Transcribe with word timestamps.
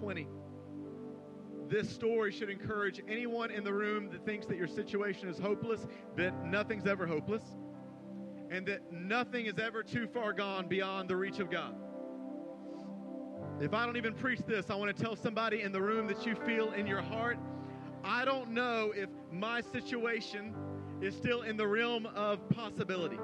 20. 0.00 0.26
This 1.68 1.90
story 1.90 2.30
should 2.30 2.48
encourage 2.48 3.02
anyone 3.08 3.50
in 3.50 3.64
the 3.64 3.72
room 3.72 4.08
that 4.10 4.24
thinks 4.24 4.46
that 4.46 4.56
your 4.56 4.68
situation 4.68 5.28
is 5.28 5.38
hopeless, 5.38 5.86
that 6.16 6.44
nothing's 6.44 6.86
ever 6.86 7.06
hopeless, 7.06 7.42
and 8.50 8.64
that 8.66 8.92
nothing 8.92 9.46
is 9.46 9.58
ever 9.58 9.82
too 9.82 10.06
far 10.06 10.32
gone 10.32 10.68
beyond 10.68 11.10
the 11.10 11.16
reach 11.16 11.40
of 11.40 11.50
God. 11.50 11.74
If 13.60 13.74
I 13.74 13.84
don't 13.84 13.96
even 13.96 14.14
preach 14.14 14.40
this, 14.46 14.70
I 14.70 14.74
want 14.74 14.94
to 14.96 15.02
tell 15.02 15.16
somebody 15.16 15.62
in 15.62 15.72
the 15.72 15.80
room 15.80 16.06
that 16.06 16.24
you 16.24 16.36
feel 16.46 16.72
in 16.72 16.86
your 16.86 17.02
heart, 17.02 17.38
I 18.04 18.24
don't 18.24 18.50
know 18.50 18.92
if 18.94 19.08
my 19.32 19.60
situation 19.60 20.54
is 21.00 21.16
still 21.16 21.42
in 21.42 21.56
the 21.56 21.66
realm 21.66 22.06
of 22.14 22.48
possibility. 22.50 23.18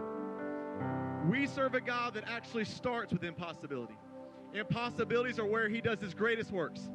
We 1.29 1.47
serve 1.47 1.75
a 1.75 1.81
God 1.81 2.15
that 2.15 2.25
actually 2.27 2.65
starts 2.65 3.13
with 3.13 3.23
impossibility. 3.23 3.95
Impossibilities 4.55 5.39
are 5.39 5.47
where 5.47 5.69
He 5.69 5.81
does 5.81 6.01
His 6.01 6.15
greatest 6.15 6.51
works. 6.51 6.91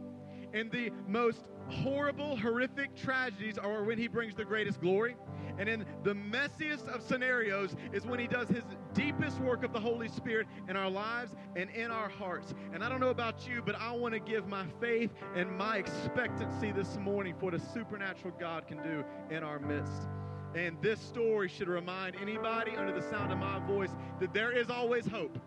And 0.53 0.71
the 0.71 0.91
most 1.07 1.43
horrible, 1.69 2.37
horrific 2.37 2.95
tragedies 2.95 3.57
are 3.57 3.83
when 3.83 3.97
He 3.97 4.07
brings 4.07 4.35
the 4.35 4.45
greatest 4.45 4.81
glory. 4.81 5.15
And 5.59 5.67
in 5.67 5.85
the 6.03 6.13
messiest 6.13 6.87
of 6.87 7.01
scenarios 7.01 7.75
is 7.91 8.05
when 8.05 8.19
He 8.19 8.27
does 8.27 8.47
His 8.47 8.63
deepest 8.93 9.39
work 9.39 9.63
of 9.63 9.73
the 9.73 9.79
Holy 9.79 10.07
Spirit 10.07 10.47
in 10.69 10.77
our 10.77 10.89
lives 10.89 11.35
and 11.55 11.69
in 11.71 11.91
our 11.91 12.09
hearts. 12.09 12.53
And 12.73 12.83
I 12.83 12.89
don't 12.89 12.99
know 12.99 13.09
about 13.09 13.47
you, 13.47 13.61
but 13.65 13.75
I 13.75 13.91
want 13.91 14.13
to 14.13 14.19
give 14.19 14.47
my 14.47 14.65
faith 14.79 15.11
and 15.35 15.51
my 15.57 15.77
expectancy 15.77 16.71
this 16.71 16.97
morning 16.97 17.33
for 17.39 17.45
what 17.45 17.55
a 17.55 17.59
supernatural 17.59 18.33
God 18.39 18.67
can 18.67 18.77
do 18.83 19.03
in 19.29 19.43
our 19.43 19.59
midst. 19.59 20.07
And 20.55 20.77
this 20.81 20.99
story 20.99 21.49
should 21.49 21.67
remind 21.67 22.15
anybody 22.15 22.75
under 22.77 22.93
the 22.93 23.07
sound 23.09 23.31
of 23.31 23.37
my 23.37 23.59
voice 23.67 23.91
that 24.19 24.33
there 24.33 24.51
is 24.51 24.69
always 24.69 25.05
hope 25.05 25.37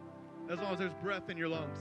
as 0.51 0.59
long 0.59 0.73
as 0.73 0.79
there's 0.81 0.95
breath 1.03 1.31
in 1.31 1.39
your 1.39 1.49
lungs. 1.49 1.79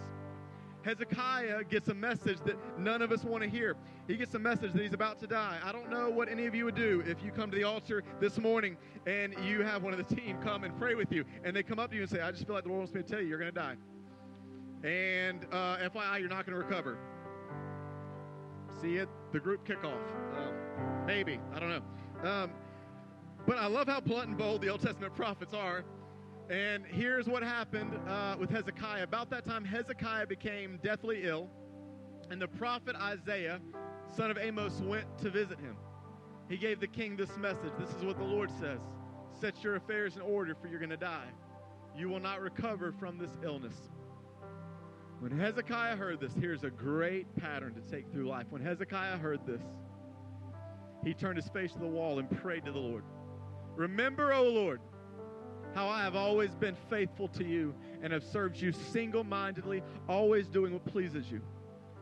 Hezekiah 0.82 1.66
gets 1.66 1.90
a 1.90 1.94
message 1.94 2.40
that 2.46 2.58
none 2.78 3.02
of 3.02 3.12
us 3.12 3.24
want 3.24 3.44
to 3.44 3.50
hear. 3.50 3.76
He 4.08 4.16
gets 4.16 4.34
a 4.34 4.40
message 4.40 4.72
that 4.74 4.82
he's 4.82 4.94
about 4.94 5.20
to 5.20 5.28
die. 5.28 5.60
I 5.64 5.72
don't 5.72 5.90
know 5.90 6.10
what 6.10 6.30
any 6.30 6.46
of 6.46 6.56
you 6.56 6.66
would 6.66 6.76
do 6.76 7.04
if 7.06 7.24
you 7.24 7.32
come 7.32 7.52
to 7.52 7.58
the 7.58 7.64
altar 7.64 8.04
this 8.20 8.38
morning 8.38 8.78
and 9.06 9.36
you 9.44 9.62
have 9.62 9.84
one 9.84 9.94
of 9.94 10.08
the 10.08 10.16
team 10.16 10.38
come 10.42 10.64
and 10.64 10.78
pray 10.78 10.96
with 10.96 11.12
you, 11.12 11.26
and 11.44 11.56
they 11.56 11.64
come 11.64 11.80
up 11.80 11.90
to 11.90 11.96
you 11.96 12.04
and 12.04 12.12
say, 12.12 12.22
I 12.22 12.32
just 12.32 12.46
feel 12.46 12.56
like 12.56 12.64
the 12.64 12.70
Lord 12.70 12.80
wants 12.80 12.94
me 12.94 13.04
to 13.04 13.08
tell 13.08 13.22
you, 13.22 13.28
you're 13.28 13.40
going 13.40 13.54
to 13.54 13.60
die. 13.60 13.76
And 14.88 15.46
uh, 15.52 15.78
FYI, 15.90 16.20
you're 16.22 16.30
not 16.30 16.46
going 16.46 16.58
to 16.58 16.66
recover. 16.66 16.98
See 18.82 18.96
it, 18.96 19.10
the 19.34 19.40
group 19.40 19.68
kickoff. 19.68 20.00
Um, 20.38 20.54
maybe. 21.06 21.40
I 21.54 21.60
don't 21.60 21.70
know. 21.70 22.30
Um, 22.30 22.52
but 23.46 23.58
I 23.58 23.68
love 23.68 23.88
how 23.88 24.00
blunt 24.00 24.30
and 24.30 24.38
bold 24.38 24.62
the 24.62 24.70
Old 24.70 24.82
Testament 24.82 25.14
prophets 25.16 25.54
are. 25.54 25.84
And 26.50 26.84
here's 26.84 27.28
what 27.28 27.44
happened 27.44 28.00
uh, 28.08 28.36
with 28.40 28.50
Hezekiah. 28.50 29.04
About 29.04 29.30
that 29.30 29.46
time, 29.46 29.64
Hezekiah 29.64 30.26
became 30.26 30.80
deathly 30.82 31.26
ill, 31.26 31.48
and 32.32 32.42
the 32.42 32.48
prophet 32.48 32.96
Isaiah, 32.96 33.62
son 34.16 34.32
of 34.32 34.38
Amos, 34.40 34.82
went 34.82 35.06
to 35.20 35.30
visit 35.30 35.60
him. 35.60 35.78
He 36.50 36.58
gave 36.58 36.80
the 36.80 36.88
king 36.88 37.16
this 37.16 37.38
message 37.38 37.72
This 37.78 37.92
is 37.92 38.04
what 38.04 38.18
the 38.18 38.24
Lord 38.24 38.50
says 38.60 38.80
Set 39.40 39.64
your 39.64 39.76
affairs 39.76 40.16
in 40.16 40.24
order, 40.24 40.56
for 40.56 40.68
you're 40.68 40.80
going 40.80 40.90
to 40.90 40.98
die. 40.98 41.28
You 41.96 42.10
will 42.10 42.20
not 42.20 42.42
recover 42.42 42.92
from 43.00 43.20
this 43.20 43.32
illness. 43.44 43.76
When 45.20 45.32
Hezekiah 45.32 45.98
heard 45.98 46.20
this, 46.20 46.34
here's 46.34 46.64
a 46.64 46.72
great 46.72 47.28
pattern 47.36 47.76
to 47.76 47.82
take 47.82 48.12
through 48.12 48.28
life. 48.28 48.48
When 48.50 48.64
Hezekiah 48.64 49.18
heard 49.18 49.46
this, 49.46 49.62
he 51.04 51.14
turned 51.14 51.38
his 51.38 51.50
face 51.50 51.74
to 51.74 51.80
the 51.80 51.86
wall 51.86 52.18
and 52.18 52.30
prayed 52.42 52.66
to 52.66 52.72
the 52.72 52.80
Lord. 52.80 53.04
Remember, 53.76 54.34
O 54.34 54.44
Lord, 54.44 54.82
how 55.74 55.88
I 55.88 56.02
have 56.02 56.16
always 56.16 56.56
been 56.56 56.76
faithful 56.90 57.28
to 57.30 57.44
you 57.44 57.74
and 58.02 58.12
have 58.14 58.24
served 58.24 58.60
you 58.60 58.72
single 58.72 59.24
mindedly, 59.24 59.84
always 60.08 60.48
doing 60.48 60.74
what 60.74 60.86
pleases 60.86 61.32
you. 61.32 61.42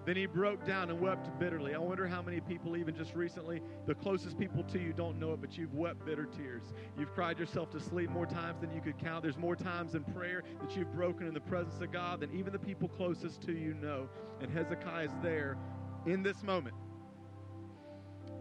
Then 0.07 0.15
he 0.15 0.25
broke 0.25 0.65
down 0.65 0.89
and 0.89 1.01
wept 1.01 1.37
bitterly. 1.37 1.75
I 1.75 1.79
wonder 1.79 2.07
how 2.07 2.21
many 2.21 2.39
people, 2.39 2.77
even 2.77 2.95
just 2.95 3.13
recently, 3.13 3.61
the 3.85 3.93
closest 3.93 4.39
people 4.39 4.63
to 4.63 4.79
you 4.79 4.93
don't 4.93 5.19
know 5.19 5.33
it, 5.33 5.41
but 5.41 5.57
you've 5.57 5.73
wept 5.73 6.05
bitter 6.05 6.23
tears. 6.25 6.63
You've 6.97 7.13
cried 7.13 7.38
yourself 7.38 7.72
to 7.72 7.81
sleep 7.81 8.09
more 8.09 8.25
times 8.25 8.61
than 8.61 8.73
you 8.73 8.79
could 8.79 8.97
count. 8.97 9.22
There's 9.22 9.38
more 9.38 9.57
times 9.57 9.95
in 9.95 10.06
prayer 10.06 10.44
that 10.61 10.77
you've 10.77 10.94
broken 10.94 11.27
in 11.27 11.33
the 11.33 11.41
presence 11.41 11.81
of 11.81 11.91
God 11.91 12.22
than 12.22 12.33
even 12.33 12.53
the 12.53 12.59
people 12.59 12.88
closest 12.88 13.41
to 13.41 13.51
you 13.51 13.73
know. 13.73 14.07
And 14.39 14.50
Hezekiah 14.50 15.07
is 15.07 15.11
there 15.22 15.57
in 16.06 16.23
this 16.23 16.41
moment. 16.41 16.75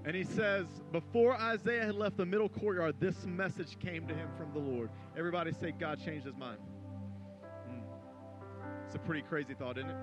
And 0.06 0.14
he 0.14 0.22
says, 0.22 0.66
Before 0.92 1.34
Isaiah 1.34 1.84
had 1.84 1.96
left 1.96 2.16
the 2.16 2.24
middle 2.24 2.48
courtyard, 2.48 2.94
this 3.00 3.26
message 3.26 3.76
came 3.80 4.06
to 4.06 4.14
him 4.14 4.28
from 4.38 4.52
the 4.52 4.60
Lord. 4.60 4.88
Everybody 5.18 5.52
say, 5.52 5.72
God 5.72 6.02
changed 6.02 6.24
his 6.24 6.36
mind. 6.36 6.58
Mm. 7.68 7.82
It's 8.86 8.94
a 8.94 9.00
pretty 9.00 9.22
crazy 9.22 9.54
thought, 9.54 9.78
isn't 9.78 9.90
it? 9.90 9.96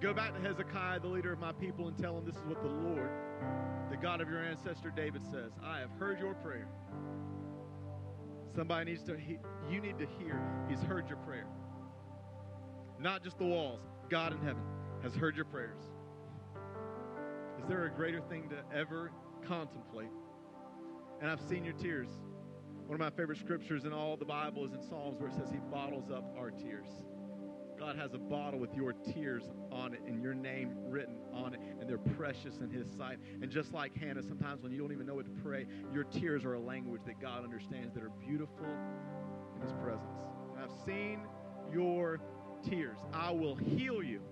Go 0.00 0.14
back 0.14 0.32
to 0.34 0.40
Hezekiah, 0.40 1.00
the 1.00 1.08
leader 1.08 1.32
of 1.32 1.40
my 1.40 1.52
people, 1.52 1.88
and 1.88 1.98
tell 1.98 2.16
him 2.16 2.24
this 2.24 2.36
is 2.36 2.42
what 2.42 2.62
the 2.62 2.68
Lord, 2.68 3.10
the 3.90 3.96
God 3.96 4.20
of 4.20 4.28
your 4.28 4.44
ancestor 4.44 4.92
David, 4.94 5.22
says 5.32 5.50
I 5.62 5.80
have 5.80 5.90
heard 5.98 6.20
your 6.20 6.34
prayer. 6.34 6.68
Somebody 8.54 8.92
needs 8.92 9.02
to, 9.04 9.16
he, 9.16 9.38
you 9.68 9.80
need 9.80 9.98
to 9.98 10.06
hear, 10.18 10.40
he's 10.68 10.82
heard 10.82 11.08
your 11.08 11.18
prayer. 11.18 11.46
Not 13.00 13.24
just 13.24 13.38
the 13.38 13.44
walls, 13.44 13.80
God 14.08 14.32
in 14.32 14.38
heaven 14.38 14.62
has 15.02 15.14
heard 15.14 15.34
your 15.34 15.46
prayers. 15.46 15.80
Is 17.60 17.68
there 17.68 17.86
a 17.86 17.90
greater 17.90 18.20
thing 18.20 18.48
to 18.50 18.76
ever 18.76 19.10
contemplate. 19.46 20.10
And 21.20 21.30
I've 21.30 21.40
seen 21.40 21.64
your 21.64 21.74
tears. 21.74 22.08
One 22.86 22.94
of 22.94 23.00
my 23.00 23.10
favorite 23.16 23.38
scriptures 23.38 23.84
in 23.84 23.92
all 23.92 24.16
the 24.16 24.24
Bible 24.24 24.64
is 24.64 24.72
in 24.72 24.82
Psalms 24.82 25.20
where 25.20 25.28
it 25.28 25.34
says 25.34 25.50
he 25.50 25.58
bottles 25.70 26.10
up 26.10 26.34
our 26.36 26.50
tears. 26.50 26.88
God 27.78 27.96
has 27.96 28.14
a 28.14 28.18
bottle 28.18 28.60
with 28.60 28.74
your 28.74 28.92
tears 28.92 29.42
on 29.72 29.92
it 29.92 30.02
and 30.06 30.22
your 30.22 30.34
name 30.34 30.72
written 30.86 31.16
on 31.32 31.54
it, 31.54 31.60
and 31.80 31.88
they're 31.88 31.98
precious 31.98 32.58
in 32.60 32.70
His 32.70 32.86
sight. 32.96 33.18
And 33.40 33.50
just 33.50 33.72
like 33.72 33.96
Hannah, 33.96 34.22
sometimes 34.22 34.62
when 34.62 34.70
you 34.70 34.78
don't 34.78 34.92
even 34.92 35.04
know 35.04 35.16
what 35.16 35.24
to 35.24 35.42
pray, 35.42 35.66
your 35.92 36.04
tears 36.04 36.44
are 36.44 36.54
a 36.54 36.60
language 36.60 37.02
that 37.06 37.20
God 37.20 37.42
understands 37.42 37.92
that 37.94 38.04
are 38.04 38.12
beautiful 38.24 38.66
in 39.56 39.62
His 39.62 39.72
presence. 39.82 40.20
And 40.54 40.62
I've 40.62 40.86
seen 40.86 41.22
your 41.72 42.20
tears. 42.68 42.98
I 43.12 43.32
will 43.32 43.56
heal 43.56 44.00
you 44.00 44.22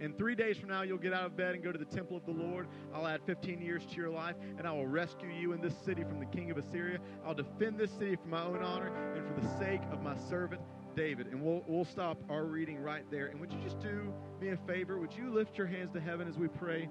and 0.00 0.16
three 0.16 0.34
days 0.34 0.58
from 0.58 0.68
now, 0.68 0.82
you'll 0.82 0.98
get 0.98 1.12
out 1.12 1.24
of 1.24 1.36
bed 1.36 1.54
and 1.54 1.62
go 1.62 1.72
to 1.72 1.78
the 1.78 1.84
temple 1.84 2.16
of 2.16 2.24
the 2.26 2.32
Lord. 2.32 2.68
I'll 2.94 3.06
add 3.06 3.20
15 3.26 3.60
years 3.60 3.84
to 3.86 3.96
your 3.96 4.10
life, 4.10 4.36
and 4.58 4.66
I 4.66 4.72
will 4.72 4.86
rescue 4.86 5.28
you 5.28 5.52
in 5.52 5.60
this 5.60 5.74
city 5.84 6.02
from 6.02 6.18
the 6.20 6.26
king 6.26 6.50
of 6.50 6.58
Assyria. 6.58 6.98
I'll 7.24 7.34
defend 7.34 7.78
this 7.78 7.90
city 7.92 8.16
for 8.16 8.28
my 8.28 8.42
own 8.42 8.62
honor 8.62 8.92
and 9.14 9.26
for 9.26 9.40
the 9.40 9.58
sake 9.58 9.82
of 9.90 10.02
my 10.02 10.16
servant 10.28 10.60
David. 10.94 11.28
And 11.28 11.42
we'll, 11.42 11.62
we'll 11.66 11.84
stop 11.84 12.18
our 12.30 12.44
reading 12.44 12.82
right 12.82 13.04
there. 13.10 13.26
And 13.26 13.40
would 13.40 13.52
you 13.52 13.58
just 13.62 13.80
do 13.80 14.12
me 14.40 14.50
a 14.50 14.56
favor? 14.66 14.98
Would 14.98 15.12
you 15.14 15.32
lift 15.32 15.58
your 15.58 15.66
hands 15.66 15.92
to 15.92 16.00
heaven 16.00 16.28
as 16.28 16.38
we 16.38 16.48
pray 16.48 16.88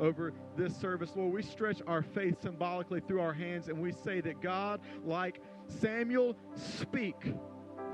over 0.00 0.32
this 0.56 0.76
service? 0.76 1.12
Lord, 1.16 1.32
we 1.32 1.42
stretch 1.42 1.80
our 1.86 2.02
faith 2.02 2.40
symbolically 2.42 3.00
through 3.00 3.20
our 3.20 3.32
hands, 3.32 3.68
and 3.68 3.80
we 3.80 3.92
say 3.92 4.20
that 4.20 4.40
God, 4.40 4.80
like 5.04 5.40
Samuel, 5.80 6.36
speak, 6.54 7.16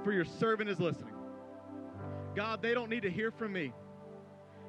for 0.05 0.13
your 0.13 0.25
servant 0.25 0.69
is 0.69 0.81
listening. 0.81 1.15
God, 2.35 2.63
they 2.63 2.75
don't 2.75 2.91
need 2.91 3.03
to 3.03 3.11
hear 3.11 3.31
from 3.31 3.53
me. 3.53 3.73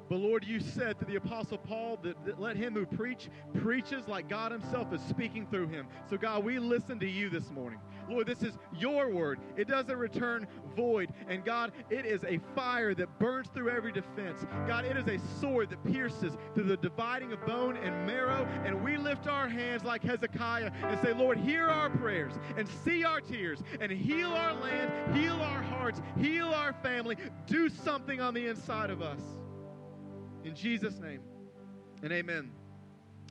But 0.08 0.16
Lord, 0.16 0.44
you 0.44 0.60
said 0.60 0.98
to 0.98 1.04
the 1.04 1.16
Apostle 1.16 1.58
Paul 1.58 1.98
that, 2.02 2.24
that, 2.26 2.40
let 2.40 2.56
him 2.56 2.74
who 2.74 2.86
preach 2.86 3.28
preaches 3.54 4.06
like 4.08 4.28
God 4.28 4.52
Himself 4.52 4.92
is 4.92 5.00
speaking 5.02 5.46
through 5.46 5.68
him. 5.68 5.86
So, 6.08 6.16
God, 6.16 6.44
we 6.44 6.58
listen 6.58 6.98
to 7.00 7.08
you 7.08 7.30
this 7.30 7.50
morning. 7.50 7.80
Lord, 8.08 8.26
this 8.26 8.42
is 8.42 8.58
your 8.76 9.08
word. 9.08 9.40
It 9.56 9.68
doesn't 9.68 9.96
return 9.96 10.46
void. 10.76 11.12
And 11.28 11.44
God, 11.44 11.72
it 11.90 12.04
is 12.04 12.22
a 12.24 12.38
fire 12.54 12.94
that 12.94 13.18
burns 13.18 13.48
through 13.48 13.70
every 13.70 13.92
defense. 13.92 14.44
God, 14.66 14.84
it 14.84 14.96
is 14.96 15.06
a 15.08 15.18
sword 15.40 15.70
that 15.70 15.82
pierces 15.84 16.36
through 16.54 16.64
the 16.64 16.76
dividing 16.76 17.32
of 17.32 17.44
bone 17.46 17.76
and 17.76 18.06
marrow. 18.06 18.46
And 18.64 18.82
we 18.82 18.96
lift 18.96 19.26
our 19.26 19.48
hands 19.48 19.84
like 19.84 20.02
Hezekiah 20.02 20.70
and 20.82 21.00
say, 21.00 21.14
Lord, 21.14 21.38
hear 21.38 21.66
our 21.66 21.90
prayers 21.90 22.34
and 22.56 22.68
see 22.84 23.04
our 23.04 23.20
tears 23.20 23.62
and 23.80 23.90
heal 23.90 24.30
our 24.30 24.54
land, 24.54 25.16
heal 25.16 25.40
our 25.40 25.62
hearts, 25.62 26.02
heal 26.18 26.48
our 26.48 26.72
family. 26.74 27.16
Do 27.46 27.68
something 27.68 28.20
on 28.20 28.34
the 28.34 28.46
inside 28.46 28.90
of 28.90 29.00
us. 29.00 29.20
In 30.44 30.54
Jesus' 30.54 30.98
name. 30.98 31.20
And 32.02 32.12
amen. 32.12 32.50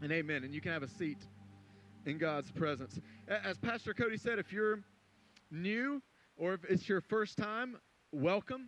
And 0.01 0.11
amen. 0.11 0.43
And 0.43 0.51
you 0.51 0.59
can 0.59 0.71
have 0.71 0.81
a 0.81 0.87
seat 0.87 1.19
in 2.07 2.17
God's 2.17 2.51
presence. 2.51 2.99
As 3.27 3.55
Pastor 3.59 3.93
Cody 3.93 4.17
said, 4.17 4.39
if 4.39 4.51
you're 4.51 4.79
new 5.51 6.01
or 6.37 6.55
if 6.55 6.65
it's 6.65 6.89
your 6.89 7.01
first 7.01 7.37
time, 7.37 7.77
welcome. 8.11 8.67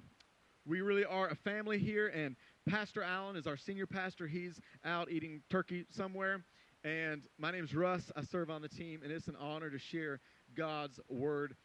We 0.67 0.81
really 0.81 1.05
are 1.05 1.27
a 1.29 1.35
family 1.35 1.79
here, 1.79 2.07
and 2.07 2.35
Pastor 2.67 3.01
Allen 3.03 3.35
is 3.35 3.45
our 3.47 3.57
senior 3.57 3.87
pastor. 3.87 4.27
He's 4.27 4.59
out 4.83 5.11
eating 5.11 5.41
turkey 5.49 5.85
somewhere. 5.89 6.43
And 6.83 7.23
my 7.39 7.49
name's 7.49 7.73
Russ. 7.73 8.11
I 8.15 8.21
serve 8.21 8.51
on 8.51 8.61
the 8.61 8.69
team, 8.69 9.01
and 9.03 9.11
it's 9.11 9.27
an 9.27 9.35
honor 9.39 9.71
to 9.71 9.79
share 9.79 10.19
God's 10.55 10.99
word 11.09 11.55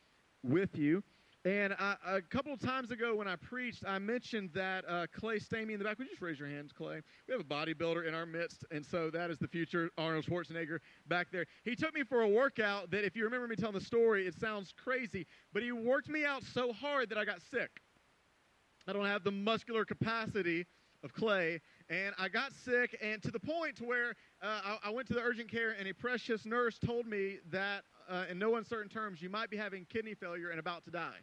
with 0.43 0.79
you. 0.79 1.03
And 1.45 1.73
I, 1.79 1.97
a 2.07 2.21
couple 2.21 2.53
of 2.53 2.61
times 2.61 2.91
ago 2.91 3.15
when 3.15 3.27
I 3.27 3.37
preached, 3.37 3.83
I 3.87 3.99
mentioned 3.99 4.51
that 4.53 4.85
uh, 4.87 5.07
Clay 5.11 5.39
Stamey 5.39 5.73
in 5.73 5.79
the 5.79 5.85
back. 5.85 5.99
Would 5.99 6.07
you 6.07 6.13
just 6.13 6.21
raise 6.21 6.39
your 6.39 6.49
hands, 6.49 6.71
Clay? 6.71 7.01
We 7.27 7.33
have 7.33 7.41
a 7.41 7.45
bodybuilder 7.45 8.07
in 8.07 8.13
our 8.13 8.27
midst, 8.27 8.67
and 8.71 8.85
so 8.85 9.09
that 9.11 9.31
is 9.31 9.39
the 9.39 9.49
future 9.49 9.91
Arnold 9.97 10.27
Schwarzenegger 10.27 10.81
back 11.09 11.29
there. 11.33 11.47
He 11.65 11.75
took 11.75 11.95
me 11.95 12.03
for 12.03 12.21
a 12.21 12.29
workout 12.29 12.91
that, 12.91 13.05
if 13.05 13.17
you 13.17 13.25
remember 13.25 13.49
me 13.49 13.57
telling 13.57 13.75
the 13.75 13.85
story, 13.85 14.27
it 14.27 14.35
sounds 14.39 14.75
crazy, 14.77 15.27
but 15.55 15.63
he 15.63 15.73
worked 15.73 16.11
me 16.11 16.27
out 16.27 16.43
so 16.43 16.75
hard 16.75 17.09
that 17.09 17.17
I 17.17 17.25
got 17.25 17.41
sick. 17.51 17.71
I 18.87 18.93
don't 18.93 19.07
have 19.07 19.25
the 19.25 19.31
muscular 19.31 19.87
capacity 19.87 20.67
of 21.03 21.15
Clay, 21.15 21.61
And 21.89 22.15
I 22.19 22.29
got 22.29 22.53
sick, 22.53 22.99
and 23.03 23.23
to 23.23 23.31
the 23.31 23.41
point 23.41 23.77
to 23.77 23.85
where 23.85 24.11
uh, 24.43 24.61
I, 24.65 24.79
I, 24.85 24.91
went 24.91 25.09
to 25.09 25.15
the 25.15 25.21
urgent 25.21 25.51
care, 25.51 25.75
and 25.79 25.89
a 25.89 25.95
precious 25.95 26.45
nurse 26.45 26.79
told 26.79 27.07
me 27.07 27.39
that, 27.51 27.85
uh, 28.09 28.27
in 28.31 28.39
no 28.39 28.57
uncertain 28.57 28.91
terms, 28.91 29.23
you 29.23 29.31
might 29.31 29.49
be 29.49 29.57
having 29.57 29.87
kidney 29.87 30.15
failure 30.15 30.51
and 30.51 30.61
about 30.61 30.85
to 30.85 30.91
die. 30.91 31.17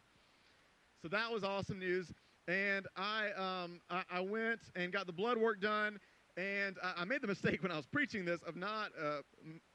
So 1.02 1.08
that 1.10 1.32
was 1.32 1.44
awesome 1.44 1.80
news. 1.80 2.12
And 2.48 2.88
I, 2.96 3.30
um, 3.32 3.80
I, 3.90 4.04
I, 4.10 4.20
went 4.22 4.62
and 4.76 4.92
got 4.92 5.06
the 5.06 5.12
blood 5.12 5.38
work 5.38 5.60
done, 5.60 6.00
and 6.38 6.78
I, 6.82 7.02
I 7.02 7.06
made 7.06 7.22
the 7.22 7.28
mistake 7.28 7.62
when 7.62 7.74
I 7.74 7.76
was 7.76 7.86
preaching 7.86 8.24
this 8.24 8.42
of 8.44 8.56
not 8.56 8.92
uh, 9.02 9.18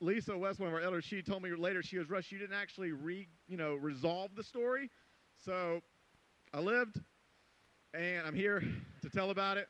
Lisa 0.01 0.37
West, 0.37 0.59
one 0.59 0.69
of 0.69 0.75
our 0.75 0.81
elders. 0.81 1.05
She 1.05 1.21
told 1.21 1.43
me 1.43 1.55
later 1.55 1.83
she 1.83 1.99
was 1.99 2.09
Russ. 2.09 2.33
You 2.33 2.39
didn't 2.39 2.57
actually 2.57 2.93
re, 2.93 3.29
you 3.47 3.59
know, 3.59 3.75
resolve 3.75 4.31
the 4.35 4.43
story. 4.43 4.91
So 5.45 5.81
I 6.55 6.61
lived, 6.61 6.99
and 7.93 8.27
I'm 8.27 8.35
here 8.35 8.65
to 9.03 9.11
tell 9.11 9.31
about 9.31 9.59
it 9.59 9.69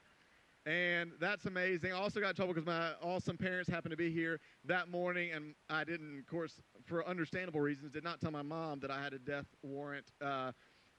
and 0.65 1.11
that's 1.21 1.47
amazing. 1.47 1.93
I 1.93 1.97
also 1.97 2.21
got 2.21 2.31
in 2.31 2.35
trouble 2.37 2.55
because 2.55 2.67
my 2.67 2.93
awesome 3.03 3.37
parents 3.37 3.69
happened 3.69 3.91
to 3.91 3.97
be 3.97 4.13
here 4.13 4.39
that 4.65 4.89
morning, 4.89 5.33
and 5.33 5.55
I 5.69 5.85
didn't, 5.85 6.21
of 6.21 6.27
course, 6.27 6.61
for 6.85 7.07
understandable 7.07 7.61
reasons, 7.61 7.91
did 7.91 8.05
not 8.05 8.21
tell 8.21 8.31
my 8.31 8.43
mom 8.43 8.79
that 8.81 8.91
I 8.91 9.03
had 9.03 9.13
a 9.13 9.19
death 9.19 9.47
warrant 9.63 10.07
uh, 10.21 10.53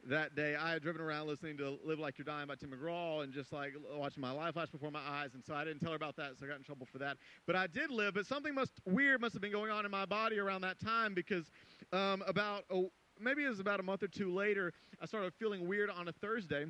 that 0.10 0.36
day. 0.36 0.56
I 0.56 0.72
had 0.72 0.82
driven 0.82 1.02
around 1.02 1.28
listening 1.28 1.58
to 1.58 1.78
"Live 1.84 2.00
Like 2.00 2.18
You're 2.18 2.26
Dying" 2.26 2.48
by 2.48 2.56
Tim 2.56 2.72
McGraw, 2.72 3.24
and 3.24 3.34
just 3.34 3.52
like 3.52 3.74
watching 3.96 4.22
my 4.22 4.32
life 4.32 4.54
flash 4.54 4.70
before 4.70 4.92
my 4.92 5.02
eyes, 5.08 5.30
and 5.34 5.44
so 5.44 5.56
I 5.56 5.64
didn't 5.64 5.80
tell 5.80 5.92
her 5.92 5.96
about 5.96 6.16
that, 6.18 6.32
so 6.40 6.46
I 6.46 6.50
got 6.50 6.58
in 6.58 6.64
trouble 6.64 6.88
for 6.92 6.98
that. 7.00 7.18
But 7.46 7.56
I 7.56 7.68
did 7.68 7.90
live, 7.90 8.14
but 8.14 8.26
something 8.26 8.54
must 8.54 8.74
weird 8.86 9.22
must 9.22 9.34
have 9.34 9.42
been 9.42 9.52
going 9.52 9.72
on 9.72 9.86
in 9.86 9.92
my 9.92 10.06
body 10.06 10.40
around 10.40 10.62
that 10.62 10.80
time 10.80 11.14
because 11.14 11.52
um, 11.92 12.24
about 12.28 12.64
a, 12.70 12.84
maybe 13.20 13.44
it 13.44 13.50
was 13.50 13.60
about 13.60 13.80
a 13.80 13.84
month 13.84 14.04
or 14.04 14.08
two 14.08 14.34
later, 14.34 14.74
I 15.02 15.06
started 15.06 15.34
feeling 15.40 15.68
weird 15.68 15.90
on 15.90 16.08
a 16.08 16.12
Thursday 16.12 16.66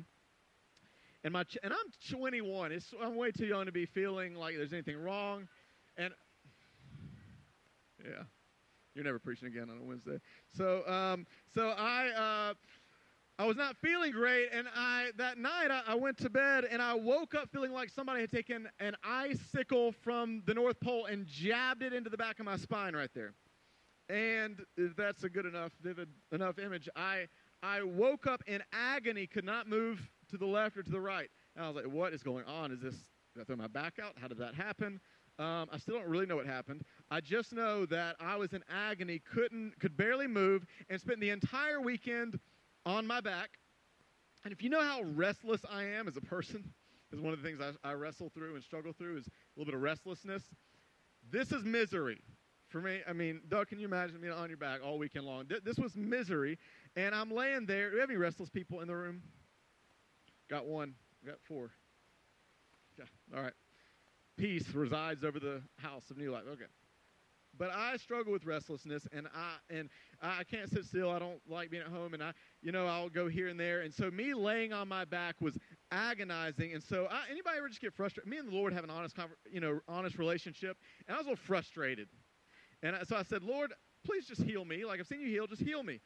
and 1.24 1.32
my 1.32 1.42
ch- 1.42 1.58
and 1.62 1.72
I'm 1.72 2.10
21. 2.10 2.70
It's, 2.70 2.92
I'm 3.02 3.16
way 3.16 3.32
too 3.32 3.46
young 3.46 3.64
to 3.66 3.72
be 3.72 3.86
feeling 3.86 4.34
like 4.34 4.56
there's 4.56 4.72
anything 4.72 4.98
wrong. 4.98 5.48
And 5.96 6.12
yeah, 8.04 8.24
you're 8.94 9.04
never 9.04 9.18
preaching 9.18 9.48
again 9.48 9.70
on 9.70 9.78
a 9.78 9.82
Wednesday. 9.82 10.20
So 10.56 10.86
um, 10.86 11.26
so 11.52 11.70
I. 11.76 12.10
Uh, 12.10 12.54
I 13.36 13.46
was 13.46 13.56
not 13.56 13.76
feeling 13.78 14.12
great, 14.12 14.50
and 14.52 14.68
I 14.76 15.10
that 15.16 15.38
night 15.38 15.68
I, 15.68 15.82
I, 15.88 15.94
went 15.96 16.18
to 16.18 16.30
bed 16.30 16.64
and 16.70 16.80
I 16.80 16.94
woke 16.94 17.34
up 17.34 17.50
feeling 17.50 17.72
like 17.72 17.90
somebody 17.90 18.20
had 18.20 18.30
taken 18.30 18.68
an 18.78 18.94
icicle 19.02 19.90
from 19.90 20.42
the 20.46 20.54
North 20.54 20.78
Pole 20.78 21.06
and 21.06 21.26
jabbed 21.26 21.82
it 21.82 21.92
into 21.92 22.08
the 22.08 22.16
back 22.16 22.38
of 22.38 22.44
my 22.44 22.56
spine 22.56 22.94
right 22.94 23.10
there. 23.12 23.34
And 24.08 24.60
that's 24.96 25.24
a 25.24 25.28
good 25.28 25.46
enough, 25.46 25.72
vivid 25.82 26.10
enough 26.30 26.60
image. 26.60 26.88
I 26.94 27.26
I 27.60 27.82
woke 27.82 28.28
up 28.28 28.44
in 28.46 28.62
agony, 28.72 29.26
could 29.26 29.44
not 29.44 29.68
move 29.68 30.08
to 30.30 30.36
the 30.36 30.46
left 30.46 30.76
or 30.76 30.84
to 30.84 30.90
the 30.90 31.00
right. 31.00 31.28
And 31.56 31.64
I 31.64 31.68
was 31.68 31.76
like, 31.76 31.92
what 31.92 32.12
is 32.12 32.22
going 32.22 32.44
on? 32.44 32.70
Is 32.70 32.80
this, 32.82 32.94
did 33.34 33.40
I 33.40 33.44
throw 33.44 33.56
my 33.56 33.66
back 33.66 33.94
out? 34.00 34.12
How 34.20 34.28
did 34.28 34.38
that 34.38 34.54
happen? 34.54 35.00
Um, 35.38 35.68
I 35.72 35.78
still 35.78 35.96
don't 35.96 36.06
really 36.06 36.26
know 36.26 36.36
what 36.36 36.46
happened. 36.46 36.82
I 37.10 37.20
just 37.20 37.52
know 37.52 37.86
that 37.86 38.16
I 38.20 38.36
was 38.36 38.52
in 38.52 38.62
agony, 38.68 39.18
couldn't, 39.18 39.80
could 39.80 39.96
barely 39.96 40.28
move, 40.28 40.64
and 40.88 41.00
spent 41.00 41.20
the 41.20 41.30
entire 41.30 41.80
weekend 41.80 42.38
on 42.86 43.06
my 43.06 43.20
back. 43.20 43.50
And 44.44 44.52
if 44.52 44.62
you 44.62 44.68
know 44.68 44.82
how 44.82 45.02
restless 45.02 45.62
I 45.70 45.84
am 45.84 46.06
as 46.06 46.16
a 46.16 46.20
person, 46.20 46.72
is 47.12 47.20
one 47.20 47.32
of 47.32 47.42
the 47.42 47.48
things 47.48 47.60
I, 47.60 47.88
I 47.88 47.92
wrestle 47.94 48.30
through 48.30 48.54
and 48.54 48.64
struggle 48.64 48.92
through 48.92 49.18
is 49.18 49.26
a 49.26 49.30
little 49.56 49.72
bit 49.72 49.74
of 49.74 49.82
restlessness. 49.82 50.42
This 51.30 51.52
is 51.52 51.64
misery 51.64 52.20
for 52.68 52.80
me. 52.80 53.00
I 53.08 53.12
mean, 53.12 53.40
Doug, 53.48 53.68
can 53.68 53.78
you 53.78 53.86
imagine 53.86 54.20
being 54.20 54.32
on 54.32 54.48
your 54.48 54.58
back 54.58 54.80
all 54.84 54.98
weekend 54.98 55.24
long? 55.24 55.46
This 55.64 55.78
was 55.78 55.96
misery, 55.96 56.58
and 56.96 57.14
I'm 57.14 57.30
laying 57.30 57.66
there. 57.66 57.90
Do 57.90 57.94
we 57.94 58.00
have 58.00 58.10
any 58.10 58.18
restless 58.18 58.50
people 58.50 58.80
in 58.80 58.88
the 58.88 58.96
room? 58.96 59.22
Got 60.50 60.66
one. 60.66 60.94
Got 61.24 61.36
four. 61.48 61.70
Yeah. 62.98 63.04
All 63.34 63.42
right. 63.42 63.52
Peace 64.36 64.68
resides 64.74 65.24
over 65.24 65.38
the 65.38 65.62
house 65.76 66.10
of 66.10 66.18
new 66.18 66.32
life. 66.32 66.42
Okay. 66.52 66.64
But 67.58 67.70
I 67.72 67.96
struggle 67.96 68.32
with 68.32 68.44
restlessness, 68.44 69.06
and 69.12 69.26
I 69.34 69.74
and 69.74 69.88
I 70.20 70.44
can't 70.44 70.70
sit 70.70 70.84
still. 70.84 71.10
I 71.10 71.18
don't 71.18 71.40
like 71.48 71.70
being 71.70 71.82
at 71.82 71.88
home, 71.88 72.14
and 72.14 72.22
I, 72.22 72.32
you 72.62 72.72
know, 72.72 72.86
I'll 72.86 73.08
go 73.08 73.28
here 73.28 73.48
and 73.48 73.58
there. 73.58 73.82
And 73.82 73.92
so 73.92 74.10
me 74.10 74.34
laying 74.34 74.72
on 74.72 74.88
my 74.88 75.04
back 75.04 75.36
was 75.40 75.56
agonizing. 75.90 76.72
And 76.74 76.82
so, 76.82 77.06
I, 77.10 77.22
anybody 77.30 77.58
ever 77.58 77.68
just 77.68 77.80
get 77.80 77.94
frustrated? 77.94 78.30
Me 78.30 78.38
and 78.38 78.48
the 78.48 78.54
Lord 78.54 78.72
have 78.72 78.84
an 78.84 78.90
honest, 78.90 79.16
you 79.50 79.60
know, 79.60 79.80
honest 79.88 80.18
relationship, 80.18 80.76
and 81.06 81.14
I 81.14 81.18
was 81.18 81.26
a 81.26 81.30
little 81.30 81.44
frustrated. 81.44 82.08
And 82.82 82.96
I, 82.96 83.02
so 83.04 83.16
I 83.16 83.22
said, 83.22 83.42
Lord, 83.42 83.72
please 84.04 84.26
just 84.26 84.42
heal 84.42 84.64
me. 84.64 84.84
Like 84.84 85.00
I've 85.00 85.06
seen 85.06 85.20
you 85.20 85.28
heal, 85.28 85.46
just 85.46 85.62
heal 85.62 85.82
me. 85.82 86.00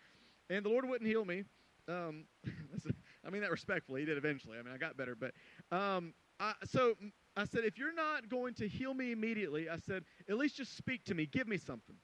And 0.51 0.65
the 0.65 0.69
Lord 0.71 0.89
wouldn't 0.89 1.09
heal 1.09 1.25
me. 1.25 1.45
Um, 1.89 2.25
I 3.27 3.31
mean 3.31 3.43
that 3.43 3.51
respectfully. 3.51 4.01
He 4.01 4.07
did 4.07 4.17
eventually. 4.17 4.59
I 4.59 4.63
mean, 4.63 4.73
I 4.73 4.79
got 4.79 4.97
better, 4.97 5.17
but 5.17 5.33
um, 5.77 6.15
I, 6.41 6.55
so 6.65 6.95
I 7.39 7.45
said, 7.45 7.65
if 7.65 7.79
you're 7.79 7.95
not 7.95 8.29
going 8.29 8.55
to 8.55 8.67
heal 8.67 8.93
me 8.93 9.13
immediately, 9.13 9.71
I 9.71 9.77
said, 9.77 10.05
at 10.29 10.37
least 10.37 10.57
just 10.57 10.77
speak 10.77 11.05
to 11.05 11.15
me. 11.15 11.25
Give 11.25 11.47
me 11.47 11.57
something. 11.57 11.95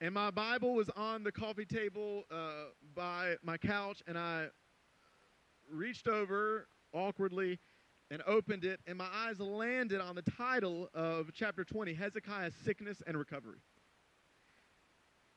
And 0.00 0.14
my 0.14 0.30
Bible 0.30 0.74
was 0.74 0.88
on 0.90 1.24
the 1.24 1.32
coffee 1.32 1.64
table 1.64 2.22
uh, 2.30 2.66
by 2.94 3.34
my 3.42 3.56
couch, 3.56 4.04
and 4.06 4.16
I 4.16 4.46
reached 5.68 6.06
over 6.06 6.68
awkwardly 6.92 7.58
and 8.08 8.22
opened 8.24 8.64
it, 8.64 8.78
and 8.86 8.96
my 8.96 9.08
eyes 9.12 9.40
landed 9.40 10.00
on 10.00 10.14
the 10.14 10.22
title 10.22 10.90
of 10.94 11.30
chapter 11.34 11.64
20 11.64 11.92
Hezekiah's 11.94 12.54
Sickness 12.64 13.02
and 13.08 13.16
Recovery. 13.16 13.58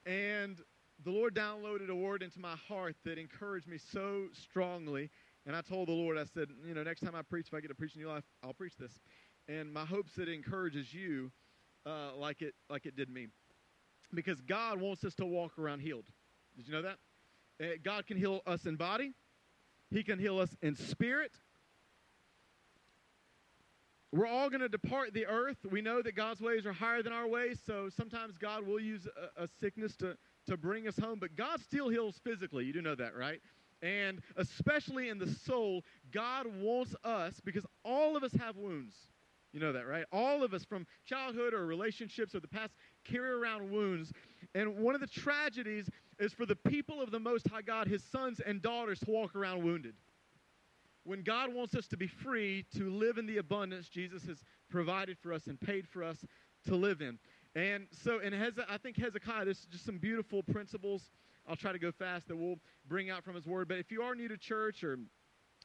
And 0.05 0.61
the 1.03 1.11
Lord 1.11 1.33
downloaded 1.33 1.89
a 1.89 1.95
word 1.95 2.21
into 2.21 2.39
my 2.39 2.55
heart 2.67 2.95
that 3.05 3.17
encouraged 3.17 3.67
me 3.67 3.77
so 3.77 4.25
strongly. 4.33 5.09
And 5.47 5.55
I 5.55 5.61
told 5.61 5.87
the 5.87 5.93
Lord, 5.93 6.17
I 6.17 6.25
said, 6.25 6.49
you 6.67 6.73
know, 6.73 6.83
next 6.83 6.99
time 6.99 7.15
I 7.15 7.21
preach, 7.21 7.47
if 7.47 7.53
I 7.53 7.61
get 7.61 7.69
to 7.69 7.73
preach 7.73 7.95
in 7.95 8.01
your 8.01 8.11
life, 8.13 8.25
I'll 8.43 8.53
preach 8.53 8.75
this. 8.77 8.91
And 9.47 9.73
my 9.73 9.85
hopes 9.85 10.13
that 10.15 10.27
it 10.27 10.33
encourages 10.33 10.93
you 10.93 11.31
uh, 11.85 12.13
like 12.17 12.41
it 12.41 12.53
like 12.69 12.85
it 12.85 12.97
did 12.97 13.09
me, 13.09 13.27
because 14.13 14.41
God 14.41 14.81
wants 14.81 15.05
us 15.05 15.15
to 15.15 15.25
walk 15.25 15.57
around 15.57 15.79
healed. 15.79 16.03
Did 16.57 16.67
you 16.67 16.73
know 16.73 16.81
that? 16.81 16.97
Uh, 17.61 17.65
God 17.81 18.05
can 18.05 18.17
heal 18.17 18.41
us 18.45 18.65
in 18.65 18.75
body. 18.75 19.13
He 19.89 20.03
can 20.03 20.19
heal 20.19 20.37
us 20.37 20.49
in 20.61 20.75
spirit. 20.75 21.31
We're 24.11 24.27
all 24.27 24.49
going 24.49 24.61
to 24.61 24.69
depart 24.69 25.13
the 25.13 25.27
earth. 25.27 25.57
We 25.69 25.81
know 25.81 26.01
that 26.01 26.13
God's 26.15 26.41
ways 26.41 26.65
are 26.65 26.73
higher 26.73 27.01
than 27.01 27.13
our 27.13 27.27
ways, 27.27 27.59
so 27.65 27.89
sometimes 27.95 28.37
God 28.37 28.67
will 28.67 28.79
use 28.79 29.07
a, 29.37 29.43
a 29.43 29.47
sickness 29.61 29.95
to, 29.97 30.17
to 30.47 30.57
bring 30.57 30.87
us 30.87 30.97
home, 30.97 31.19
but 31.19 31.35
God 31.35 31.61
still 31.61 31.87
heals 31.87 32.19
physically. 32.21 32.65
You 32.65 32.73
do 32.73 32.81
know 32.81 32.95
that, 32.95 33.15
right? 33.15 33.41
And 33.81 34.21
especially 34.35 35.09
in 35.09 35.19
the 35.19 35.27
soul, 35.27 35.83
God 36.11 36.47
wants 36.59 36.95
us, 37.03 37.39
because 37.43 37.65
all 37.85 38.17
of 38.17 38.23
us 38.23 38.33
have 38.39 38.57
wounds. 38.57 38.95
You 39.53 39.59
know 39.59 39.71
that, 39.73 39.87
right? 39.87 40.05
All 40.11 40.43
of 40.43 40.53
us 40.53 40.65
from 40.65 40.85
childhood 41.05 41.53
or 41.53 41.65
relationships 41.65 42.35
or 42.35 42.39
the 42.39 42.47
past 42.47 42.73
carry 43.05 43.31
around 43.31 43.71
wounds. 43.71 44.11
And 44.53 44.77
one 44.77 44.93
of 44.93 45.01
the 45.01 45.07
tragedies 45.07 45.89
is 46.19 46.33
for 46.33 46.45
the 46.45 46.55
people 46.55 47.01
of 47.01 47.11
the 47.11 47.19
Most 47.19 47.47
High 47.47 47.61
God, 47.61 47.87
his 47.87 48.03
sons 48.03 48.39
and 48.45 48.61
daughters, 48.61 48.99
to 48.99 49.11
walk 49.11 49.35
around 49.35 49.63
wounded. 49.63 49.95
When 51.03 51.23
God 51.23 51.53
wants 51.53 51.73
us 51.75 51.87
to 51.87 51.97
be 51.97 52.07
free 52.07 52.65
to 52.75 52.89
live 52.89 53.17
in 53.17 53.25
the 53.25 53.37
abundance 53.37 53.87
Jesus 53.87 54.25
has 54.25 54.43
provided 54.69 55.17
for 55.17 55.31
us 55.31 55.47
and 55.47 55.59
paid 55.59 55.87
for 55.87 56.03
us 56.03 56.25
to 56.65 56.75
live 56.75 57.01
in. 57.01 57.17
And 57.55 57.87
so, 57.91 58.19
in 58.19 58.33
Heze- 58.33 58.65
I 58.67 58.77
think 58.77 58.97
Hezekiah, 58.97 59.45
there's 59.45 59.65
just 59.71 59.85
some 59.85 59.97
beautiful 59.97 60.43
principles. 60.43 61.09
I'll 61.47 61.55
try 61.55 61.71
to 61.71 61.79
go 61.79 61.91
fast 61.91 62.27
that 62.27 62.35
we'll 62.35 62.59
bring 62.87 63.09
out 63.09 63.23
from 63.23 63.35
his 63.35 63.45
word. 63.45 63.67
But 63.67 63.77
if 63.77 63.91
you 63.91 64.01
are 64.01 64.15
new 64.15 64.27
to 64.27 64.37
church 64.37 64.83
or 64.83 64.99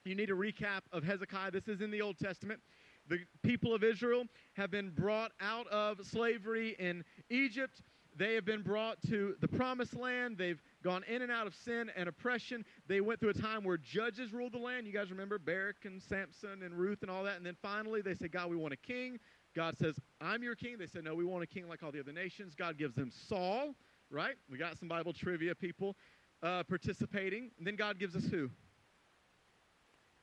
you 0.05 0.15
need 0.15 0.31
a 0.31 0.35
recap 0.35 0.83
of 0.93 1.05
Hezekiah, 1.05 1.51
this 1.51 1.69
is 1.69 1.81
in 1.81 1.91
the 1.91 2.01
Old 2.01 2.19
Testament. 2.19 2.61
The 3.09 3.19
people 3.43 3.75
of 3.75 3.83
Israel 3.83 4.25
have 4.55 4.71
been 4.71 4.91
brought 4.91 5.33
out 5.41 5.67
of 5.69 5.99
slavery 6.07 6.77
in 6.79 7.05
Egypt. 7.31 7.83
They 8.15 8.35
have 8.35 8.45
been 8.45 8.62
brought 8.62 8.99
to 9.09 9.37
the 9.41 9.49
promised 9.49 9.97
land. 9.97 10.37
They've 10.37 10.62
gone 10.85 11.03
in 11.09 11.23
and 11.23 11.33
out 11.33 11.47
of 11.47 11.55
sin 11.55 11.91
and 11.97 12.09
oppression. 12.09 12.65
They 12.87 13.01
went 13.01 13.21
through 13.21 13.31
a 13.31 13.35
time 13.35 13.65
where 13.65 13.79
judges 13.79 14.33
ruled 14.33 14.53
the 14.53 14.59
land. 14.59 14.87
You 14.87 14.93
guys 14.93 15.11
remember 15.11 15.39
Barak 15.39 15.85
and 15.85 16.01
Samson 16.01 16.62
and 16.62 16.75
Ruth 16.75 17.03
and 17.03 17.11
all 17.11 17.25
that. 17.25 17.39
And 17.39 17.47
then 17.47 17.57
finally 17.62 18.03
they 18.03 18.15
said, 18.15 18.31
God, 18.31 18.51
we 18.51 18.57
want 18.57 18.75
a 18.75 18.77
king. 18.77 19.19
God 19.55 19.77
says, 19.79 19.99
I'm 20.21 20.43
your 20.43 20.55
king. 20.55 20.77
They 20.79 20.87
said, 20.87 21.05
No, 21.05 21.15
we 21.15 21.25
want 21.25 21.43
a 21.43 21.47
king 21.47 21.69
like 21.69 21.83
all 21.83 21.93
the 21.93 22.01
other 22.01 22.12
nations. 22.12 22.55
God 22.55 22.79
gives 22.79 22.95
them 22.95 23.11
Saul, 23.29 23.75
right? 24.12 24.35
We 24.50 24.59
got 24.59 24.78
some 24.78 24.88
Bible 24.88 25.12
trivia 25.12 25.54
people 25.54 25.97
uh, 26.42 26.62
participating. 26.64 27.50
And 27.59 27.66
then 27.66 27.76
God 27.76 27.99
gives 27.99 28.14
us 28.14 28.25
who? 28.26 28.50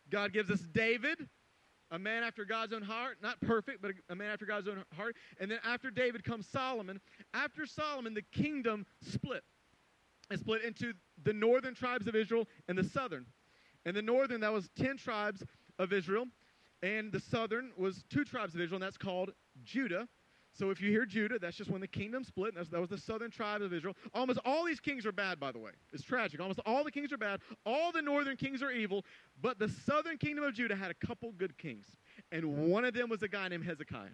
God 0.10 0.32
gives 0.32 0.50
us 0.50 0.60
David, 0.74 1.28
a 1.92 2.00
man 2.00 2.24
after 2.24 2.46
God's 2.46 2.74
own 2.74 2.82
heart. 2.82 3.18
Not 3.22 3.42
perfect, 3.42 3.82
but 3.82 3.92
a, 4.10 4.16
man 4.16 4.32
after 4.32 4.46
God's 4.46 4.68
own 4.68 4.84
heart. 4.96 5.16
And 5.40 5.50
then 5.50 5.60
after 5.66 5.90
David 5.90 6.24
comes 6.24 6.48
Solomon. 6.48 7.02
After 7.34 7.66
Solomon, 7.66 8.14
the 8.14 8.22
kingdom 8.22 8.86
split. 9.02 9.44
It 10.32 10.40
split 10.40 10.64
into 10.64 10.94
the 11.24 11.34
northern 11.34 11.74
tribes 11.74 12.08
of 12.08 12.16
Israel 12.16 12.48
and 12.68 12.78
the 12.78 12.84
southern. 12.84 13.26
And 13.86 13.96
the 13.96 14.02
northern, 14.02 14.42
that 14.42 14.54
was 14.54 14.70
10 14.78 14.98
tribes 14.98 15.44
of 15.80 15.92
Israel. 15.92 16.26
And 16.84 17.12
the 17.12 17.20
southern 17.20 17.72
was 17.76 18.04
two 18.10 18.24
tribes 18.24 18.54
of 18.54 18.62
Israel, 18.62 18.76
and 18.76 18.84
that's 18.84 18.98
called 18.98 19.32
Judah. 19.64 20.08
So 20.54 20.72
if 20.72 20.82
you 20.82 20.90
hear 20.90 21.06
Judah, 21.06 21.40
that's 21.40 21.56
just 21.56 21.70
when 21.70 21.82
the 21.82 21.88
kingdom 21.88 22.24
split. 22.24 22.56
that 22.56 22.80
was 22.80 22.90
the 22.90 22.98
southern 22.98 23.32
tribe 23.32 23.62
of 23.62 23.74
Israel. 23.74 23.96
Almost 24.14 24.40
all 24.46 24.66
these 24.66 24.80
kings 24.80 25.06
are 25.06 25.12
bad, 25.12 25.40
by 25.40 25.52
the 25.52 25.60
way. 25.60 25.72
It's 25.94 26.04
tragic. 26.04 26.40
Almost 26.42 26.60
all 26.66 26.84
the 26.84 26.92
kings 26.92 27.14
are 27.14 27.18
bad. 27.18 27.40
All 27.66 27.92
the 27.92 28.02
northern 28.02 28.36
kings 28.36 28.62
are 28.62 28.72
evil. 28.72 29.06
But 29.42 29.60
the 29.60 29.70
southern 29.70 30.18
kingdom 30.18 30.44
of 30.44 30.54
Judah 30.54 30.76
had 30.76 30.92
a 30.92 31.06
couple 31.06 31.32
good 31.32 31.58
kings. 31.58 31.86
and 32.32 32.70
one 32.70 32.84
of 32.84 32.94
them 32.94 33.10
was 33.10 33.24
a 33.24 33.28
guy 33.28 33.48
named 33.48 33.66
Hezekiah. 33.66 34.10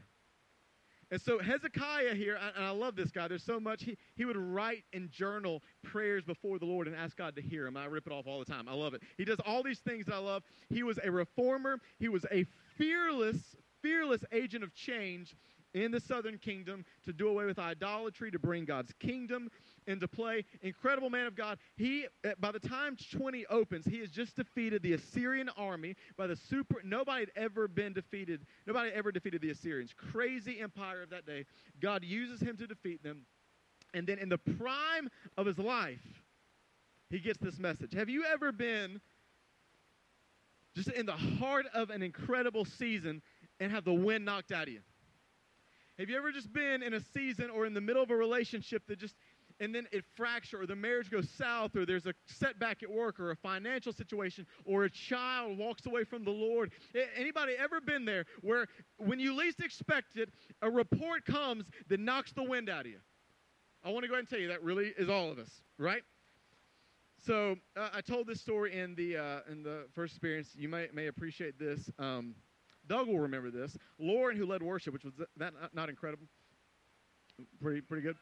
And 1.12 1.22
so 1.22 1.40
Hezekiah 1.40 2.16
here, 2.16 2.38
and 2.56 2.66
I 2.66 2.72
love 2.72 2.96
this 2.96 3.12
guy. 3.12 3.28
There's 3.28 3.44
so 3.44 3.60
much. 3.60 3.84
He, 3.84 3.98
he 4.16 4.26
would 4.26 4.38
write 4.38 4.84
and 4.92 5.12
journal 5.12 5.62
prayers 5.84 6.24
before 6.24 6.58
the 6.58 6.66
Lord 6.66 6.88
and 6.88 6.96
ask 6.96 7.16
God 7.16 7.36
to 7.36 7.42
hear 7.42 7.68
him. 7.68 7.78
I 7.78 7.86
rip 7.86 8.08
it 8.08 8.14
off 8.14 8.26
all 8.26 8.40
the 8.40 8.46
time. 8.46 8.68
I 8.68 8.74
love 8.74 8.96
it. 8.96 9.04
He 9.18 9.24
does 9.24 9.40
all 9.46 9.62
these 9.62 9.80
things 9.80 10.08
that 10.08 10.16
I 10.16 10.20
love. 10.20 10.44
He 10.70 10.82
was 10.82 11.00
a 11.04 11.12
reformer. 11.12 11.80
He 12.00 12.10
was 12.10 12.26
a 12.32 12.46
fearless, 12.78 13.38
fearless 13.82 14.24
agent 14.32 14.64
of 14.64 14.74
change 14.74 15.36
in 15.76 15.92
the 15.92 16.00
southern 16.00 16.38
kingdom 16.38 16.86
to 17.04 17.14
do 17.14 17.28
away 17.28 17.46
with 17.46 17.60
idolatry, 17.60 18.32
to 18.32 18.40
bring 18.40 18.64
God's 18.64 18.94
kingdom 19.00 19.50
into 19.88 20.08
play. 20.08 20.46
Incredible 20.62 21.10
man 21.10 21.28
of 21.28 21.36
God. 21.36 21.60
He, 21.76 22.08
eh, 22.24 22.34
by 22.40 22.52
the 22.52 22.60
time 22.60 22.98
20 23.12 23.46
opens, 23.48 23.86
he 23.86 24.00
has 24.00 24.10
just 24.10 24.38
defeated 24.38 24.82
the 24.82 24.94
Assyrian 24.94 25.50
army 25.58 25.96
by 26.18 26.28
the 26.28 26.36
super. 26.36 26.82
Nobody 26.84 27.22
had 27.22 27.32
ever 27.36 27.68
been 27.68 27.92
defeated. 27.92 28.46
Nobody 28.66 28.90
ever 28.92 29.12
defeated 29.12 29.42
the 29.42 29.52
Assyrians. 29.52 29.94
Crazy 29.94 30.62
empire 30.62 31.04
of 31.04 31.10
that 31.10 31.26
day. 31.26 31.46
God 31.82 32.04
uses 32.04 32.40
him 32.42 32.56
to 32.58 32.66
defeat 32.66 33.04
them. 33.04 33.26
And 33.94 34.08
then 34.08 34.18
in 34.18 34.30
the 34.30 34.38
prime 34.38 35.10
of 35.38 35.46
his 35.46 35.60
life, 35.60 36.24
he 37.10 37.20
gets 37.20 37.38
this 37.40 37.60
message. 37.60 37.94
Have 37.94 38.10
you 38.10 38.24
ever 38.24 38.54
been 38.54 39.02
just 40.74 40.90
in 40.90 41.06
the 41.06 41.14
heart 41.14 41.66
of 41.74 41.90
an 41.90 42.02
incredible 42.02 42.64
season 42.64 43.22
and 43.60 43.72
have 43.72 43.84
the 43.84 43.94
wind 43.94 44.24
knocked 44.24 44.54
out 44.54 44.68
of 44.68 44.74
you? 44.74 44.82
Have 46.00 46.10
you 46.10 46.18
ever 46.18 46.32
just 46.32 46.52
been 46.52 46.84
in 46.84 46.94
a 46.94 47.00
season 47.00 47.50
or 47.50 47.66
in 47.66 47.74
the 47.74 47.82
middle 47.82 48.04
of 48.04 48.10
a 48.10 48.16
relationship 48.16 48.84
that 48.88 49.00
just 49.00 49.16
and 49.62 49.74
then 49.74 49.88
it 49.94 50.04
fractures 50.18 50.60
or 50.62 50.66
the 50.66 50.76
marriage 50.76 51.10
goes 51.10 51.30
south 51.30 51.78
or 51.78 51.86
there's 51.86 52.06
a 52.08 52.14
setback 52.26 52.84
at 52.84 52.92
work 52.92 53.22
or 53.22 53.32
a 53.32 53.36
financial 53.38 53.94
situation 53.94 54.46
or 54.66 54.84
a 54.84 54.90
child 54.90 55.58
walks 55.58 55.86
away 55.86 56.04
from 56.04 56.26
the 56.26 56.32
lord? 56.32 56.72
Anybody 57.16 57.54
ever 57.58 57.80
been 57.80 58.04
there 58.04 58.26
where 58.42 58.68
when 58.98 59.20
you 59.20 59.34
least 59.34 59.62
expect 59.62 60.18
it 60.18 60.30
a 60.62 60.70
report 60.70 61.26
comes 61.26 61.70
that 61.88 62.02
knocks 62.02 62.34
the 62.34 62.44
wind 62.44 62.70
out 62.70 62.82
of 62.82 62.92
you? 62.92 63.00
I 63.84 63.92
want 63.92 64.04
to 64.04 64.08
go 64.08 64.16
ahead 64.16 64.24
and 64.24 64.30
tell 64.30 64.40
you 64.40 64.50
that 64.50 64.64
really 64.64 64.94
is 64.98 65.10
all 65.10 65.32
of 65.32 65.40
us 65.40 65.62
right? 65.78 66.04
So 67.26 67.56
uh, 67.76 67.90
i 67.94 68.02
told 68.02 68.28
this 68.28 68.40
story 68.40 68.78
in 68.78 68.96
the 68.96 69.18
uh, 69.18 69.40
in 69.50 69.64
the 69.64 69.86
first 69.94 70.14
experience. 70.14 70.50
You 70.56 70.70
may 70.70 70.88
may 70.94 71.08
appreciate 71.08 71.58
this. 71.58 71.90
Um, 71.98 72.36
doug 72.88 73.08
will 73.08 73.20
remember 73.20 73.52
this 73.52 73.78
lauren 74.00 74.38
who 74.38 74.46
led 74.46 74.62
worship 74.62 74.94
which 74.94 75.04
was 75.04 75.14
that 75.38 75.54
not 75.74 75.90
incredible 75.90 76.28
pretty 77.62 77.82
pretty 77.82 78.04
good 78.04 78.16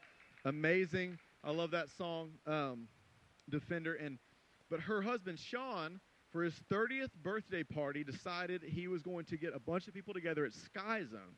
amazing. 0.46 1.17
I 1.43 1.51
love 1.51 1.72
that 1.72 1.89
song, 1.98 2.32
um, 2.48 2.88
Defender. 3.50 3.96
And 3.96 4.17
but 4.70 4.79
her 4.82 5.01
husband 5.01 5.39
Sean, 5.39 6.00
for 6.32 6.43
his 6.43 6.53
30th 6.72 7.12
birthday 7.22 7.63
party, 7.63 8.03
decided 8.03 8.63
he 8.63 8.88
was 8.88 9.01
going 9.01 9.25
to 9.25 9.38
get 9.38 9.53
a 9.55 9.60
bunch 9.60 9.88
of 9.88 9.93
people 9.93 10.13
together 10.13 10.46
at 10.46 10.53
Sky 10.53 11.03
Zone. 11.10 11.36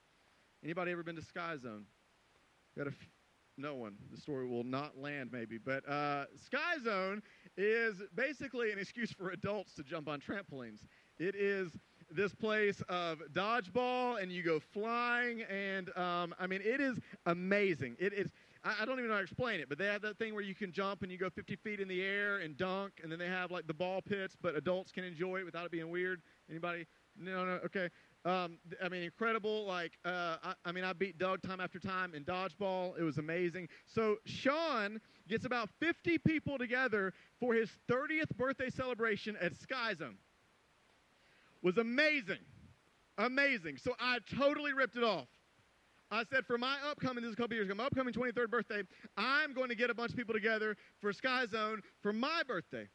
Anybody 0.63 0.91
ever 0.91 1.03
been 1.03 1.15
to 1.15 1.21
Sky 1.21 1.57
Zone? 1.61 1.85
Got 2.77 2.87
a 2.87 2.91
f- 2.91 3.09
no 3.57 3.75
one. 3.75 3.95
The 4.11 4.19
story 4.19 4.47
will 4.47 4.63
not 4.63 4.97
land, 4.97 5.29
maybe. 5.31 5.57
But 5.57 5.87
uh, 5.89 6.25
Sky 6.45 6.75
Zone 6.83 7.21
is 7.57 7.95
basically 8.13 8.71
an 8.71 8.79
excuse 8.79 9.11
for 9.11 9.31
adults 9.31 9.73
to 9.75 9.83
jump 9.83 10.07
on 10.07 10.19
trampolines. 10.19 10.79
It 11.17 11.35
is 11.35 11.71
this 12.11 12.33
place 12.33 12.81
of 12.89 13.19
dodgeball, 13.33 14.21
and 14.21 14.31
you 14.31 14.43
go 14.43 14.59
flying, 14.59 15.43
and 15.43 15.89
um, 15.97 16.35
I 16.39 16.47
mean, 16.47 16.61
it 16.63 16.81
is 16.81 16.97
amazing. 17.25 17.97
It 17.99 18.13
is. 18.13 18.27
I, 18.63 18.75
I 18.81 18.85
don't 18.85 18.97
even 18.99 19.07
know 19.07 19.15
how 19.15 19.19
to 19.19 19.23
explain 19.23 19.59
it, 19.59 19.69
but 19.69 19.77
they 19.77 19.85
have 19.85 20.01
that 20.03 20.17
thing 20.17 20.33
where 20.33 20.43
you 20.43 20.55
can 20.55 20.71
jump 20.71 21.03
and 21.03 21.11
you 21.11 21.17
go 21.17 21.29
50 21.29 21.55
feet 21.57 21.79
in 21.79 21.87
the 21.87 22.01
air 22.01 22.37
and 22.37 22.57
dunk, 22.57 22.93
and 23.03 23.11
then 23.11 23.19
they 23.19 23.27
have 23.27 23.51
like 23.51 23.67
the 23.67 23.73
ball 23.73 24.01
pits, 24.01 24.35
but 24.41 24.55
adults 24.55 24.91
can 24.91 25.03
enjoy 25.03 25.37
it 25.37 25.45
without 25.45 25.65
it 25.65 25.71
being 25.71 25.89
weird. 25.89 26.21
Anybody? 26.49 26.85
No, 27.17 27.45
no, 27.45 27.59
okay. 27.65 27.89
Um, 28.25 28.57
I 28.83 28.89
mean, 28.89 29.03
incredible. 29.03 29.65
Like, 29.65 29.93
uh, 30.03 30.37
I, 30.43 30.53
I, 30.65 30.71
mean, 30.71 30.83
I 30.83 30.93
beat 30.93 31.17
Doug 31.17 31.43
time 31.43 31.59
after 31.59 31.79
time 31.79 32.15
in 32.15 32.23
dodgeball. 32.25 32.97
It 32.99 33.03
was 33.03 33.19
amazing. 33.19 33.69
So 33.85 34.17
Sean 34.25 34.99
gets 35.27 35.45
about 35.45 35.69
50 35.79 36.17
people 36.19 36.57
together 36.57 37.13
for 37.39 37.53
his 37.53 37.69
30th 37.89 38.35
birthday 38.35 38.69
celebration 38.69 39.37
at 39.39 39.55
Sky 39.55 39.93
Zone. 39.93 40.17
Was 41.65 41.79
amazing, 41.79 42.45
amazing. 43.17 43.77
So 43.77 43.95
I 43.99 44.19
totally 44.37 44.73
ripped 44.73 44.97
it 44.97 45.03
off. 45.03 45.25
I 46.11 46.23
said, 46.31 46.45
for 46.45 46.59
my 46.59 46.77
upcoming, 46.87 47.23
this 47.23 47.29
is 47.29 47.33
a 47.33 47.37
couple 47.37 47.55
years 47.55 47.65
ago, 47.65 47.73
my 47.73 47.85
upcoming 47.85 48.13
23rd 48.13 48.51
birthday, 48.51 48.83
I'm 49.17 49.51
going 49.51 49.69
to 49.69 49.75
get 49.75 49.89
a 49.89 49.95
bunch 49.95 50.11
of 50.11 50.15
people 50.15 50.35
together 50.35 50.77
for 51.01 51.11
Sky 51.11 51.47
Zone 51.47 51.81
for 52.03 52.13
my 52.13 52.43
birthday. 52.47 52.87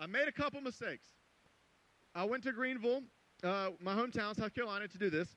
I 0.00 0.06
made 0.06 0.26
a 0.26 0.32
couple 0.32 0.60
mistakes. 0.60 1.06
I 2.16 2.24
went 2.24 2.42
to 2.42 2.52
Greenville, 2.52 3.02
uh, 3.44 3.68
my 3.80 3.94
hometown, 3.94 4.34
South 4.34 4.52
Carolina, 4.52 4.88
to 4.88 4.98
do 4.98 5.08
this. 5.08 5.28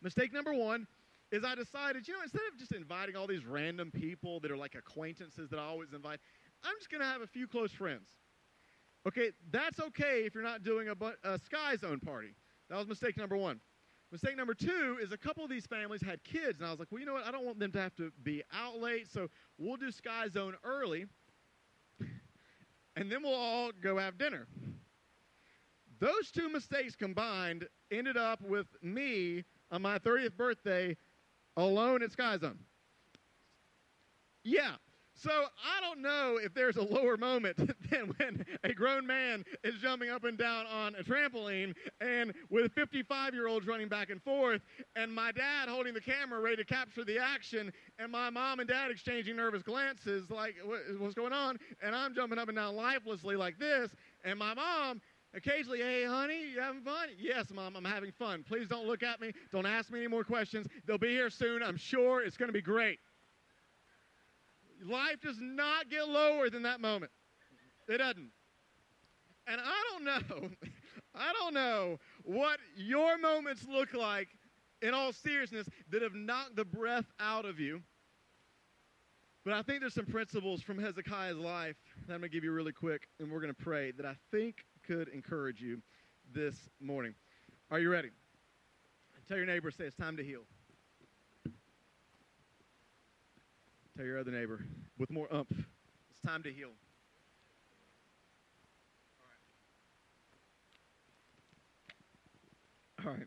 Mistake 0.00 0.32
number 0.32 0.54
one 0.54 0.86
is 1.32 1.42
I 1.44 1.56
decided, 1.56 2.06
you 2.06 2.14
know, 2.14 2.22
instead 2.22 2.42
of 2.52 2.56
just 2.56 2.70
inviting 2.70 3.16
all 3.16 3.26
these 3.26 3.44
random 3.44 3.90
people 3.90 4.38
that 4.40 4.52
are 4.52 4.56
like 4.56 4.76
acquaintances 4.76 5.50
that 5.50 5.58
I 5.58 5.64
always 5.64 5.92
invite, 5.92 6.20
I'm 6.62 6.76
just 6.78 6.88
going 6.88 7.00
to 7.00 7.08
have 7.08 7.20
a 7.20 7.26
few 7.26 7.48
close 7.48 7.72
friends. 7.72 8.10
Okay, 9.06 9.30
that's 9.50 9.80
okay 9.80 10.24
if 10.26 10.34
you're 10.34 10.42
not 10.42 10.62
doing 10.62 10.88
a, 10.88 10.94
a 11.24 11.38
Sky 11.38 11.76
Zone 11.76 12.00
party. 12.00 12.34
That 12.68 12.78
was 12.78 12.86
mistake 12.86 13.16
number 13.16 13.36
one. 13.36 13.60
Mistake 14.10 14.36
number 14.36 14.54
two 14.54 14.98
is 15.02 15.12
a 15.12 15.18
couple 15.18 15.44
of 15.44 15.50
these 15.50 15.66
families 15.66 16.00
had 16.00 16.22
kids, 16.24 16.60
and 16.60 16.66
I 16.66 16.70
was 16.70 16.78
like, 16.78 16.88
well, 16.90 16.98
you 16.98 17.06
know 17.06 17.12
what? 17.12 17.26
I 17.26 17.30
don't 17.30 17.44
want 17.44 17.58
them 17.58 17.72
to 17.72 17.80
have 17.80 17.94
to 17.96 18.10
be 18.22 18.42
out 18.52 18.80
late, 18.80 19.06
so 19.10 19.28
we'll 19.58 19.76
do 19.76 19.90
Sky 19.90 20.28
Zone 20.28 20.54
early, 20.64 21.06
and 22.96 23.12
then 23.12 23.22
we'll 23.22 23.34
all 23.34 23.70
go 23.82 23.98
have 23.98 24.16
dinner. 24.16 24.46
Those 26.00 26.30
two 26.30 26.48
mistakes 26.48 26.94
combined 26.96 27.66
ended 27.90 28.16
up 28.16 28.40
with 28.40 28.66
me 28.82 29.44
on 29.70 29.82
my 29.82 29.98
30th 29.98 30.36
birthday 30.36 30.96
alone 31.56 32.02
at 32.02 32.12
Sky 32.12 32.38
Zone. 32.38 32.58
Yeah, 34.44 34.76
so 35.18 35.30
I 35.30 35.80
don't 35.80 36.00
know 36.00 36.38
if 36.42 36.54
there's 36.54 36.76
a 36.76 36.82
lower 36.82 37.16
moment 37.16 37.56
than 37.90 38.14
when 38.16 38.46
a 38.64 38.72
grown 38.72 39.06
man 39.06 39.44
is 39.64 39.74
jumping 39.82 40.10
up 40.10 40.24
and 40.24 40.38
down 40.38 40.66
on 40.66 40.94
a 40.94 41.02
trampoline 41.02 41.74
and 42.00 42.32
with 42.50 42.72
55 42.72 43.34
year 43.34 43.48
olds 43.48 43.66
running 43.66 43.88
back 43.88 44.10
and 44.10 44.22
forth, 44.22 44.62
and 44.96 45.12
my 45.12 45.32
dad 45.32 45.68
holding 45.68 45.94
the 45.94 46.00
camera 46.00 46.40
ready 46.40 46.56
to 46.56 46.64
capture 46.64 47.04
the 47.04 47.18
action, 47.18 47.72
and 47.98 48.12
my 48.12 48.30
mom 48.30 48.60
and 48.60 48.68
dad 48.68 48.90
exchanging 48.90 49.36
nervous 49.36 49.62
glances 49.62 50.30
like, 50.30 50.54
what's 50.98 51.14
going 51.14 51.32
on? 51.32 51.58
And 51.82 51.94
I'm 51.94 52.14
jumping 52.14 52.38
up 52.38 52.48
and 52.48 52.56
down 52.56 52.76
lifelessly 52.76 53.36
like 53.36 53.58
this, 53.58 53.90
and 54.24 54.38
my 54.38 54.54
mom 54.54 55.00
Occasionally, 55.34 55.80
hey, 55.80 56.04
honey, 56.04 56.52
you 56.54 56.60
having 56.60 56.80
fun? 56.80 57.10
Yes, 57.18 57.50
mom, 57.52 57.76
I'm 57.76 57.84
having 57.84 58.12
fun. 58.12 58.42
Please 58.48 58.66
don't 58.66 58.86
look 58.86 59.02
at 59.02 59.20
me. 59.20 59.32
Don't 59.52 59.66
ask 59.66 59.90
me 59.90 59.98
any 59.98 60.08
more 60.08 60.24
questions. 60.24 60.66
They'll 60.86 60.96
be 60.96 61.10
here 61.10 61.28
soon. 61.28 61.62
I'm 61.62 61.76
sure 61.76 62.22
it's 62.22 62.38
going 62.38 62.48
to 62.48 62.52
be 62.52 62.62
great. 62.62 62.98
Life 64.84 65.20
does 65.22 65.38
not 65.40 65.90
get 65.90 66.08
lower 66.08 66.50
than 66.50 66.62
that 66.62 66.80
moment. 66.80 67.10
It 67.88 67.98
doesn't. 67.98 68.30
And 69.46 69.60
I 69.60 69.82
don't 69.90 70.04
know, 70.04 70.48
I 71.14 71.32
don't 71.32 71.54
know 71.54 71.98
what 72.22 72.58
your 72.76 73.18
moments 73.18 73.66
look 73.68 73.94
like 73.94 74.28
in 74.82 74.94
all 74.94 75.12
seriousness 75.12 75.66
that 75.90 76.02
have 76.02 76.14
knocked 76.14 76.56
the 76.56 76.64
breath 76.64 77.06
out 77.18 77.44
of 77.44 77.58
you. 77.58 77.80
But 79.44 79.54
I 79.54 79.62
think 79.62 79.80
there's 79.80 79.94
some 79.94 80.06
principles 80.06 80.60
from 80.60 80.78
Hezekiah's 80.78 81.38
life 81.38 81.76
that 82.06 82.14
I'm 82.14 82.20
going 82.20 82.30
to 82.30 82.36
give 82.36 82.44
you 82.44 82.52
really 82.52 82.72
quick, 82.72 83.08
and 83.18 83.30
we're 83.30 83.40
going 83.40 83.54
to 83.54 83.62
pray 83.62 83.92
that 83.92 84.04
I 84.04 84.14
think 84.30 84.56
could 84.86 85.08
encourage 85.08 85.60
you 85.60 85.80
this 86.34 86.68
morning. 86.80 87.14
Are 87.70 87.78
you 87.78 87.90
ready? 87.90 88.10
Tell 89.26 89.36
your 89.36 89.46
neighbor, 89.46 89.70
say 89.70 89.84
it's 89.84 89.96
time 89.96 90.16
to 90.18 90.24
heal. 90.24 90.42
Tell 93.98 94.06
your 94.06 94.20
other 94.20 94.30
neighbor 94.30 94.64
with 94.96 95.10
more 95.10 95.26
umph. 95.32 95.50
It's 95.50 96.20
time 96.24 96.44
to 96.44 96.52
heal. 96.52 96.68
All 103.04 103.10
right. 103.10 103.26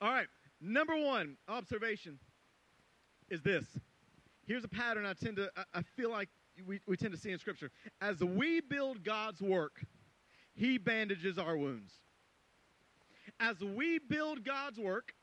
All 0.00 0.10
right. 0.12 0.28
Number 0.60 0.96
one 0.96 1.36
observation 1.48 2.20
is 3.30 3.42
this. 3.42 3.64
Here's 4.46 4.62
a 4.62 4.68
pattern 4.68 5.04
I 5.04 5.14
tend 5.14 5.38
to, 5.38 5.50
I 5.74 5.82
feel 5.96 6.12
like 6.12 6.28
we, 6.64 6.78
we 6.86 6.96
tend 6.96 7.12
to 7.12 7.18
see 7.18 7.32
in 7.32 7.38
Scripture. 7.40 7.72
As 8.00 8.20
we 8.20 8.60
build 8.60 9.02
God's 9.02 9.40
work, 9.40 9.80
He 10.54 10.78
bandages 10.78 11.36
our 11.36 11.56
wounds. 11.56 11.94
As 13.40 13.58
we 13.58 13.98
build 13.98 14.44
God's 14.44 14.78
work 14.78 15.14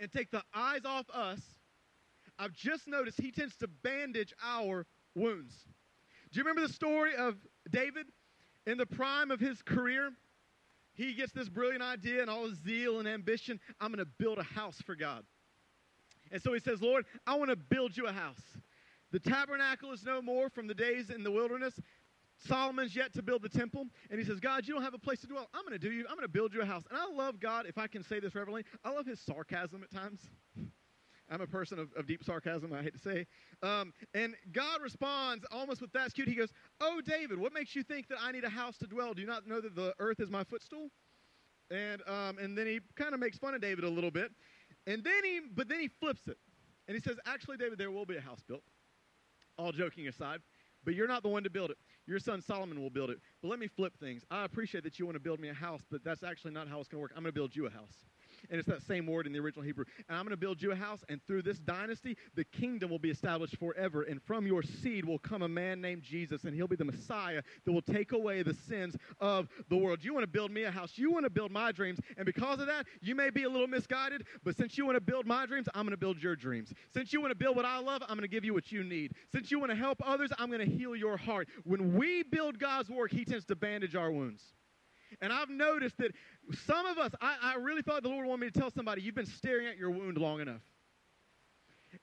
and 0.00 0.10
take 0.10 0.30
the 0.30 0.42
eyes 0.54 0.86
off 0.86 1.04
us 1.12 1.40
I've 2.38 2.52
just 2.52 2.86
noticed 2.86 3.20
he 3.20 3.32
tends 3.32 3.56
to 3.56 3.68
bandage 3.68 4.32
our 4.44 4.86
wounds. 5.14 5.54
Do 6.30 6.38
you 6.38 6.44
remember 6.44 6.66
the 6.66 6.72
story 6.72 7.14
of 7.16 7.36
David 7.70 8.06
in 8.66 8.78
the 8.78 8.86
prime 8.86 9.30
of 9.30 9.40
his 9.40 9.62
career? 9.62 10.12
He 10.94 11.14
gets 11.14 11.32
this 11.32 11.48
brilliant 11.48 11.82
idea 11.82 12.20
and 12.20 12.30
all 12.30 12.48
his 12.48 12.58
zeal 12.58 12.98
and 12.98 13.08
ambition. 13.08 13.60
I'm 13.80 13.92
going 13.92 14.04
to 14.04 14.10
build 14.18 14.38
a 14.38 14.42
house 14.42 14.80
for 14.84 14.94
God. 14.94 15.24
And 16.30 16.42
so 16.42 16.52
he 16.52 16.60
says, 16.60 16.82
Lord, 16.82 17.06
I 17.26 17.36
want 17.36 17.50
to 17.50 17.56
build 17.56 17.96
you 17.96 18.06
a 18.06 18.12
house. 18.12 18.42
The 19.10 19.20
tabernacle 19.20 19.92
is 19.92 20.04
no 20.04 20.20
more 20.20 20.50
from 20.50 20.66
the 20.66 20.74
days 20.74 21.10
in 21.10 21.22
the 21.22 21.30
wilderness. 21.30 21.80
Solomon's 22.46 22.94
yet 22.94 23.12
to 23.14 23.22
build 23.22 23.42
the 23.42 23.48
temple, 23.48 23.86
and 24.10 24.20
he 24.20 24.24
says, 24.24 24.38
God, 24.38 24.66
you 24.66 24.74
don't 24.74 24.82
have 24.82 24.94
a 24.94 24.98
place 24.98 25.20
to 25.22 25.26
dwell. 25.26 25.48
I'm 25.52 25.62
going 25.62 25.72
to 25.72 25.78
do 25.78 25.92
you. 25.92 26.04
I'm 26.08 26.14
going 26.14 26.26
to 26.26 26.28
build 26.28 26.54
you 26.54 26.60
a 26.60 26.66
house. 26.66 26.84
And 26.88 26.96
I 26.96 27.06
love 27.10 27.40
God, 27.40 27.66
if 27.66 27.78
I 27.78 27.88
can 27.88 28.04
say 28.04 28.20
this 28.20 28.34
reverently, 28.34 28.64
I 28.84 28.90
love 28.90 29.06
his 29.06 29.18
sarcasm 29.20 29.82
at 29.82 29.90
times. 29.90 30.20
I'm 31.30 31.40
a 31.40 31.46
person 31.46 31.78
of, 31.78 31.88
of 31.96 32.06
deep 32.06 32.24
sarcasm, 32.24 32.72
I 32.72 32.82
hate 32.82 32.94
to 32.94 32.98
say. 32.98 33.26
Um, 33.62 33.92
and 34.14 34.34
God 34.52 34.80
responds 34.82 35.44
almost 35.50 35.80
with 35.80 35.92
that's 35.92 36.12
cute. 36.12 36.28
He 36.28 36.34
goes, 36.34 36.52
Oh, 36.80 37.00
David, 37.04 37.38
what 37.38 37.52
makes 37.52 37.76
you 37.76 37.82
think 37.82 38.08
that 38.08 38.18
I 38.22 38.32
need 38.32 38.44
a 38.44 38.48
house 38.48 38.78
to 38.78 38.86
dwell? 38.86 39.14
Do 39.14 39.20
you 39.20 39.26
not 39.26 39.46
know 39.46 39.60
that 39.60 39.74
the 39.74 39.94
earth 39.98 40.20
is 40.20 40.30
my 40.30 40.44
footstool? 40.44 40.88
And, 41.70 42.02
um, 42.06 42.38
and 42.38 42.56
then 42.56 42.66
he 42.66 42.80
kind 42.96 43.12
of 43.12 43.20
makes 43.20 43.36
fun 43.36 43.54
of 43.54 43.60
David 43.60 43.84
a 43.84 43.90
little 43.90 44.10
bit. 44.10 44.30
And 44.86 45.04
then 45.04 45.22
he, 45.22 45.40
but 45.54 45.68
then 45.68 45.80
he 45.80 45.88
flips 45.88 46.26
it. 46.26 46.38
And 46.86 46.94
he 46.94 47.02
says, 47.02 47.16
Actually, 47.26 47.58
David, 47.58 47.78
there 47.78 47.90
will 47.90 48.06
be 48.06 48.16
a 48.16 48.20
house 48.20 48.40
built. 48.46 48.62
All 49.58 49.72
joking 49.72 50.08
aside. 50.08 50.40
But 50.84 50.94
you're 50.94 51.08
not 51.08 51.22
the 51.22 51.28
one 51.28 51.42
to 51.42 51.50
build 51.50 51.70
it. 51.70 51.76
Your 52.06 52.20
son 52.20 52.40
Solomon 52.40 52.80
will 52.80 52.88
build 52.88 53.10
it. 53.10 53.18
But 53.42 53.48
let 53.48 53.58
me 53.58 53.66
flip 53.66 53.92
things. 54.00 54.24
I 54.30 54.44
appreciate 54.44 54.84
that 54.84 54.98
you 54.98 55.04
want 55.04 55.16
to 55.16 55.20
build 55.20 55.40
me 55.40 55.48
a 55.48 55.54
house, 55.54 55.82
but 55.90 56.02
that's 56.04 56.22
actually 56.22 56.52
not 56.52 56.68
how 56.68 56.78
it's 56.78 56.88
going 56.88 57.00
to 57.00 57.02
work. 57.02 57.12
I'm 57.16 57.22
going 57.22 57.34
to 57.34 57.38
build 57.38 57.54
you 57.54 57.66
a 57.66 57.70
house 57.70 58.06
and 58.50 58.58
it's 58.58 58.68
that 58.68 58.82
same 58.82 59.06
word 59.06 59.26
in 59.26 59.32
the 59.32 59.38
original 59.38 59.64
Hebrew. 59.64 59.84
And 60.08 60.16
I'm 60.16 60.24
going 60.24 60.30
to 60.30 60.36
build 60.36 60.62
you 60.62 60.72
a 60.72 60.76
house, 60.76 61.04
and 61.08 61.20
through 61.26 61.42
this 61.42 61.58
dynasty, 61.58 62.16
the 62.34 62.44
kingdom 62.44 62.90
will 62.90 62.98
be 62.98 63.10
established 63.10 63.56
forever. 63.56 64.02
And 64.02 64.22
from 64.22 64.46
your 64.46 64.62
seed 64.62 65.04
will 65.04 65.18
come 65.18 65.42
a 65.42 65.48
man 65.48 65.80
named 65.80 66.02
Jesus, 66.02 66.44
and 66.44 66.54
he'll 66.54 66.68
be 66.68 66.76
the 66.76 66.84
Messiah 66.84 67.42
that 67.64 67.72
will 67.72 67.82
take 67.82 68.12
away 68.12 68.42
the 68.42 68.54
sins 68.54 68.96
of 69.20 69.48
the 69.68 69.76
world. 69.76 70.02
You 70.02 70.14
want 70.14 70.24
to 70.24 70.30
build 70.30 70.50
me 70.50 70.64
a 70.64 70.70
house, 70.70 70.92
you 70.96 71.10
want 71.12 71.24
to 71.24 71.30
build 71.30 71.50
my 71.50 71.72
dreams, 71.72 71.98
and 72.16 72.26
because 72.26 72.60
of 72.60 72.66
that, 72.66 72.86
you 73.00 73.14
may 73.14 73.30
be 73.30 73.44
a 73.44 73.48
little 73.48 73.66
misguided, 73.66 74.26
but 74.44 74.56
since 74.56 74.76
you 74.78 74.84
want 74.84 74.96
to 74.96 75.00
build 75.00 75.26
my 75.26 75.46
dreams, 75.46 75.68
I'm 75.74 75.82
going 75.82 75.90
to 75.90 75.96
build 75.96 76.22
your 76.22 76.36
dreams. 76.36 76.72
Since 76.92 77.12
you 77.12 77.20
want 77.20 77.30
to 77.30 77.36
build 77.36 77.56
what 77.56 77.64
I 77.64 77.78
love, 77.78 78.02
I'm 78.02 78.16
going 78.16 78.22
to 78.22 78.28
give 78.28 78.44
you 78.44 78.54
what 78.54 78.72
you 78.72 78.84
need. 78.84 79.12
Since 79.32 79.50
you 79.50 79.58
want 79.58 79.70
to 79.70 79.76
help 79.76 80.00
others, 80.04 80.30
I'm 80.38 80.50
going 80.50 80.66
to 80.66 80.76
heal 80.76 80.94
your 80.96 81.16
heart. 81.16 81.48
When 81.64 81.94
we 81.94 82.22
build 82.22 82.58
God's 82.58 82.90
work, 82.90 83.12
He 83.12 83.24
tends 83.24 83.44
to 83.46 83.56
bandage 83.56 83.94
our 83.94 84.10
wounds. 84.10 84.42
And 85.20 85.32
I've 85.32 85.50
noticed 85.50 85.98
that 85.98 86.12
some 86.66 86.86
of 86.86 86.98
us, 86.98 87.12
I, 87.20 87.36
I 87.42 87.54
really 87.56 87.82
thought 87.82 88.02
the 88.02 88.08
Lord 88.08 88.26
wanted 88.26 88.46
me 88.46 88.50
to 88.50 88.58
tell 88.58 88.70
somebody, 88.70 89.02
you've 89.02 89.14
been 89.14 89.26
staring 89.26 89.66
at 89.66 89.76
your 89.76 89.90
wound 89.90 90.18
long 90.18 90.40
enough. 90.40 90.62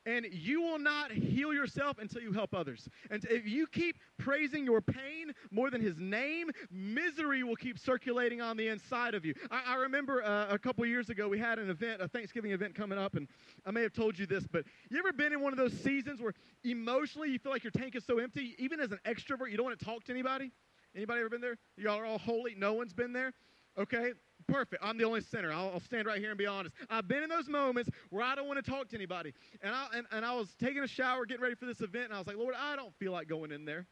And 0.07 0.25
you 0.31 0.61
will 0.61 0.79
not 0.79 1.11
heal 1.11 1.53
yourself 1.53 1.99
until 1.99 2.19
you 2.19 2.31
help 2.31 2.55
others. 2.55 2.89
And 3.11 3.23
if 3.29 3.47
you 3.47 3.67
keep 3.67 3.97
praising 4.17 4.65
your 4.65 4.81
pain 4.81 5.31
more 5.51 5.69
than 5.69 5.79
his 5.79 5.99
name, 5.99 6.49
misery 6.71 7.43
will 7.43 7.55
keep 7.55 7.77
circulating 7.77 8.41
on 8.41 8.57
the 8.57 8.67
inside 8.67 9.13
of 9.13 9.25
you. 9.25 9.35
I, 9.51 9.73
I 9.73 9.75
remember 9.75 10.23
uh, 10.23 10.47
a 10.49 10.57
couple 10.57 10.83
years 10.87 11.09
ago, 11.09 11.27
we 11.27 11.37
had 11.37 11.59
an 11.59 11.69
event, 11.69 12.01
a 12.01 12.07
Thanksgiving 12.07 12.51
event 12.51 12.73
coming 12.73 12.97
up, 12.97 13.15
and 13.15 13.27
I 13.63 13.71
may 13.71 13.83
have 13.83 13.93
told 13.93 14.17
you 14.17 14.25
this, 14.25 14.45
but 14.51 14.65
you 14.89 14.97
ever 14.97 15.13
been 15.13 15.33
in 15.33 15.41
one 15.41 15.53
of 15.53 15.57
those 15.57 15.73
seasons 15.73 16.19
where 16.19 16.33
emotionally 16.63 17.29
you 17.29 17.37
feel 17.37 17.51
like 17.51 17.63
your 17.63 17.71
tank 17.71 17.95
is 17.95 18.03
so 18.05 18.17
empty, 18.17 18.55
even 18.57 18.79
as 18.79 18.91
an 18.91 18.99
extrovert, 19.05 19.51
you 19.51 19.57
don't 19.57 19.67
want 19.67 19.77
to 19.77 19.85
talk 19.85 20.03
to 20.05 20.11
anybody? 20.11 20.51
Anybody 20.95 21.19
ever 21.19 21.29
been 21.29 21.41
there? 21.41 21.57
Y'all 21.77 21.99
are 21.99 22.05
all 22.05 22.17
holy. 22.17 22.55
No 22.55 22.73
one's 22.73 22.93
been 22.93 23.11
there. 23.11 23.33
Okay, 23.77 24.13
perfect. 24.47 24.81
I'm 24.81 24.97
the 24.97 25.03
only 25.03 25.19
sinner. 25.19 25.51
I'll, 25.51 25.71
I'll, 25.73 25.79
stand 25.81 26.07
right 26.07 26.19
here 26.19 26.29
and 26.29 26.37
be 26.37 26.45
honest. 26.45 26.73
I've 26.89 27.07
been 27.07 27.23
in 27.23 27.29
those 27.29 27.49
moments 27.49 27.89
where 28.09 28.23
I 28.23 28.35
don't 28.35 28.47
want 28.47 28.63
to 28.63 28.71
talk 28.71 28.87
to 28.89 28.95
anybody. 28.95 29.33
And 29.61 29.75
I, 29.75 29.87
and, 29.93 30.07
and 30.11 30.25
I 30.25 30.33
was 30.33 30.55
taking 30.57 30.83
a 30.83 30.87
shower, 30.87 31.25
getting 31.25 31.43
ready 31.43 31.55
for 31.55 31.65
this 31.65 31.81
event, 31.81 32.05
and 32.05 32.13
I 32.13 32.17
was 32.17 32.27
like, 32.27 32.37
Lord, 32.37 32.55
I 32.57 32.77
don't 32.77 32.95
feel 32.95 33.11
like 33.11 33.27
going 33.27 33.51
in 33.51 33.65
there. 33.65 33.85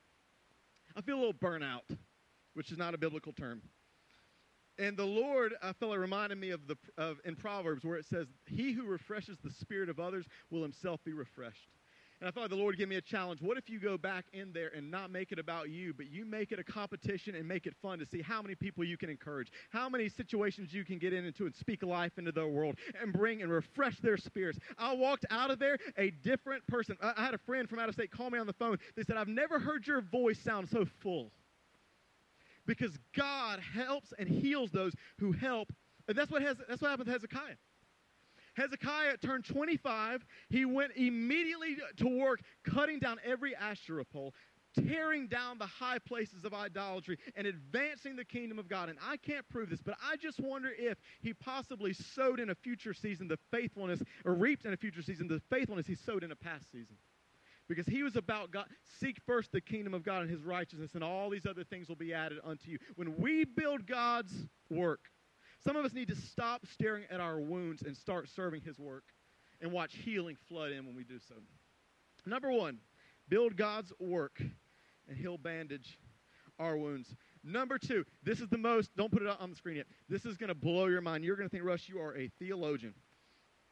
I 0.95 1.01
feel 1.01 1.17
a 1.17 1.19
little 1.19 1.33
burnout, 1.33 1.81
which 2.53 2.71
is 2.71 2.77
not 2.77 2.93
a 2.93 2.97
biblical 2.97 3.33
term. 3.33 3.61
And 4.79 4.95
the 4.95 5.05
Lord, 5.05 5.53
I 5.61 5.73
felt 5.73 5.91
like 5.91 5.99
reminded 5.99 6.37
me 6.37 6.51
of 6.51 6.67
the 6.67 6.77
of 6.97 7.17
in 7.25 7.35
Proverbs 7.35 7.83
where 7.83 7.97
it 7.97 8.05
says, 8.05 8.27
"He 8.47 8.71
who 8.71 8.85
refreshes 8.85 9.37
the 9.43 9.51
spirit 9.51 9.89
of 9.89 9.99
others 9.99 10.25
will 10.49 10.63
himself 10.63 11.03
be 11.03 11.13
refreshed." 11.13 11.69
And 12.23 12.29
I 12.29 12.31
thought 12.31 12.49
the 12.49 12.55
Lord 12.55 12.77
gave 12.77 12.87
me 12.87 12.95
a 12.95 13.01
challenge. 13.01 13.41
What 13.41 13.57
if 13.57 13.69
you 13.69 13.81
go 13.81 13.97
back 13.97 14.23
in 14.31 14.53
there 14.53 14.71
and 14.73 14.89
not 14.89 15.11
make 15.11 15.33
it 15.33 15.39
about 15.39 15.69
you, 15.69 15.93
but 15.93 16.09
you 16.09 16.23
make 16.23 16.53
it 16.53 16.59
a 16.59 16.63
competition 16.63 17.35
and 17.35 17.45
make 17.45 17.67
it 17.67 17.73
fun 17.81 17.99
to 17.99 18.05
see 18.05 18.21
how 18.21 18.41
many 18.41 18.55
people 18.55 18.85
you 18.85 18.95
can 18.95 19.09
encourage, 19.09 19.51
how 19.71 19.89
many 19.89 20.07
situations 20.07 20.73
you 20.73 20.85
can 20.85 20.99
get 20.99 21.11
into 21.11 21.45
and 21.45 21.53
speak 21.53 21.83
life 21.83 22.17
into 22.17 22.31
their 22.31 22.47
world 22.47 22.77
and 23.01 23.11
bring 23.11 23.41
and 23.41 23.51
refresh 23.51 23.99
their 23.99 24.15
spirits. 24.15 24.57
I 24.77 24.93
walked 24.93 25.25
out 25.29 25.51
of 25.51 25.59
there 25.59 25.77
a 25.97 26.11
different 26.11 26.65
person. 26.65 26.95
I, 27.01 27.11
I 27.17 27.25
had 27.25 27.33
a 27.33 27.39
friend 27.39 27.67
from 27.67 27.79
out 27.79 27.89
of 27.89 27.95
state 27.95 28.09
call 28.09 28.29
me 28.29 28.39
on 28.39 28.47
the 28.47 28.53
phone. 28.53 28.77
They 28.95 29.03
said, 29.03 29.17
I've 29.17 29.27
never 29.27 29.59
heard 29.59 29.85
your 29.85 29.99
voice 29.99 30.39
sound 30.39 30.69
so 30.69 30.85
full. 31.01 31.29
Because 32.65 32.97
God 33.17 33.59
helps 33.59 34.13
and 34.17 34.29
heals 34.29 34.71
those 34.71 34.93
who 35.19 35.33
help. 35.33 35.73
And 36.07 36.17
that's 36.17 36.31
what, 36.31 36.41
has, 36.41 36.55
that's 36.69 36.81
what 36.81 36.89
happened 36.89 37.07
to 37.07 37.11
Hezekiah. 37.11 37.55
Hezekiah 38.53 39.17
turned 39.17 39.45
25. 39.45 40.25
He 40.49 40.65
went 40.65 40.93
immediately 40.95 41.77
to 41.97 42.07
work 42.07 42.41
cutting 42.63 42.99
down 42.99 43.19
every 43.25 43.55
Asherah 43.55 44.05
pole, 44.05 44.33
tearing 44.87 45.27
down 45.27 45.57
the 45.57 45.65
high 45.65 45.99
places 45.99 46.45
of 46.45 46.53
idolatry, 46.53 47.17
and 47.35 47.47
advancing 47.47 48.15
the 48.15 48.25
kingdom 48.25 48.59
of 48.59 48.67
God. 48.67 48.89
And 48.89 48.97
I 49.05 49.17
can't 49.17 49.47
prove 49.49 49.69
this, 49.69 49.81
but 49.81 49.95
I 50.03 50.15
just 50.17 50.39
wonder 50.39 50.69
if 50.77 50.97
he 51.21 51.33
possibly 51.33 51.93
sowed 51.93 52.39
in 52.39 52.49
a 52.49 52.55
future 52.55 52.93
season 52.93 53.27
the 53.27 53.39
faithfulness, 53.51 54.01
or 54.25 54.33
reaped 54.33 54.65
in 54.65 54.73
a 54.73 54.77
future 54.77 55.01
season 55.01 55.27
the 55.27 55.41
faithfulness 55.49 55.85
he 55.85 55.95
sowed 55.95 56.23
in 56.23 56.31
a 56.31 56.35
past 56.35 56.71
season. 56.71 56.95
Because 57.69 57.85
he 57.85 58.03
was 58.03 58.17
about 58.17 58.51
God. 58.51 58.65
Seek 58.99 59.17
first 59.25 59.53
the 59.53 59.61
kingdom 59.61 59.93
of 59.93 60.03
God 60.03 60.21
and 60.21 60.29
his 60.29 60.41
righteousness, 60.41 60.91
and 60.95 61.03
all 61.03 61.29
these 61.29 61.45
other 61.45 61.63
things 61.63 61.87
will 61.87 61.95
be 61.95 62.13
added 62.13 62.39
unto 62.43 62.69
you. 62.69 62.77
When 62.95 63.15
we 63.17 63.45
build 63.45 63.87
God's 63.87 64.33
work, 64.69 64.99
some 65.63 65.75
of 65.75 65.85
us 65.85 65.93
need 65.93 66.07
to 66.09 66.15
stop 66.15 66.65
staring 66.65 67.03
at 67.09 67.19
our 67.19 67.39
wounds 67.39 67.83
and 67.83 67.95
start 67.95 68.29
serving 68.29 68.61
His 68.61 68.79
work 68.79 69.03
and 69.61 69.71
watch 69.71 69.95
healing 69.95 70.37
flood 70.47 70.71
in 70.71 70.85
when 70.85 70.95
we 70.95 71.03
do 71.03 71.19
so. 71.19 71.35
Number 72.25 72.51
one, 72.51 72.79
build 73.29 73.55
God's 73.55 73.93
work 73.99 74.41
and 75.07 75.17
He'll 75.17 75.37
bandage 75.37 75.97
our 76.59 76.77
wounds. 76.77 77.15
Number 77.43 77.77
two, 77.77 78.05
this 78.23 78.39
is 78.39 78.47
the 78.49 78.57
most, 78.57 78.95
don't 78.95 79.11
put 79.11 79.21
it 79.21 79.27
on 79.27 79.49
the 79.49 79.55
screen 79.55 79.77
yet. 79.77 79.87
This 80.07 80.25
is 80.25 80.37
going 80.37 80.49
to 80.49 80.55
blow 80.55 80.85
your 80.85 81.01
mind. 81.01 81.23
You're 81.23 81.35
going 81.35 81.49
to 81.49 81.51
think, 81.51 81.65
Russ, 81.65 81.89
you 81.89 81.99
are 81.99 82.15
a 82.15 82.29
theologian. 82.39 82.93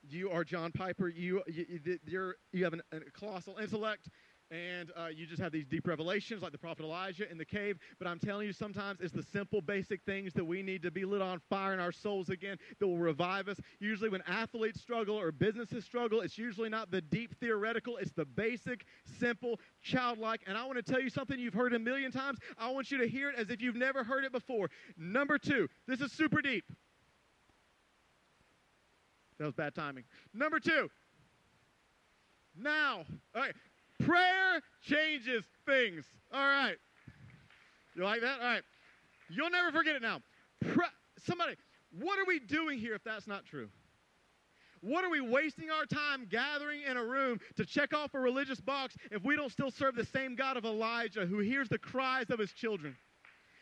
You 0.09 0.31
are 0.31 0.43
John 0.43 0.71
Piper. 0.71 1.07
You, 1.07 1.43
you, 1.47 1.99
you're, 2.05 2.35
you 2.51 2.63
have 2.63 2.73
an, 2.73 2.81
a 2.91 2.99
colossal 3.11 3.57
intellect 3.57 4.09
and 4.51 4.91
uh, 4.97 5.07
you 5.07 5.25
just 5.25 5.41
have 5.41 5.53
these 5.53 5.65
deep 5.65 5.87
revelations 5.87 6.41
like 6.41 6.51
the 6.51 6.57
prophet 6.57 6.83
Elijah 6.83 7.29
in 7.31 7.37
the 7.37 7.45
cave. 7.45 7.77
But 7.97 8.07
I'm 8.07 8.19
telling 8.19 8.45
you, 8.45 8.53
sometimes 8.53 8.99
it's 8.99 9.13
the 9.13 9.23
simple, 9.23 9.61
basic 9.61 10.01
things 10.03 10.33
that 10.33 10.43
we 10.43 10.61
need 10.61 10.83
to 10.83 10.91
be 10.91 11.05
lit 11.05 11.21
on 11.21 11.39
fire 11.49 11.73
in 11.73 11.79
our 11.79 11.93
souls 11.93 12.29
again 12.29 12.57
that 12.79 12.87
will 12.87 12.97
revive 12.97 13.47
us. 13.47 13.57
Usually, 13.79 14.09
when 14.09 14.21
athletes 14.27 14.81
struggle 14.81 15.17
or 15.17 15.31
businesses 15.31 15.85
struggle, 15.85 16.19
it's 16.19 16.37
usually 16.37 16.69
not 16.69 16.91
the 16.91 17.01
deep 17.01 17.33
theoretical, 17.39 17.97
it's 17.97 18.11
the 18.11 18.25
basic, 18.25 18.85
simple, 19.19 19.59
childlike. 19.81 20.41
And 20.45 20.57
I 20.57 20.65
want 20.65 20.77
to 20.77 20.91
tell 20.91 21.01
you 21.01 21.09
something 21.09 21.39
you've 21.39 21.53
heard 21.53 21.73
a 21.73 21.79
million 21.79 22.11
times. 22.11 22.37
I 22.57 22.69
want 22.71 22.91
you 22.91 22.97
to 22.97 23.07
hear 23.07 23.29
it 23.29 23.35
as 23.37 23.49
if 23.49 23.61
you've 23.61 23.75
never 23.75 24.03
heard 24.03 24.25
it 24.25 24.33
before. 24.33 24.69
Number 24.97 25.37
two, 25.37 25.69
this 25.87 26.01
is 26.01 26.11
super 26.11 26.41
deep. 26.41 26.65
That 29.39 29.45
was 29.45 29.55
bad 29.55 29.73
timing. 29.73 30.03
Number 30.33 30.59
two, 30.59 30.89
now, 32.57 33.05
all 33.33 33.41
right, 33.41 33.55
Prayer 34.05 34.61
changes 34.83 35.43
things. 35.65 36.05
All 36.33 36.39
right. 36.39 36.77
You 37.95 38.03
like 38.03 38.21
that? 38.21 38.39
All 38.39 38.45
right. 38.45 38.63
You'll 39.29 39.49
never 39.49 39.71
forget 39.71 39.95
it 39.95 40.01
now. 40.01 40.21
Pra- 40.61 40.91
somebody, 41.25 41.55
what 41.97 42.19
are 42.19 42.25
we 42.25 42.39
doing 42.39 42.79
here 42.79 42.95
if 42.95 43.03
that's 43.03 43.27
not 43.27 43.45
true? 43.45 43.69
What 44.81 45.03
are 45.03 45.09
we 45.09 45.21
wasting 45.21 45.69
our 45.69 45.85
time 45.85 46.27
gathering 46.29 46.81
in 46.89 46.97
a 46.97 47.03
room 47.03 47.39
to 47.57 47.65
check 47.65 47.93
off 47.93 48.13
a 48.15 48.19
religious 48.19 48.59
box 48.59 48.95
if 49.11 49.23
we 49.23 49.35
don't 49.35 49.51
still 49.51 49.69
serve 49.69 49.95
the 49.95 50.05
same 50.05 50.35
God 50.35 50.57
of 50.57 50.65
Elijah 50.65 51.25
who 51.25 51.39
hears 51.39 51.69
the 51.69 51.77
cries 51.77 52.31
of 52.31 52.39
his 52.39 52.51
children? 52.51 52.95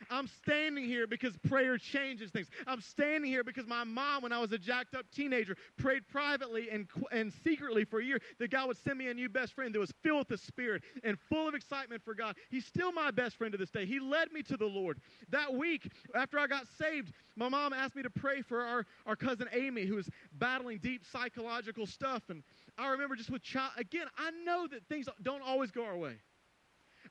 I'm 0.09 0.27
standing 0.27 0.85
here 0.85 1.07
because 1.07 1.35
prayer 1.37 1.77
changes 1.77 2.31
things. 2.31 2.47
I'm 2.67 2.81
standing 2.81 3.29
here 3.29 3.43
because 3.43 3.67
my 3.67 3.83
mom, 3.83 4.23
when 4.23 4.31
I 4.31 4.39
was 4.39 4.51
a 4.51 4.57
jacked 4.57 4.95
up 4.95 5.05
teenager, 5.13 5.55
prayed 5.77 6.07
privately 6.07 6.69
and, 6.69 6.87
and 7.11 7.33
secretly 7.43 7.85
for 7.85 7.99
a 7.99 8.03
year 8.03 8.19
that 8.39 8.51
God 8.51 8.67
would 8.67 8.77
send 8.77 8.97
me 8.97 9.07
a 9.07 9.13
new 9.13 9.29
best 9.29 9.53
friend 9.53 9.73
that 9.73 9.79
was 9.79 9.93
filled 10.03 10.19
with 10.19 10.27
the 10.29 10.37
Spirit 10.37 10.83
and 11.03 11.17
full 11.29 11.47
of 11.47 11.53
excitement 11.53 12.03
for 12.03 12.13
God. 12.13 12.35
He's 12.49 12.65
still 12.65 12.91
my 12.91 13.11
best 13.11 13.37
friend 13.37 13.51
to 13.51 13.57
this 13.57 13.69
day. 13.69 13.85
He 13.85 13.99
led 13.99 14.31
me 14.31 14.41
to 14.43 14.57
the 14.57 14.65
Lord. 14.65 14.99
That 15.29 15.53
week, 15.53 15.91
after 16.15 16.39
I 16.39 16.47
got 16.47 16.65
saved, 16.79 17.13
my 17.35 17.49
mom 17.49 17.73
asked 17.73 17.95
me 17.95 18.03
to 18.03 18.09
pray 18.09 18.41
for 18.41 18.63
our, 18.63 18.85
our 19.05 19.15
cousin 19.15 19.47
Amy, 19.53 19.85
who 19.85 19.95
was 19.95 20.09
battling 20.33 20.79
deep 20.79 21.03
psychological 21.11 21.85
stuff. 21.85 22.23
And 22.29 22.43
I 22.77 22.89
remember 22.89 23.15
just 23.15 23.29
with 23.29 23.43
child, 23.43 23.71
again, 23.77 24.07
I 24.17 24.31
know 24.45 24.67
that 24.67 24.85
things 24.87 25.07
don't 25.21 25.41
always 25.41 25.71
go 25.71 25.85
our 25.85 25.97
way. 25.97 26.15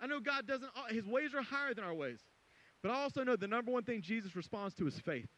I 0.01 0.07
know 0.07 0.21
God 0.21 0.47
doesn't, 0.47 0.71
his 0.91 1.07
ways 1.07 1.35
are 1.35 1.43
higher 1.43 1.75
than 1.75 1.85
our 1.85 1.95
ways. 1.95 2.21
But 2.89 2.95
I 2.95 3.03
also 3.03 3.23
know 3.23 3.37
the 3.37 3.47
number 3.47 3.71
one 3.71 3.83
thing 3.83 4.01
Jesus 4.01 4.35
responds 4.35 4.75
to 4.77 4.87
is 4.87 4.99
faith. 4.99 5.29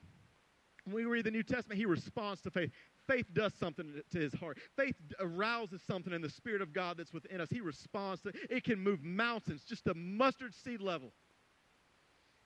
When 0.85 0.95
we 0.95 1.03
read 1.03 1.27
the 1.27 1.33
New 1.33 1.43
Testament, 1.43 1.81
he 1.81 1.85
responds 1.85 2.41
to 2.43 2.51
faith. 2.53 2.71
Faith 3.09 3.27
does 3.33 3.53
something 3.59 3.93
to 4.13 4.19
his 4.21 4.33
heart. 4.35 4.59
Faith 4.77 4.95
arouses 5.19 5.83
something 5.85 6.13
in 6.13 6.23
the 6.23 6.31
Spirit 6.31 6.63
of 6.63 6.73
God 6.73 6.97
that's 6.97 7.13
within 7.13 7.41
us. 7.41 7.49
He 7.51 7.61
responds 7.61 8.23
to 8.23 8.29
it. 8.29 8.37
It 8.51 8.63
can 8.63 8.79
move 8.79 9.03
mountains, 9.03 9.65
just 9.65 9.89
a 9.89 9.95
mustard 9.95 10.55
seed 10.55 10.81
level. 10.81 11.13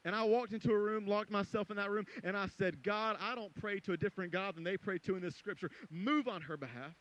And 0.07 0.17
I 0.17 0.25
walked 0.25 0.55
into 0.55 0.71
a 0.71 0.79
room, 0.79 1.05
locked 1.05 1.31
myself 1.31 1.71
in 1.71 1.77
that 1.77 1.91
room, 1.91 2.07
and 2.23 2.35
I 2.35 2.47
said, 2.57 2.83
God, 2.83 3.19
I 3.21 3.35
don't 3.35 3.55
pray 3.55 3.81
to 3.81 3.93
a 3.93 3.99
different 3.99 4.33
God 4.33 4.57
than 4.57 4.65
they 4.65 4.79
pray 4.79 4.97
to 5.01 5.17
in 5.17 5.23
this 5.23 5.37
scripture. 5.37 5.71
Move 5.91 6.29
on 6.29 6.41
her 6.41 6.57
behalf. 6.57 6.95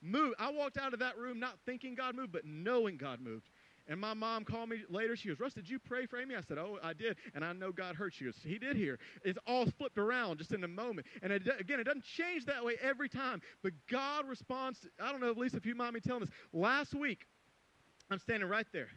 Move. 0.00 0.34
I 0.38 0.52
walked 0.52 0.78
out 0.78 0.92
of 0.92 1.00
that 1.00 1.18
room 1.18 1.40
not 1.40 1.56
thinking 1.66 1.96
God 1.96 2.14
moved, 2.14 2.30
but 2.30 2.44
knowing 2.44 2.96
God 2.96 3.20
moved. 3.20 3.48
And 3.88 4.00
my 4.00 4.14
mom 4.14 4.44
called 4.44 4.68
me 4.68 4.78
later. 4.88 5.14
She 5.14 5.28
goes, 5.28 5.38
Russ, 5.38 5.54
did 5.54 5.68
you 5.68 5.78
pray 5.78 6.06
for 6.06 6.20
Amy? 6.20 6.34
I 6.34 6.40
said, 6.40 6.58
Oh, 6.58 6.78
I 6.82 6.92
did. 6.92 7.16
And 7.34 7.44
I 7.44 7.52
know 7.52 7.70
God 7.70 7.94
heard. 7.94 8.14
She 8.14 8.24
goes, 8.24 8.34
He 8.42 8.58
did 8.58 8.76
hear. 8.76 8.98
It's 9.24 9.38
all 9.46 9.66
flipped 9.78 9.98
around 9.98 10.38
just 10.38 10.52
in 10.52 10.64
a 10.64 10.68
moment. 10.68 11.06
And 11.22 11.32
it, 11.32 11.42
again, 11.58 11.78
it 11.78 11.84
doesn't 11.84 12.04
change 12.04 12.46
that 12.46 12.64
way 12.64 12.76
every 12.82 13.08
time. 13.08 13.40
But 13.62 13.72
God 13.90 14.26
responds. 14.28 14.80
To, 14.80 14.88
I 15.00 15.12
don't 15.12 15.20
know, 15.20 15.34
Lisa, 15.36 15.56
if 15.56 15.66
you 15.66 15.74
mind 15.74 15.94
me 15.94 16.00
telling 16.00 16.20
this. 16.20 16.30
Last 16.52 16.94
week, 16.94 17.26
I'm 18.10 18.18
standing 18.18 18.48
right 18.48 18.66
there. 18.72 18.88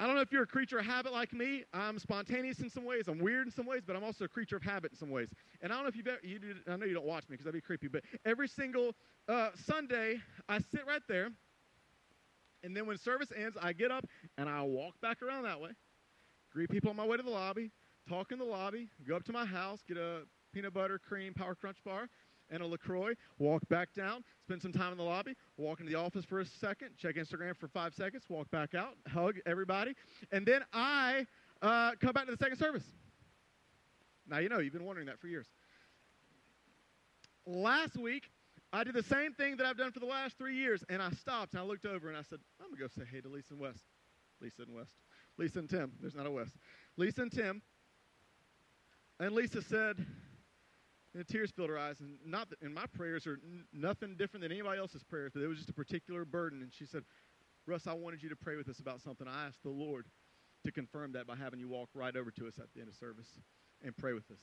I 0.00 0.06
don't 0.06 0.16
know 0.16 0.22
if 0.22 0.32
you're 0.32 0.42
a 0.42 0.46
creature 0.48 0.80
of 0.80 0.84
habit 0.84 1.12
like 1.12 1.32
me. 1.32 1.62
I'm 1.72 1.96
spontaneous 2.00 2.58
in 2.58 2.68
some 2.68 2.84
ways. 2.84 3.06
I'm 3.06 3.20
weird 3.20 3.46
in 3.46 3.52
some 3.52 3.66
ways, 3.66 3.82
but 3.86 3.94
I'm 3.94 4.02
also 4.02 4.24
a 4.24 4.28
creature 4.28 4.56
of 4.56 4.62
habit 4.64 4.90
in 4.90 4.98
some 4.98 5.10
ways. 5.10 5.28
And 5.60 5.72
I 5.72 5.76
don't 5.76 5.84
know 5.84 5.90
if 5.90 5.94
you've 5.94 6.08
ever, 6.08 6.18
you 6.24 6.40
do, 6.40 6.54
I 6.66 6.74
know 6.74 6.86
you 6.86 6.94
don't 6.94 7.06
watch 7.06 7.22
me 7.28 7.34
because 7.34 7.44
that'd 7.44 7.54
be 7.54 7.64
creepy, 7.64 7.86
but 7.86 8.02
every 8.24 8.48
single 8.48 8.96
uh, 9.28 9.50
Sunday, 9.64 10.16
I 10.48 10.58
sit 10.58 10.84
right 10.88 11.02
there 11.06 11.30
and 12.62 12.76
then 12.76 12.86
when 12.86 12.98
service 12.98 13.28
ends, 13.36 13.56
I 13.60 13.72
get 13.72 13.90
up 13.90 14.06
and 14.38 14.48
I 14.48 14.62
walk 14.62 15.00
back 15.00 15.22
around 15.22 15.44
that 15.44 15.60
way, 15.60 15.70
greet 16.52 16.70
people 16.70 16.90
on 16.90 16.96
my 16.96 17.06
way 17.06 17.16
to 17.16 17.22
the 17.22 17.30
lobby, 17.30 17.70
talk 18.08 18.32
in 18.32 18.38
the 18.38 18.44
lobby, 18.44 18.88
go 19.06 19.16
up 19.16 19.24
to 19.24 19.32
my 19.32 19.44
house, 19.44 19.80
get 19.86 19.96
a 19.96 20.22
peanut 20.52 20.74
butter 20.74 20.98
cream 20.98 21.34
power 21.34 21.54
crunch 21.54 21.78
bar 21.84 22.08
and 22.50 22.62
a 22.62 22.66
LaCroix, 22.66 23.14
walk 23.38 23.66
back 23.68 23.94
down, 23.94 24.22
spend 24.42 24.60
some 24.60 24.72
time 24.72 24.92
in 24.92 24.98
the 24.98 25.04
lobby, 25.04 25.34
walk 25.56 25.80
into 25.80 25.90
the 25.90 25.98
office 25.98 26.24
for 26.24 26.40
a 26.40 26.44
second, 26.44 26.90
check 26.98 27.16
Instagram 27.16 27.56
for 27.56 27.68
five 27.68 27.94
seconds, 27.94 28.24
walk 28.28 28.50
back 28.50 28.74
out, 28.74 28.94
hug 29.08 29.36
everybody, 29.46 29.94
and 30.30 30.44
then 30.44 30.62
I 30.72 31.26
uh, 31.62 31.92
come 32.00 32.12
back 32.12 32.26
to 32.26 32.32
the 32.32 32.36
second 32.36 32.58
service. 32.58 32.84
Now, 34.28 34.38
you 34.38 34.48
know, 34.48 34.58
you've 34.58 34.72
been 34.72 34.84
wondering 34.84 35.06
that 35.06 35.18
for 35.18 35.28
years. 35.28 35.46
Last 37.46 37.96
week, 37.96 38.24
I 38.72 38.84
did 38.84 38.94
the 38.94 39.02
same 39.02 39.34
thing 39.34 39.56
that 39.58 39.66
I've 39.66 39.76
done 39.76 39.92
for 39.92 40.00
the 40.00 40.06
last 40.06 40.38
three 40.38 40.56
years, 40.56 40.82
and 40.88 41.02
I 41.02 41.10
stopped 41.10 41.52
and 41.52 41.60
I 41.60 41.64
looked 41.64 41.84
over 41.84 42.08
and 42.08 42.16
I 42.16 42.22
said, 42.22 42.38
I'm 42.60 42.68
going 42.68 42.76
to 42.76 42.82
go 42.82 42.88
say 42.88 43.08
hey 43.10 43.20
to 43.20 43.28
Lisa 43.28 43.52
and 43.52 43.60
West. 43.60 43.84
Lisa 44.40 44.62
and 44.62 44.74
West. 44.74 44.94
Lisa 45.36 45.58
and 45.58 45.68
Tim. 45.68 45.92
There's 46.00 46.14
not 46.14 46.26
a 46.26 46.30
West. 46.30 46.56
Lisa 46.96 47.22
and 47.22 47.32
Tim. 47.32 47.62
And 49.20 49.34
Lisa 49.34 49.62
said, 49.62 50.04
and 51.14 51.28
tears 51.28 51.50
filled 51.50 51.68
her 51.68 51.78
eyes, 51.78 52.00
and 52.00 52.16
not 52.24 52.48
that, 52.48 52.60
and 52.62 52.74
my 52.74 52.86
prayers 52.86 53.26
are 53.26 53.38
n- 53.44 53.64
nothing 53.72 54.16
different 54.16 54.42
than 54.42 54.50
anybody 54.50 54.80
else's 54.80 55.02
prayers, 55.02 55.32
but 55.34 55.42
it 55.42 55.46
was 55.46 55.58
just 55.58 55.68
a 55.68 55.74
particular 55.74 56.24
burden. 56.24 56.62
And 56.62 56.72
she 56.72 56.86
said, 56.86 57.04
Russ, 57.66 57.86
I 57.86 57.92
wanted 57.92 58.22
you 58.22 58.30
to 58.30 58.36
pray 58.36 58.56
with 58.56 58.68
us 58.68 58.78
about 58.78 59.02
something. 59.02 59.28
I 59.28 59.46
asked 59.46 59.62
the 59.62 59.70
Lord 59.70 60.06
to 60.64 60.72
confirm 60.72 61.12
that 61.12 61.26
by 61.26 61.36
having 61.36 61.60
you 61.60 61.68
walk 61.68 61.90
right 61.94 62.16
over 62.16 62.30
to 62.30 62.48
us 62.48 62.54
at 62.58 62.72
the 62.74 62.80
end 62.80 62.88
of 62.88 62.94
service 62.94 63.28
and 63.84 63.96
pray 63.96 64.14
with 64.14 64.30
us. 64.30 64.40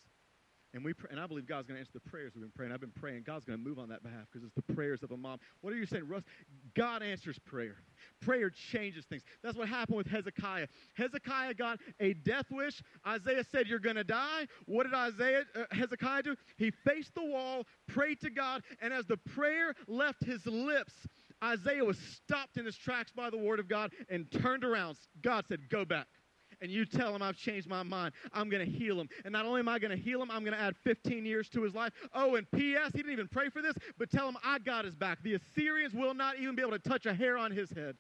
And 0.74 0.86
we 0.86 0.94
pray, 0.94 1.10
and 1.10 1.20
I 1.20 1.26
believe 1.26 1.48
God's 1.48 1.68
going 1.68 1.78
to 1.78 1.80
answer 1.80 1.94
the 1.94 2.10
prayers 2.12 2.34
we've 2.36 2.44
been 2.44 2.52
praying. 2.52 2.72
I've 2.72 2.80
been 2.80 2.92
praying. 2.92 3.24
God's 3.26 3.44
going 3.44 3.58
to 3.58 3.64
move 3.64 3.80
on 3.80 3.90
that 3.90 4.04
behalf 4.04 4.28
because 4.32 4.46
it's 4.46 4.54
the 4.54 4.74
prayers 4.74 5.02
of 5.02 5.10
a 5.10 5.18
mom. 5.18 5.40
What 5.62 5.74
are 5.74 5.78
you 5.78 5.88
saying, 5.88 6.08
Russ? 6.08 6.24
God 6.76 7.02
answers 7.02 7.40
prayer. 7.40 7.78
Prayer 8.22 8.52
changes 8.72 9.06
things. 9.06 9.24
That's 9.42 9.58
what 9.58 9.68
happened 9.68 9.98
with 9.98 10.08
Hezekiah. 10.08 10.68
Hezekiah 10.94 11.56
got 11.56 11.80
a 12.00 12.14
death 12.14 12.46
wish. 12.52 12.84
Isaiah 13.08 13.44
said, 13.52 13.68
"You're 13.68 13.80
going 13.80 13.96
to 13.96 14.04
die." 14.04 14.46
What 14.66 14.84
did 14.84 14.94
Isaiah 14.94 15.44
uh, 15.56 15.64
Hezekiah 15.72 16.24
do? 16.24 16.36
He 16.58 16.70
faced 16.70 17.16
the 17.16 17.24
wall, 17.24 17.66
prayed 17.88 18.22
to 18.22 18.30
God, 18.30 18.62
and 18.80 18.94
as 18.94 19.08
the 19.08 19.18
prayer 19.18 19.74
left 19.88 20.24
his 20.24 20.46
lips, 20.46 20.94
Isaiah 21.44 21.84
was 21.84 21.98
stopped 21.98 22.58
in 22.58 22.66
his 22.66 22.78
tracks 22.78 23.12
by 23.12 23.30
the 23.30 23.38
word 23.38 23.60
of 23.60 23.68
God 23.68 23.92
and 24.10 24.30
turned 24.32 24.64
around. 24.64 24.98
God 25.22 25.46
said, 25.48 25.70
"Go 25.70 25.84
back." 25.84 26.08
And 26.62 26.72
you 26.72 26.86
tell 26.86 27.16
him 27.16 27.22
I've 27.22 27.38
changed 27.38 27.68
my 27.68 27.84
mind, 27.84 28.14
I'm 28.34 28.50
going 28.50 28.66
to 28.66 28.72
heal 28.72 29.00
him. 29.00 29.10
And 29.26 29.32
not 29.32 29.46
only 29.46 29.60
am 29.60 29.70
I 29.70 29.80
going 29.80 29.96
to 29.96 30.02
heal 30.02 30.22
him, 30.22 30.30
I'm 30.32 30.44
going 30.44 30.56
to 30.56 30.60
add 30.60 30.76
15 30.84 31.26
years 31.26 31.50
to 31.50 31.62
his 31.62 31.74
life. 31.74 31.94
Oh, 32.14 32.36
and 32.36 32.50
P.S., 32.52 32.92
he 32.92 33.00
didn't 33.00 33.14
even 33.14 33.28
pray 33.28 33.50
for 33.50 33.62
this, 33.62 33.74
but 33.98 34.12
tell 34.12 34.28
him 34.28 34.38
I 34.44 34.60
got 34.60 34.86
his 34.86 34.96
back. 34.96 35.20
The 35.24 35.36
Assyrians 35.36 35.94
will 35.94 36.14
not 36.14 36.38
even 36.40 36.56
be 36.56 36.62
able 36.62 36.72
to 36.72 36.80
touch 36.80 37.06
a 37.06 37.14
hair 37.14 37.38
on 37.38 37.52
his 37.52 37.70
head 37.72 37.96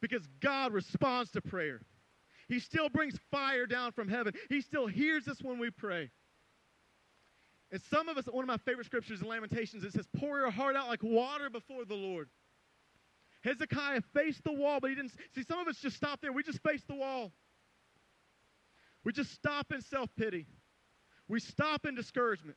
because 0.00 0.26
God 0.40 0.72
responds 0.72 1.30
to 1.32 1.40
prayer. 1.40 1.82
He 2.48 2.58
still 2.58 2.88
brings 2.88 3.16
fire 3.30 3.66
down 3.66 3.92
from 3.92 4.08
heaven. 4.08 4.34
He 4.48 4.60
still 4.60 4.86
hears 4.86 5.28
us 5.28 5.36
when 5.42 5.58
we 5.58 5.70
pray. 5.70 6.10
And 7.70 7.80
some 7.90 8.08
of 8.08 8.18
us, 8.18 8.24
one 8.26 8.42
of 8.42 8.48
my 8.48 8.56
favorite 8.56 8.86
scriptures 8.86 9.20
in 9.20 9.28
Lamentations, 9.28 9.84
it 9.84 9.92
says, 9.92 10.08
Pour 10.16 10.40
your 10.40 10.50
heart 10.50 10.74
out 10.74 10.88
like 10.88 11.02
water 11.02 11.48
before 11.48 11.84
the 11.84 11.94
Lord. 11.94 12.28
Hezekiah 13.42 14.02
faced 14.12 14.42
the 14.44 14.52
wall, 14.52 14.80
but 14.80 14.90
he 14.90 14.96
didn't. 14.96 15.12
See, 15.34 15.44
some 15.44 15.60
of 15.60 15.68
us 15.68 15.76
just 15.80 15.96
stop 15.96 16.20
there. 16.20 16.32
We 16.32 16.42
just 16.42 16.60
face 16.62 16.82
the 16.88 16.96
wall. 16.96 17.32
We 19.04 19.12
just 19.12 19.32
stop 19.32 19.72
in 19.72 19.80
self 19.80 20.10
pity. 20.16 20.46
We 21.28 21.40
stop 21.40 21.86
in 21.86 21.94
discouragement. 21.94 22.56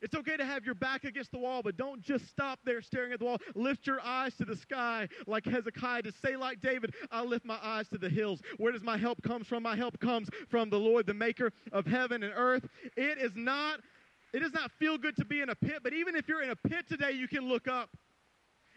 It's 0.00 0.14
okay 0.14 0.36
to 0.36 0.44
have 0.44 0.64
your 0.64 0.74
back 0.74 1.04
against 1.04 1.32
the 1.32 1.38
wall, 1.38 1.62
but 1.62 1.76
don't 1.76 2.02
just 2.02 2.28
stop 2.28 2.60
there 2.64 2.80
staring 2.80 3.12
at 3.12 3.18
the 3.18 3.24
wall. 3.24 3.38
Lift 3.54 3.86
your 3.86 4.00
eyes 4.00 4.34
to 4.36 4.44
the 4.44 4.56
sky 4.56 5.08
like 5.26 5.44
Hezekiah 5.44 6.02
to 6.02 6.12
say 6.12 6.36
like 6.36 6.60
David, 6.60 6.94
I 7.10 7.22
lift 7.22 7.44
my 7.44 7.58
eyes 7.62 7.88
to 7.88 7.98
the 7.98 8.08
hills. 8.08 8.40
Where 8.58 8.72
does 8.72 8.82
my 8.82 8.96
help 8.96 9.22
come 9.22 9.44
from? 9.44 9.62
My 9.62 9.76
help 9.76 9.98
comes 9.98 10.28
from 10.48 10.70
the 10.70 10.78
Lord, 10.78 11.06
the 11.06 11.14
maker 11.14 11.52
of 11.72 11.86
heaven 11.86 12.22
and 12.22 12.32
earth. 12.34 12.68
It 12.96 13.18
is 13.18 13.32
not 13.34 13.80
it 14.32 14.40
does 14.40 14.52
not 14.52 14.70
feel 14.72 14.98
good 14.98 15.16
to 15.16 15.24
be 15.24 15.40
in 15.40 15.48
a 15.48 15.54
pit, 15.54 15.78
but 15.82 15.94
even 15.94 16.14
if 16.14 16.28
you're 16.28 16.42
in 16.42 16.50
a 16.50 16.56
pit 16.56 16.86
today, 16.86 17.12
you 17.12 17.26
can 17.26 17.48
look 17.48 17.66
up 17.66 17.88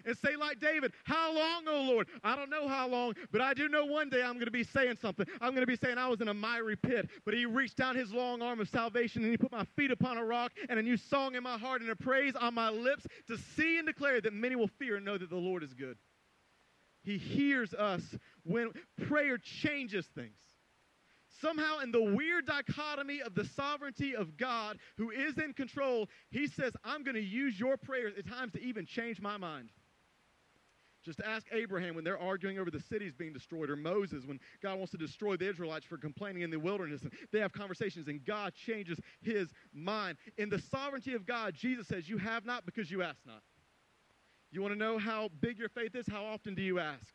and 0.05 0.17
say, 0.17 0.35
like 0.35 0.59
David, 0.59 0.93
How 1.03 1.33
long, 1.33 1.67
O 1.67 1.81
Lord? 1.83 2.07
I 2.23 2.35
don't 2.35 2.49
know 2.49 2.67
how 2.67 2.87
long, 2.87 3.13
but 3.31 3.41
I 3.41 3.53
do 3.53 3.67
know 3.69 3.85
one 3.85 4.09
day 4.09 4.21
I'm 4.21 4.33
going 4.33 4.45
to 4.45 4.51
be 4.51 4.63
saying 4.63 4.97
something. 5.01 5.25
I'm 5.39 5.51
going 5.51 5.61
to 5.61 5.67
be 5.67 5.75
saying, 5.75 5.97
I 5.97 6.07
was 6.07 6.21
in 6.21 6.27
a 6.27 6.33
miry 6.33 6.75
pit, 6.75 7.09
but 7.25 7.33
He 7.33 7.45
reached 7.45 7.77
down 7.77 7.95
His 7.95 8.11
long 8.11 8.41
arm 8.41 8.59
of 8.59 8.69
salvation 8.69 9.23
and 9.23 9.31
He 9.31 9.37
put 9.37 9.51
my 9.51 9.65
feet 9.75 9.91
upon 9.91 10.17
a 10.17 10.25
rock 10.25 10.51
and 10.69 10.79
a 10.79 10.83
new 10.83 10.97
song 10.97 11.35
in 11.35 11.43
my 11.43 11.57
heart 11.57 11.81
and 11.81 11.89
a 11.89 11.95
praise 11.95 12.35
on 12.35 12.53
my 12.53 12.69
lips 12.69 13.05
to 13.27 13.37
see 13.55 13.77
and 13.77 13.87
declare 13.87 14.21
that 14.21 14.33
many 14.33 14.55
will 14.55 14.69
fear 14.79 14.97
and 14.97 15.05
know 15.05 15.17
that 15.17 15.29
the 15.29 15.35
Lord 15.35 15.63
is 15.63 15.73
good. 15.73 15.97
He 17.03 17.17
hears 17.17 17.73
us 17.73 18.01
when 18.43 18.71
prayer 19.07 19.37
changes 19.37 20.05
things 20.13 20.35
somehow 21.41 21.79
in 21.79 21.91
the 21.91 22.01
weird 22.01 22.45
dichotomy 22.45 23.21
of 23.21 23.35
the 23.35 23.45
sovereignty 23.45 24.15
of 24.15 24.37
God 24.37 24.77
who 24.97 25.09
is 25.09 25.37
in 25.37 25.53
control, 25.53 26.07
he 26.29 26.47
says, 26.47 26.73
I'm 26.83 27.03
going 27.03 27.15
to 27.15 27.21
use 27.21 27.59
your 27.59 27.77
prayers 27.77 28.13
at 28.17 28.27
times 28.27 28.53
to 28.53 28.61
even 28.61 28.85
change 28.85 29.19
my 29.19 29.37
mind. 29.37 29.69
Just 31.03 31.21
ask 31.21 31.47
Abraham 31.51 31.95
when 31.95 32.03
they're 32.03 32.19
arguing 32.19 32.59
over 32.59 32.69
the 32.69 32.79
cities 32.79 33.13
being 33.13 33.33
destroyed, 33.33 33.69
or 33.69 33.75
Moses 33.75 34.25
when 34.25 34.39
God 34.61 34.77
wants 34.77 34.91
to 34.91 34.97
destroy 34.97 35.35
the 35.35 35.49
Israelites 35.49 35.85
for 35.85 35.97
complaining 35.97 36.43
in 36.43 36.49
the 36.49 36.59
wilderness. 36.59 37.01
And 37.01 37.11
they 37.31 37.39
have 37.39 37.51
conversations, 37.51 38.07
and 38.07 38.23
God 38.23 38.53
changes 38.53 38.99
his 39.21 39.49
mind. 39.73 40.17
In 40.37 40.49
the 40.49 40.59
sovereignty 40.59 41.13
of 41.13 41.25
God, 41.25 41.53
Jesus 41.55 41.87
says, 41.87 42.07
You 42.07 42.17
have 42.17 42.45
not 42.45 42.65
because 42.65 42.91
you 42.91 43.01
ask 43.01 43.19
not. 43.25 43.41
You 44.51 44.61
want 44.61 44.73
to 44.73 44.79
know 44.79 44.97
how 44.97 45.29
big 45.39 45.57
your 45.57 45.69
faith 45.69 45.95
is? 45.95 46.05
How 46.07 46.25
often 46.25 46.55
do 46.55 46.61
you 46.61 46.79
ask? 46.79 47.13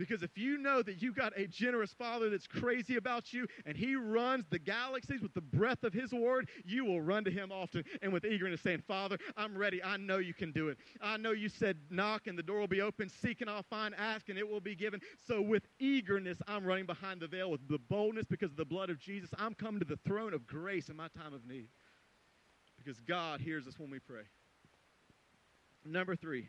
Because 0.00 0.22
if 0.22 0.38
you 0.38 0.56
know 0.56 0.80
that 0.80 1.02
you've 1.02 1.14
got 1.14 1.38
a 1.38 1.46
generous 1.46 1.92
father 1.92 2.30
that's 2.30 2.46
crazy 2.46 2.96
about 2.96 3.34
you 3.34 3.46
and 3.66 3.76
he 3.76 3.96
runs 3.96 4.46
the 4.48 4.58
galaxies 4.58 5.20
with 5.20 5.34
the 5.34 5.42
breath 5.42 5.84
of 5.84 5.92
his 5.92 6.10
word, 6.10 6.48
you 6.64 6.86
will 6.86 7.02
run 7.02 7.22
to 7.24 7.30
him 7.30 7.52
often 7.52 7.84
and 8.00 8.10
with 8.10 8.24
eagerness 8.24 8.62
saying, 8.62 8.82
Father, 8.88 9.18
I'm 9.36 9.54
ready. 9.54 9.84
I 9.84 9.98
know 9.98 10.16
you 10.16 10.32
can 10.32 10.52
do 10.52 10.70
it. 10.70 10.78
I 11.02 11.18
know 11.18 11.32
you 11.32 11.50
said 11.50 11.76
knock 11.90 12.28
and 12.28 12.38
the 12.38 12.42
door 12.42 12.60
will 12.60 12.66
be 12.66 12.80
open, 12.80 13.10
seek 13.10 13.42
and 13.42 13.50
I'll 13.50 13.62
find, 13.64 13.94
ask 13.98 14.30
and 14.30 14.38
it 14.38 14.48
will 14.48 14.62
be 14.62 14.74
given. 14.74 15.02
So 15.26 15.42
with 15.42 15.64
eagerness, 15.78 16.38
I'm 16.48 16.64
running 16.64 16.86
behind 16.86 17.20
the 17.20 17.28
veil 17.28 17.50
with 17.50 17.68
the 17.68 17.78
boldness 17.78 18.24
because 18.24 18.52
of 18.52 18.56
the 18.56 18.64
blood 18.64 18.88
of 18.88 18.98
Jesus. 18.98 19.28
I'm 19.36 19.52
coming 19.52 19.80
to 19.80 19.86
the 19.86 19.98
throne 20.06 20.32
of 20.32 20.46
grace 20.46 20.88
in 20.88 20.96
my 20.96 21.08
time 21.08 21.34
of 21.34 21.46
need 21.46 21.68
because 22.78 22.98
God 23.00 23.42
hears 23.42 23.66
us 23.66 23.78
when 23.78 23.90
we 23.90 23.98
pray. 23.98 24.22
Number 25.84 26.16
three, 26.16 26.48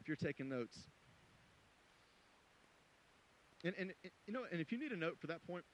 if 0.00 0.08
you're 0.08 0.16
taking 0.16 0.48
notes, 0.48 0.78
and, 3.64 3.74
and, 3.78 3.92
you 4.26 4.32
know, 4.32 4.42
and 4.50 4.60
if 4.60 4.72
you 4.72 4.78
need 4.78 4.92
a 4.92 4.96
note 4.96 5.18
for 5.20 5.28
that 5.28 5.46
point, 5.46 5.64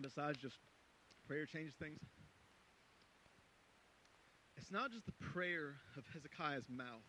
besides 0.00 0.38
just 0.38 0.56
prayer 1.26 1.46
changes 1.46 1.74
things, 1.74 1.98
it's 4.56 4.70
not 4.70 4.90
just 4.90 5.06
the 5.06 5.12
prayer 5.32 5.76
of 5.96 6.04
Hezekiah's 6.12 6.68
mouth, 6.68 7.06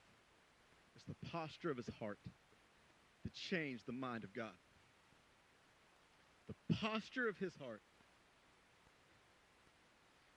it's 0.96 1.06
the 1.06 1.16
posture 1.30 1.72
of 1.72 1.78
his 1.78 1.90
heart 2.00 2.20
that 3.24 3.34
changed 3.34 3.86
the 3.86 3.94
mind 3.94 4.24
of 4.24 4.34
God. 4.34 4.56
The 6.48 6.76
posture 6.76 7.28
of 7.28 7.38
his 7.38 7.54
heart. 7.56 7.82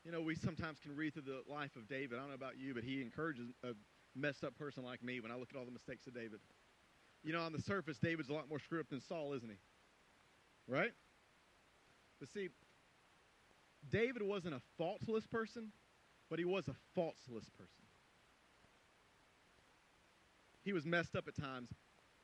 You 0.05 0.11
know, 0.11 0.23
we 0.23 0.35
sometimes 0.35 0.79
can 0.81 0.97
read 0.97 1.15
through 1.15 1.23
the 1.23 1.43
life 1.53 1.77
of 1.77 1.89
David. 1.89 2.19
I 2.19 2.21
don't 2.21 2.29
know 2.31 2.35
about 2.35 2.59
you, 2.59 2.75
but 2.75 2.83
he 2.83 3.03
encourages 3.03 3.47
a 3.63 3.75
messed 4.17 4.43
up 4.43 4.57
person 4.59 4.83
like 4.83 5.03
me 5.05 5.21
when 5.21 5.31
I 5.31 5.37
look 5.37 5.51
at 5.55 5.59
all 5.59 5.65
the 5.65 5.71
mistakes 5.71 6.07
of 6.07 6.15
David 6.15 6.41
you 7.23 7.33
know, 7.33 7.43
on 7.43 7.53
the 7.53 7.61
surface, 7.61 7.99
David's 7.99 8.29
a 8.29 8.33
lot 8.33 8.49
more 8.49 8.59
screwed 8.59 8.81
up 8.81 8.89
than 8.89 9.01
Saul, 9.01 9.33
isn't 9.35 9.49
he? 9.49 9.59
Right? 10.67 10.93
But 12.19 12.29
see, 12.31 12.49
David 13.91 14.23
wasn't 14.23 14.55
a 14.55 14.61
faultless 14.79 15.27
person, 15.27 15.73
but 16.29 16.39
he 16.39 16.45
was 16.45 16.69
a 16.69 16.75
faultless 16.95 17.49
person. 17.59 17.85
He 20.63 20.73
was 20.73 20.85
messed 20.85 21.17
up 21.17 21.27
at 21.27 21.37
times, 21.37 21.71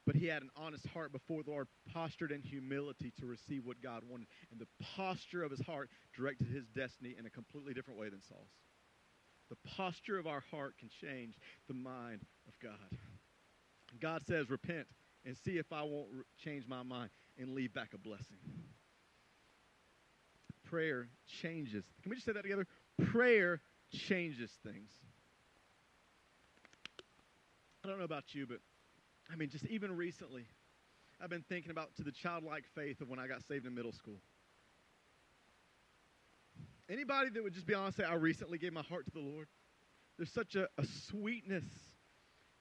but 0.07 0.15
he 0.15 0.27
had 0.27 0.43
an 0.43 0.51
honest 0.57 0.87
heart 0.89 1.13
before 1.13 1.43
the 1.43 1.51
Lord, 1.51 1.69
postured 1.93 2.31
in 2.31 2.43
humility 2.43 3.13
to 3.19 3.27
receive 3.27 3.65
what 3.65 3.83
God 3.83 4.03
wanted. 4.09 4.29
And 4.51 4.61
the 4.61 4.69
posture 4.97 5.43
of 5.43 5.51
his 5.51 5.61
heart 5.63 5.91
directed 6.15 6.49
his 6.49 6.67
destiny 6.69 7.17
in 7.19 7.27
a 7.27 7.31
completely 7.31 7.75
different 7.75 7.99
way 7.99 8.09
than 8.09 8.21
Saul's. 8.29 8.51
The 9.49 9.57
posture 9.77 10.19
of 10.19 10.27
our 10.27 10.43
heart 10.51 10.75
can 10.79 10.91
change 11.01 11.35
the 11.69 11.75
mind 11.75 12.21
of 12.47 12.55
God. 12.63 12.99
God 14.01 14.23
says, 14.27 14.51
repent 14.51 14.87
and 15.25 15.37
see 15.37 15.59
if 15.59 15.73
I 15.73 15.83
won't 15.83 16.09
re- 16.13 16.23
change 16.43 16.67
my 16.67 16.83
mind 16.83 17.11
and 17.39 17.55
leave 17.55 17.73
back 17.75 17.91
a 17.95 17.99
blessing. 17.99 18.39
Prayer 20.65 21.09
changes. 21.41 21.85
Can 22.03 22.11
we 22.11 22.17
just 22.17 22.27
say 22.27 22.33
that 22.33 22.43
together? 22.43 22.67
Prayer 23.07 23.61
changes 23.93 24.51
things. 24.65 24.91
I 27.85 27.89
don't 27.89 27.99
know 27.99 28.05
about 28.05 28.35
you, 28.35 28.47
but 28.47 28.59
I 29.33 29.37
mean, 29.37 29.49
just 29.49 29.67
even 29.67 29.97
recently, 29.97 30.45
I've 31.21 31.31
been 31.31 31.45
thinking 31.49 31.71
about 31.71 31.95
to 31.97 32.03
the 32.03 32.13
childlike 32.13 32.65
faith 32.75 33.01
of 33.01 33.09
when 33.09 33.19
I 33.19 33.27
got 33.27 33.43
saved 33.47 33.67
in 33.67 33.75
middle 33.75 33.93
school. 33.93 34.21
Anybody 36.89 37.31
that 37.31 37.43
would 37.43 37.55
just 37.55 37.67
be 37.67 37.75
honest 37.75 37.97
say, 37.97 38.05
I 38.05 38.15
recently 38.15 38.59
gave 38.59 38.73
my 38.73 38.83
heart 38.83 39.07
to 39.07 39.13
the 39.13 39.21
Lord? 39.21 39.49
There's 40.17 40.33
such 40.33 40.55
a, 40.55 40.69
a 40.79 40.87
sweetness. 41.09 41.65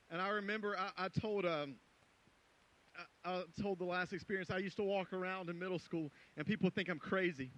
And 0.09 0.21
I 0.21 0.29
remember 0.29 0.77
I, 0.77 1.05
I 1.05 1.07
told 1.07 1.45
um, 1.45 1.75
I, 3.25 3.31
I 3.31 3.43
told 3.61 3.79
the 3.79 3.85
last 3.85 4.13
experience 4.13 4.49
I 4.49 4.57
used 4.57 4.77
to 4.77 4.83
walk 4.83 5.13
around 5.13 5.49
in 5.49 5.57
middle 5.57 5.79
school 5.79 6.11
and 6.37 6.45
people 6.45 6.69
think 6.69 6.89
I'm 6.89 6.99
crazy. 6.99 7.51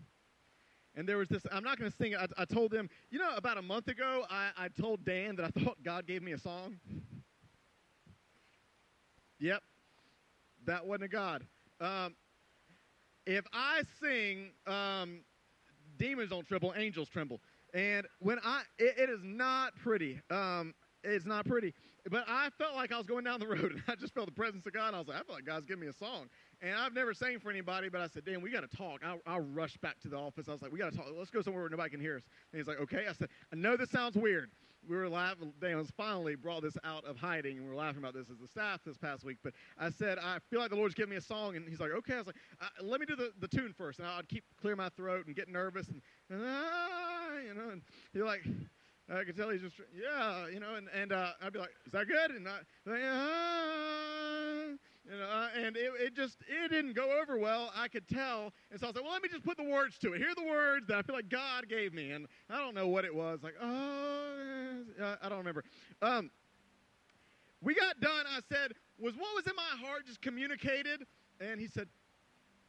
And 0.96 1.08
there 1.08 1.18
was 1.18 1.30
this, 1.30 1.44
I'm 1.52 1.64
not 1.64 1.78
going 1.78 1.92
to 1.92 1.98
sing 1.98 2.14
it. 2.14 2.20
I, 2.20 2.42
I, 2.42 2.46
told 2.46 2.72
them, 2.72 2.90
you 3.12 3.20
know, 3.20 3.30
about 3.36 3.60
a 3.60 3.62
month 3.62 3.88
ago, 3.88 4.26
I, 4.32 4.50
I 4.58 4.68
told 4.70 5.06
Dan 5.06 5.36
that 5.36 5.46
I 5.46 5.60
thought 5.64 5.78
God 5.84 6.08
gave 6.08 6.24
me 6.24 6.32
a 6.32 6.40
song. 6.40 6.78
Yep, 9.40 9.62
that 10.66 10.88
wasn't 10.88 11.04
a 11.04 11.08
God. 11.08 11.46
Um, 11.80 12.16
if 13.28 13.46
I 13.54 13.84
sing, 14.02 14.50
um, 14.66 15.20
demons 16.00 16.32
don't 16.32 16.48
tremble, 16.48 16.74
angels 16.76 17.10
tremble. 17.10 17.42
And 17.76 18.08
when 18.20 18.40
I, 18.44 18.64
it, 18.80 18.96
it 18.98 19.10
is 19.12 19.20
not 19.22 19.74
pretty. 19.84 20.20
Um, 20.32 20.74
it's 21.04 21.26
not 21.26 21.46
pretty. 21.46 21.76
But 22.10 22.26
I 22.28 22.50
felt 22.58 22.76
like 22.76 22.92
I 22.92 22.98
was 22.98 23.08
going 23.08 23.24
down 23.24 23.40
the 23.40 23.48
road, 23.48 23.72
and 23.72 23.84
I 23.88 23.96
just 23.96 24.14
felt 24.14 24.28
the 24.28 24.32
presence 24.32 24.66
of 24.66 24.74
God. 24.74 24.88
And 24.88 24.96
I 24.96 25.00
was 25.00 25.08
like, 25.08 25.18
I 25.18 25.24
feel 25.24 25.36
like 25.36 25.46
God's 25.46 25.66
giving 25.66 25.82
me 25.82 25.88
a 25.88 25.94
song. 25.94 26.28
And 26.62 26.74
I've 26.74 26.94
never 26.94 27.14
sang 27.14 27.40
for 27.40 27.50
anybody, 27.50 27.90
but 27.90 28.02
I 28.02 28.08
said, 28.08 28.26
Dan, 28.26 28.42
we 28.42 28.50
got 28.50 28.70
to 28.70 28.78
talk. 28.78 29.02
I, 29.06 29.18
I 29.26 29.40
rushed 29.40 29.80
back 29.82 30.00
to 30.02 30.08
the 30.08 30.18
office. 30.18 30.48
I 30.48 30.54
was 30.54 30.62
like, 30.62 30.72
we 30.72 30.80
got 30.80 30.92
to 30.92 30.98
talk. 30.98 31.08
Let's 31.16 31.30
go 31.30 31.42
somewhere 31.42 31.64
where 31.64 31.70
nobody 31.70 31.90
can 31.90 32.00
hear 32.00 32.18
us. 32.18 32.24
And 32.52 32.60
he's 32.60 32.68
like, 32.68 32.80
okay. 32.80 33.06
I 33.10 33.14
said, 33.14 33.30
I 33.52 33.56
know 33.56 33.78
this 33.78 33.92
sounds 33.92 34.16
weird. 34.16 34.52
We 34.88 34.96
were 34.96 35.10
laughing. 35.10 35.52
Dan 35.60 35.78
was 35.78 35.92
finally 35.98 36.36
brought 36.36 36.62
this 36.62 36.78
out 36.84 37.04
of 37.04 37.18
hiding, 37.18 37.58
and 37.58 37.66
we 37.66 37.70
were 37.70 37.76
laughing 37.76 38.00
about 38.00 38.14
this 38.14 38.30
as 38.30 38.38
the 38.38 38.48
staff 38.48 38.80
this 38.86 38.98
past 38.98 39.26
week. 39.26 39.38
But 39.44 39.54
I 39.78 39.90
said, 39.90 40.18
I 40.18 40.38
feel 40.50 40.60
like 40.60 40.70
the 40.70 40.78
Lord's 40.78 40.96
giving 40.96 41.10
me 41.10 41.18
a 41.18 41.22
song. 41.22 41.58
And 41.58 41.68
he's 41.68 41.80
like, 41.80 41.92
okay. 41.92 42.14
I 42.14 42.18
was 42.20 42.28
like, 42.28 42.38
let 42.82 43.00
me 43.00 43.06
do 43.06 43.16
the, 43.16 43.32
the 43.40 43.48
tune 43.50 43.74
first. 43.78 44.00
And 44.00 44.08
I'd 44.08 44.30
keep 44.30 44.46
clear 44.60 44.76
my 44.76 44.90
throat 44.90 45.26
and 45.26 45.36
get 45.36 45.50
nervous. 45.50 45.88
And, 45.90 46.02
ah, 46.42 47.38
you 47.46 47.54
know, 47.54 47.70
and 47.70 47.82
he's 48.14 48.22
like, 48.22 48.44
I 49.10 49.24
could 49.24 49.38
tell 49.38 49.50
he's 49.50 49.62
just, 49.62 49.76
yeah, 49.96 50.48
you 50.48 50.60
know, 50.60 50.76
and, 50.76 50.88
and 50.94 51.14
uh, 51.14 51.32
I'd 51.42 51.54
be 51.54 51.60
like, 51.60 51.70
is 51.86 51.94
that 51.94 52.08
good? 52.08 52.32
And 52.32 52.48
I, 52.48 52.58
like, 52.86 53.02
ah, 53.06 54.78
you 55.10 55.18
know, 55.18 55.26
uh, 55.26 55.48
and 55.56 55.78
it, 55.78 55.92
it 56.00 56.16
just, 56.16 56.38
it 56.42 56.72
didn't 56.72 56.94
go 56.94 57.18
over 57.22 57.38
well. 57.38 57.72
I 57.74 57.88
could 57.88 58.06
tell. 58.10 58.52
And 58.70 58.80
so 58.80 58.88
I 58.88 58.90
was 58.90 58.96
like, 58.96 59.06
well, 59.06 59.14
let 59.14 59.24
me 59.24 59.30
just 59.30 59.46
put 59.46 59.56
the 59.56 59.64
words 59.64 59.98
to 60.00 60.14
it. 60.14 60.18
Here 60.18 60.32
are 60.32 60.36
the 60.36 60.44
words 60.44 60.88
that 60.88 60.98
I 60.98 61.02
feel 61.04 61.16
like 61.16 61.30
God 61.30 61.70
gave 61.70 61.94
me. 61.94 62.12
And 62.12 62.28
I 62.50 62.58
don't 62.58 62.76
know 62.76 62.90
what 62.90 63.06
it 63.06 63.16
was. 63.16 63.40
Like, 63.42 63.56
oh, 63.62 64.84
I 65.22 65.30
don't 65.30 65.38
remember. 65.38 65.64
Um, 66.02 66.30
we 67.62 67.74
got 67.74 68.02
done. 68.02 68.26
I 68.30 68.42
said, 68.50 68.74
was 69.00 69.16
what 69.16 69.34
was 69.36 69.48
in 69.48 69.56
my 69.56 69.88
heart 69.88 70.06
just 70.06 70.22
communicated? 70.22 71.06
And 71.40 71.62
he 71.62 71.68
said, 71.68 71.88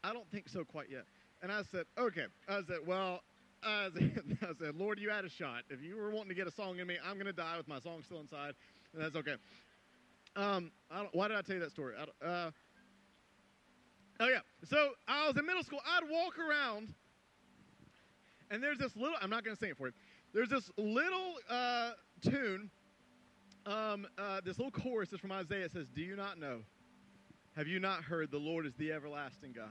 I 0.05 0.12
don't 0.12 0.31
think 0.31 0.48
so 0.48 0.64
quite 0.64 0.88
yet. 0.88 1.05
And 1.42 1.51
I 1.51 1.62
said, 1.62 1.87
okay. 1.98 2.27
I 2.48 2.61
said, 2.68 2.79
well, 2.87 3.22
I 3.62 3.88
said, 3.92 4.38
I 4.42 4.64
said, 4.64 4.77
Lord, 4.77 4.99
you 4.99 5.11
had 5.11 5.25
a 5.25 5.31
shot. 5.31 5.64
If 5.71 5.83
you 5.83 5.97
were 5.97 6.11
wanting 6.11 6.29
to 6.29 6.35
get 6.35 6.47
a 6.47 6.53
song 6.53 6.79
in 6.79 6.87
me, 6.87 6.97
I'm 7.05 7.14
going 7.14 7.27
to 7.27 7.33
die 7.33 7.57
with 7.57 7.68
my 7.68 7.81
song 7.81 8.03
still 8.05 8.21
inside, 8.21 8.55
and 8.92 9.03
that's 9.03 9.16
okay. 9.16 9.35
Um, 10.37 10.71
why 11.12 11.29
did 11.29 11.37
I 11.37 11.42
tell 11.42 11.57
you 11.57 11.61
that 11.61 11.71
story? 11.71 11.94
Uh, 12.25 12.51
oh, 14.21 14.29
yeah. 14.29 14.40
So 14.64 14.90
I 15.07 15.27
was 15.27 15.37
in 15.37 15.47
middle 15.47 15.62
school. 15.62 15.81
I'd 15.85 16.09
walk 16.09 16.38
around, 16.38 16.94
and 18.51 18.62
there's 18.62 18.79
this 18.79 18.94
little, 18.94 19.16
I'm 19.21 19.31
not 19.31 19.44
going 19.44 19.57
to 19.57 19.61
sing 19.61 19.71
it 19.71 19.77
for 19.77 19.88
you. 19.88 19.92
There's 20.33 20.51
this 20.51 20.71
little 20.77 21.35
uh, 21.49 21.92
tune, 22.23 22.71
um, 23.66 24.07
uh, 24.18 24.40
this 24.44 24.59
little 24.59 24.71
chorus 24.71 25.12
is 25.12 25.21
from 25.21 25.33
Isaiah. 25.33 25.64
It 25.64 25.73
says, 25.73 25.87
Do 25.94 26.03
you 26.03 26.16
not 26.16 26.38
know? 26.38 26.61
Have 27.57 27.66
you 27.66 27.81
not 27.81 28.05
heard 28.05 28.31
the 28.31 28.38
Lord 28.38 28.66
is 28.66 28.75
the 28.79 28.92
everlasting 28.92 29.53
God? 29.53 29.71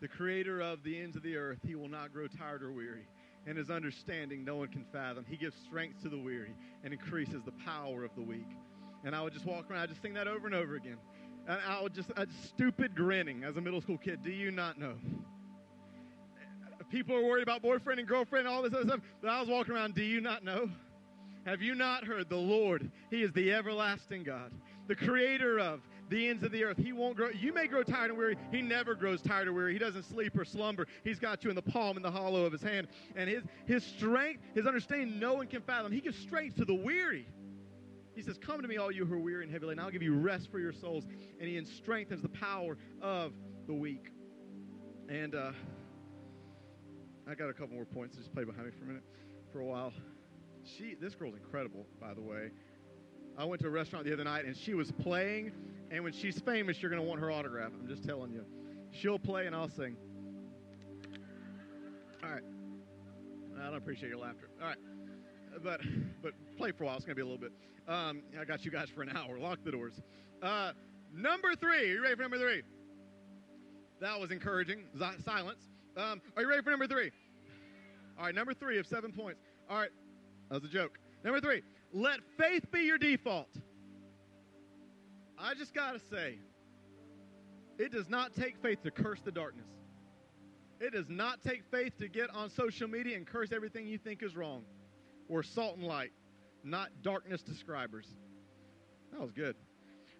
The 0.00 0.08
creator 0.08 0.60
of 0.60 0.82
the 0.82 1.00
ends 1.00 1.16
of 1.16 1.22
the 1.22 1.36
earth, 1.36 1.58
he 1.66 1.74
will 1.74 1.88
not 1.88 2.12
grow 2.12 2.26
tired 2.26 2.62
or 2.62 2.72
weary. 2.72 3.06
And 3.46 3.56
his 3.56 3.70
understanding 3.70 4.44
no 4.44 4.56
one 4.56 4.68
can 4.68 4.84
fathom. 4.92 5.24
He 5.28 5.36
gives 5.36 5.56
strength 5.66 6.02
to 6.02 6.08
the 6.08 6.18
weary 6.18 6.54
and 6.84 6.92
increases 6.92 7.42
the 7.44 7.52
power 7.64 8.04
of 8.04 8.10
the 8.14 8.22
weak. 8.22 8.48
And 9.04 9.14
I 9.14 9.22
would 9.22 9.32
just 9.32 9.46
walk 9.46 9.70
around, 9.70 9.80
I 9.80 9.86
just 9.86 10.02
sing 10.02 10.14
that 10.14 10.28
over 10.28 10.46
and 10.46 10.54
over 10.54 10.76
again. 10.76 10.98
And 11.46 11.58
I 11.66 11.80
would 11.80 11.94
just, 11.94 12.10
a 12.16 12.26
stupid 12.46 12.94
grinning 12.94 13.44
as 13.44 13.56
a 13.56 13.60
middle 13.60 13.80
school 13.80 13.96
kid. 13.96 14.22
Do 14.22 14.30
you 14.30 14.50
not 14.50 14.78
know? 14.78 14.94
People 16.90 17.16
are 17.16 17.22
worried 17.22 17.42
about 17.42 17.62
boyfriend 17.62 18.00
and 18.00 18.08
girlfriend 18.08 18.46
and 18.46 18.54
all 18.54 18.62
this 18.62 18.74
other 18.74 18.86
stuff. 18.86 19.00
But 19.20 19.30
I 19.30 19.40
was 19.40 19.48
walking 19.48 19.74
around, 19.74 19.94
do 19.94 20.02
you 20.02 20.20
not 20.20 20.44
know? 20.44 20.68
Have 21.46 21.62
you 21.62 21.74
not 21.74 22.04
heard 22.04 22.28
the 22.28 22.36
Lord? 22.36 22.90
He 23.10 23.22
is 23.22 23.32
the 23.32 23.52
everlasting 23.52 24.24
God, 24.24 24.52
the 24.88 24.96
creator 24.96 25.58
of 25.58 25.80
the 26.08 26.28
ends 26.28 26.42
of 26.42 26.52
the 26.52 26.64
earth. 26.64 26.78
He 26.78 26.92
won't 26.92 27.16
grow. 27.16 27.28
You 27.30 27.52
may 27.52 27.66
grow 27.66 27.82
tired 27.82 28.10
and 28.10 28.18
weary. 28.18 28.36
He 28.50 28.62
never 28.62 28.94
grows 28.94 29.20
tired 29.22 29.48
or 29.48 29.52
weary. 29.52 29.72
He 29.72 29.78
doesn't 29.78 30.04
sleep 30.04 30.38
or 30.38 30.44
slumber. 30.44 30.86
He's 31.04 31.18
got 31.18 31.44
you 31.44 31.50
in 31.50 31.56
the 31.56 31.62
palm 31.62 31.96
in 31.96 32.02
the 32.02 32.10
hollow 32.10 32.44
of 32.44 32.52
his 32.52 32.62
hand. 32.62 32.88
And 33.16 33.28
his, 33.28 33.42
his 33.66 33.84
strength, 33.84 34.42
his 34.54 34.66
understanding, 34.66 35.18
no 35.18 35.34
one 35.34 35.46
can 35.46 35.62
fathom. 35.62 35.92
He 35.92 36.00
gives 36.00 36.18
strength 36.18 36.56
to 36.56 36.64
the 36.64 36.74
weary. 36.74 37.26
He 38.14 38.22
says, 38.22 38.38
Come 38.38 38.62
to 38.62 38.68
me, 38.68 38.78
all 38.78 38.90
you 38.90 39.06
who 39.06 39.14
are 39.14 39.20
weary 39.20 39.44
and 39.44 39.52
heavy 39.52 39.66
laden. 39.66 39.82
I'll 39.82 39.90
give 39.90 40.02
you 40.02 40.14
rest 40.14 40.50
for 40.50 40.58
your 40.58 40.72
souls. 40.72 41.04
And 41.38 41.48
he 41.48 41.64
strengthens 41.64 42.22
the 42.22 42.28
power 42.28 42.76
of 43.00 43.32
the 43.66 43.74
weak. 43.74 44.10
And 45.08 45.34
uh, 45.34 45.52
I 47.30 47.34
got 47.34 47.48
a 47.48 47.52
couple 47.52 47.74
more 47.74 47.84
points. 47.84 48.16
Just 48.16 48.32
play 48.34 48.44
behind 48.44 48.66
me 48.66 48.72
for 48.76 48.84
a 48.84 48.88
minute, 48.88 49.04
for 49.52 49.60
a 49.60 49.64
while. 49.64 49.92
She, 50.64 50.96
this 51.00 51.14
girl's 51.14 51.34
incredible, 51.34 51.86
by 52.00 52.12
the 52.12 52.20
way. 52.20 52.50
I 53.38 53.44
went 53.44 53.62
to 53.62 53.68
a 53.68 53.70
restaurant 53.70 54.04
the 54.04 54.12
other 54.12 54.24
night 54.24 54.44
and 54.44 54.56
she 54.56 54.74
was 54.74 54.90
playing 54.90 55.52
and 55.90 56.04
when 56.04 56.12
she's 56.12 56.38
famous, 56.40 56.82
you're 56.82 56.90
going 56.90 57.02
to 57.02 57.08
want 57.08 57.20
her 57.20 57.30
autograph. 57.30 57.72
I'm 57.78 57.88
just 57.88 58.04
telling 58.04 58.32
you. 58.32 58.44
She'll 58.92 59.18
play 59.18 59.46
and 59.46 59.54
I'll 59.54 59.70
sing. 59.70 59.96
All 62.22 62.30
right. 62.30 62.42
I 63.58 63.64
don't 63.64 63.76
appreciate 63.76 64.08
your 64.08 64.18
laughter. 64.18 64.50
All 64.60 64.68
right. 64.68 64.78
But 65.62 65.80
but 66.22 66.32
play 66.56 66.72
for 66.72 66.84
a 66.84 66.86
while. 66.86 66.96
It's 66.96 67.04
going 67.04 67.16
to 67.16 67.22
be 67.22 67.22
a 67.22 67.24
little 67.24 67.40
bit. 67.40 67.52
Um, 67.88 68.22
I 68.38 68.44
got 68.44 68.64
you 68.64 68.70
guys 68.70 68.88
for 68.94 69.02
an 69.02 69.16
hour. 69.16 69.38
Lock 69.38 69.60
the 69.64 69.72
doors. 69.72 69.94
Uh, 70.42 70.72
number 71.14 71.54
three. 71.54 71.90
Are 71.90 71.94
you 71.94 72.02
ready 72.02 72.14
for 72.16 72.22
number 72.22 72.38
three? 72.38 72.62
That 74.00 74.20
was 74.20 74.30
encouraging. 74.30 74.84
Silence. 75.24 75.60
Um, 75.96 76.20
are 76.36 76.42
you 76.42 76.48
ready 76.48 76.62
for 76.62 76.70
number 76.70 76.86
three? 76.86 77.10
All 78.18 78.26
right. 78.26 78.34
Number 78.34 78.52
three 78.52 78.78
of 78.78 78.86
seven 78.86 79.10
points. 79.10 79.40
All 79.70 79.78
right. 79.78 79.90
That 80.50 80.62
was 80.62 80.70
a 80.70 80.72
joke. 80.72 80.98
Number 81.24 81.40
three. 81.40 81.62
Let 81.92 82.20
faith 82.36 82.70
be 82.70 82.80
your 82.80 82.98
default. 82.98 83.48
I 85.38 85.54
just 85.54 85.72
got 85.72 85.92
to 85.92 86.00
say, 86.10 86.38
it 87.78 87.92
does 87.92 88.08
not 88.08 88.34
take 88.34 88.58
faith 88.58 88.82
to 88.82 88.90
curse 88.90 89.20
the 89.24 89.32
darkness. 89.32 89.68
It 90.80 90.92
does 90.92 91.08
not 91.08 91.42
take 91.42 91.62
faith 91.70 91.96
to 91.98 92.08
get 92.08 92.30
on 92.34 92.50
social 92.50 92.88
media 92.88 93.16
and 93.16 93.26
curse 93.26 93.52
everything 93.52 93.86
you 93.86 93.98
think 93.98 94.22
is 94.22 94.36
wrong. 94.36 94.62
We're 95.28 95.42
salt 95.42 95.76
and 95.76 95.86
light, 95.86 96.12
not 96.62 96.90
darkness 97.02 97.42
describers. 97.42 98.06
That 99.12 99.20
was 99.20 99.32
good. 99.32 99.56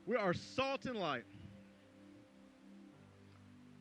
We 0.07 0.17
are 0.17 0.35
salt 0.35 0.85
and 0.87 0.97
light. 0.97 1.25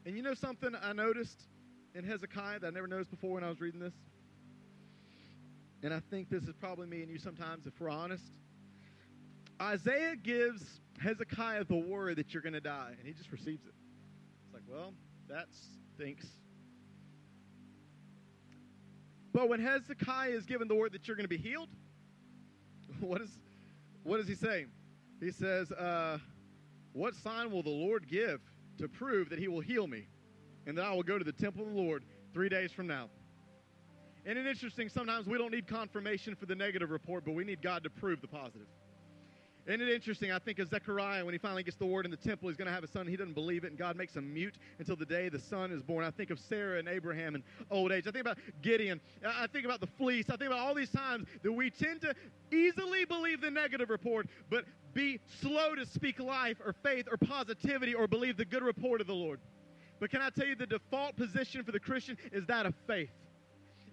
And 0.06 0.16
you 0.16 0.22
know 0.22 0.34
something 0.34 0.72
I 0.82 0.94
noticed 0.94 1.48
in 1.96 2.04
Hezekiah 2.04 2.60
that 2.60 2.68
I 2.68 2.70
never 2.70 2.88
noticed 2.88 3.12
before 3.12 3.34
when 3.34 3.44
I 3.44 3.50
was 3.50 3.60
reading 3.60 3.80
this? 3.80 3.94
And 5.84 5.94
I 5.94 6.00
think 6.10 6.30
this 6.30 6.44
is 6.44 6.56
probably 6.60 6.88
me 6.88 7.02
and 7.02 7.12
you 7.12 7.20
sometimes, 7.20 7.68
if 7.68 7.80
we're 7.80 7.90
honest. 7.90 8.24
Isaiah 9.62 10.16
gives 10.16 10.64
Hezekiah 11.00 11.66
the 11.66 11.78
word 11.78 12.18
that 12.18 12.34
you're 12.34 12.44
going 12.44 12.54
to 12.54 12.62
die, 12.62 12.94
and 12.98 13.08
he 13.08 13.14
just 13.14 13.32
receives 13.32 13.66
it. 13.66 13.74
It's 14.46 14.54
like, 14.54 14.64
well, 14.68 14.94
that 15.30 15.48
stinks. 15.96 16.28
But 19.34 19.50
when 19.50 19.60
Hezekiah 19.60 20.32
is 20.32 20.46
given 20.46 20.68
the 20.68 20.76
word 20.76 20.94
that 20.94 21.08
you're 21.08 21.16
going 21.16 21.26
to 21.26 21.30
be 21.30 21.38
healed, 21.38 21.70
what 23.00 23.22
is 23.22 23.30
what 24.04 24.18
does 24.18 24.28
he 24.28 24.36
say? 24.36 24.66
He 25.20 25.32
says, 25.32 25.72
uh, 25.72 26.18
"What 26.94 27.14
sign 27.16 27.52
will 27.52 27.62
the 27.62 27.70
Lord 27.70 28.08
give 28.08 28.40
to 28.78 28.88
prove 28.88 29.30
that 29.30 29.40
He 29.40 29.48
will 29.48 29.60
heal 29.60 29.86
me, 29.86 30.08
and 30.66 30.78
that 30.78 30.86
I 30.86 30.94
will 30.94 31.04
go 31.04 31.18
to 31.18 31.26
the 31.26 31.34
temple 31.34 31.64
of 31.64 31.74
the 31.74 31.80
Lord 31.80 32.04
three 32.34 32.50
days 32.50 32.72
from 32.72 32.88
now?" 32.88 33.10
And 34.28 34.38
it's 34.38 34.50
interesting. 34.50 34.90
Sometimes 34.90 35.26
we 35.26 35.38
don't 35.38 35.52
need 35.52 35.68
confirmation 35.68 36.36
for 36.36 36.46
the 36.46 36.56
negative 36.56 36.92
report, 36.92 37.24
but 37.24 37.34
we 37.34 37.46
need 37.46 37.62
God 37.62 37.82
to 37.86 37.90
prove 37.90 38.20
the 38.20 38.28
positive. 38.28 38.68
Isn't 39.66 39.82
it 39.82 39.90
interesting? 39.90 40.34
I 40.34 40.40
think 40.40 40.60
of 40.60 40.70
Zechariah 40.70 41.24
when 41.24 41.34
he 41.34 41.38
finally 41.38 41.64
gets 41.64 41.78
the 41.78 41.86
word 41.86 42.04
in 42.04 42.12
the 42.12 42.18
temple, 42.18 42.50
he's 42.50 42.58
going 42.58 42.68
to 42.68 42.74
have 42.74 42.84
a 42.84 42.90
son. 42.90 43.08
He 43.08 43.16
doesn't 43.16 43.36
believe 43.36 43.64
it, 43.64 43.68
and 43.68 43.78
God 43.78 43.96
makes 43.96 44.16
him 44.16 44.34
mute 44.34 44.56
until 44.80 44.98
the 44.98 45.06
day 45.06 45.30
the 45.30 45.40
son 45.40 45.72
is 45.72 45.82
born. 45.82 46.04
I 46.04 46.12
think 46.12 46.30
of 46.30 46.40
Sarah 46.40 46.78
and 46.78 46.90
Abraham 46.90 47.36
in 47.36 47.44
old 47.72 47.94
age. 47.94 48.06
I 48.06 48.12
think 48.12 48.22
about 48.22 48.38
Gideon. 48.62 49.00
I 49.26 49.48
think 49.48 49.64
about 49.64 49.80
the 49.80 49.88
fleece. 49.88 50.26
I 50.30 50.36
think 50.36 50.52
about 50.52 50.60
all 50.60 50.76
these 50.76 50.90
times 50.90 51.26
that 51.44 51.52
we 51.52 51.70
tend 51.70 52.02
to 52.02 52.14
easily 52.52 53.06
believe 53.06 53.40
the 53.40 53.52
negative 53.52 53.90
report, 53.90 54.28
but 54.50 54.66
be 54.94 55.22
slow 55.42 55.74
to 55.76 55.86
speak 55.86 56.20
life 56.20 56.58
or 56.66 56.74
faith 56.84 57.08
or 57.10 57.16
positivity 57.16 57.94
or 57.94 58.08
believe 58.08 58.36
the 58.36 58.46
good 58.46 58.64
report 58.64 59.00
of 59.00 59.08
the 59.08 59.16
Lord. 59.16 59.40
But 60.02 60.12
can 60.12 60.22
I 60.22 60.32
tell 60.32 60.48
you, 60.48 60.56
the 60.56 60.68
default 60.68 61.16
position 61.16 61.64
for 61.64 61.72
the 61.72 61.80
Christian 61.80 62.18
is 62.34 62.46
that 62.48 62.66
of 62.66 62.74
faith. 62.88 63.10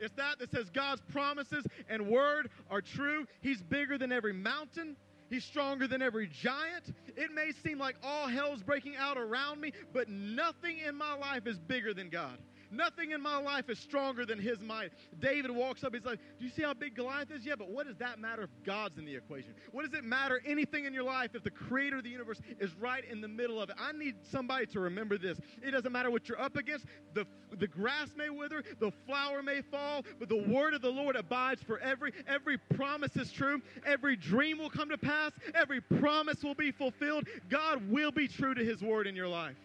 It's 0.01 0.15
that 0.17 0.39
that 0.39 0.51
says 0.51 0.69
God's 0.71 1.03
promises 1.13 1.65
and 1.89 2.09
word 2.09 2.51
are 2.71 2.81
true. 2.81 3.27
He's 3.41 3.63
bigger 3.63 3.99
than 3.99 4.13
every 4.13 4.33
mountain. 4.33 4.97
He's 5.31 5.45
stronger 5.45 5.89
than 5.89 6.03
every 6.03 6.29
giant. 6.29 6.95
It 7.17 7.33
may 7.33 7.53
seem 7.65 7.79
like 7.79 7.97
all 8.03 8.29
hell's 8.29 8.63
breaking 8.63 8.97
out 8.97 9.17
around 9.17 9.61
me, 9.61 9.73
but 9.93 10.09
nothing 10.09 10.79
in 10.87 10.95
my 10.95 11.15
life 11.15 11.47
is 11.47 11.59
bigger 11.59 11.95
than 11.95 12.11
God. 12.11 12.39
Nothing 12.75 13.13
in 13.13 13.23
my 13.23 13.39
life 13.39 13.71
is 13.71 13.79
stronger 13.79 14.27
than 14.27 14.39
his 14.39 14.61
might. 14.61 14.91
David 15.21 15.51
walks 15.51 15.85
up, 15.85 15.95
he's 15.95 16.05
like, 16.05 16.19
Do 16.39 16.45
you 16.45 16.51
see 16.51 16.63
how 16.63 16.75
big 16.75 16.95
Goliath 16.95 17.31
is? 17.31 17.45
Yeah, 17.45 17.55
but 17.57 17.71
what 17.71 17.87
does 17.87 17.97
that 17.99 18.19
matter 18.19 18.43
if 18.43 18.51
God's 18.65 18.99
in 18.99 19.05
the 19.05 19.15
equation? 19.15 19.55
What 19.73 19.85
does 19.85 19.95
it 19.99 20.05
matter 20.05 20.43
anything 20.47 20.85
in 20.85 20.93
your 20.93 21.05
life 21.05 21.35
if 21.35 21.43
the 21.43 21.51
creator 21.51 21.99
of 21.99 22.05
the 22.05 22.11
universe 22.11 22.41
is 22.59 22.75
right 22.75 23.05
in 23.05 23.21
the 23.21 23.29
middle 23.29 23.61
of 23.61 23.71
it? 23.71 23.77
I 23.79 23.93
need 23.93 24.17
somebody 24.31 24.67
to 24.67 24.81
remember 24.81 25.19
this. 25.19 25.39
It 25.63 25.71
doesn't 25.71 25.93
matter 25.93 26.11
what 26.11 26.29
you're 26.29 26.41
up 26.41 26.57
against. 26.57 26.87
The, 27.15 27.27
the 27.53 27.69
grass 27.69 28.11
may 28.17 28.31
wither, 28.31 28.65
the 28.81 28.93
flower 29.07 29.43
may 29.43 29.63
fall, 29.63 30.05
but 30.19 30.29
the 30.29 30.43
word 30.49 30.75
of 30.75 30.83
the 30.83 30.91
Lord 30.91 31.17
abides 31.17 31.63
for 31.63 31.79
every 31.79 32.13
every 32.27 32.59
promise 32.59 33.17
is 33.17 33.31
true. 33.31 33.63
Every 33.87 34.17
dream 34.17 34.59
will 34.59 34.71
come 34.71 34.89
to 34.89 34.99
pass. 34.99 35.33
Every 35.55 35.81
promise 35.81 36.43
will 36.43 36.55
be 36.55 36.73
fulfilled. 36.73 37.29
God 37.49 37.89
will 37.91 38.11
be 38.11 38.29
true 38.29 38.55
to 38.55 38.65
his 38.65 38.83
word 38.83 39.07
in 39.07 39.15
your 39.15 39.29
life. 39.29 39.57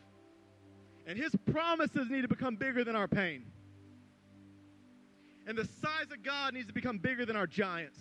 And 1.09 1.17
his 1.17 1.35
promises 1.51 2.07
need 2.07 2.21
to 2.21 2.27
become 2.27 2.55
bigger 2.55 2.83
than 2.83 2.95
our 2.95 3.07
pain. 3.07 3.43
And 5.47 5.57
the 5.57 5.67
size 5.81 6.11
of 6.13 6.21
God 6.21 6.53
needs 6.53 6.67
to 6.67 6.73
become 6.73 6.99
bigger 6.99 7.25
than 7.25 7.35
our 7.35 7.47
giants. 7.47 7.97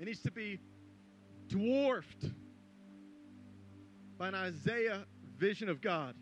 It 0.00 0.06
needs 0.06 0.20
to 0.22 0.32
be 0.32 0.58
dwarfed 1.46 2.32
by 4.18 4.26
an 4.26 4.34
Isaiah 4.34 5.04
vision 5.38 5.68
of 5.68 5.80
God 5.80 6.16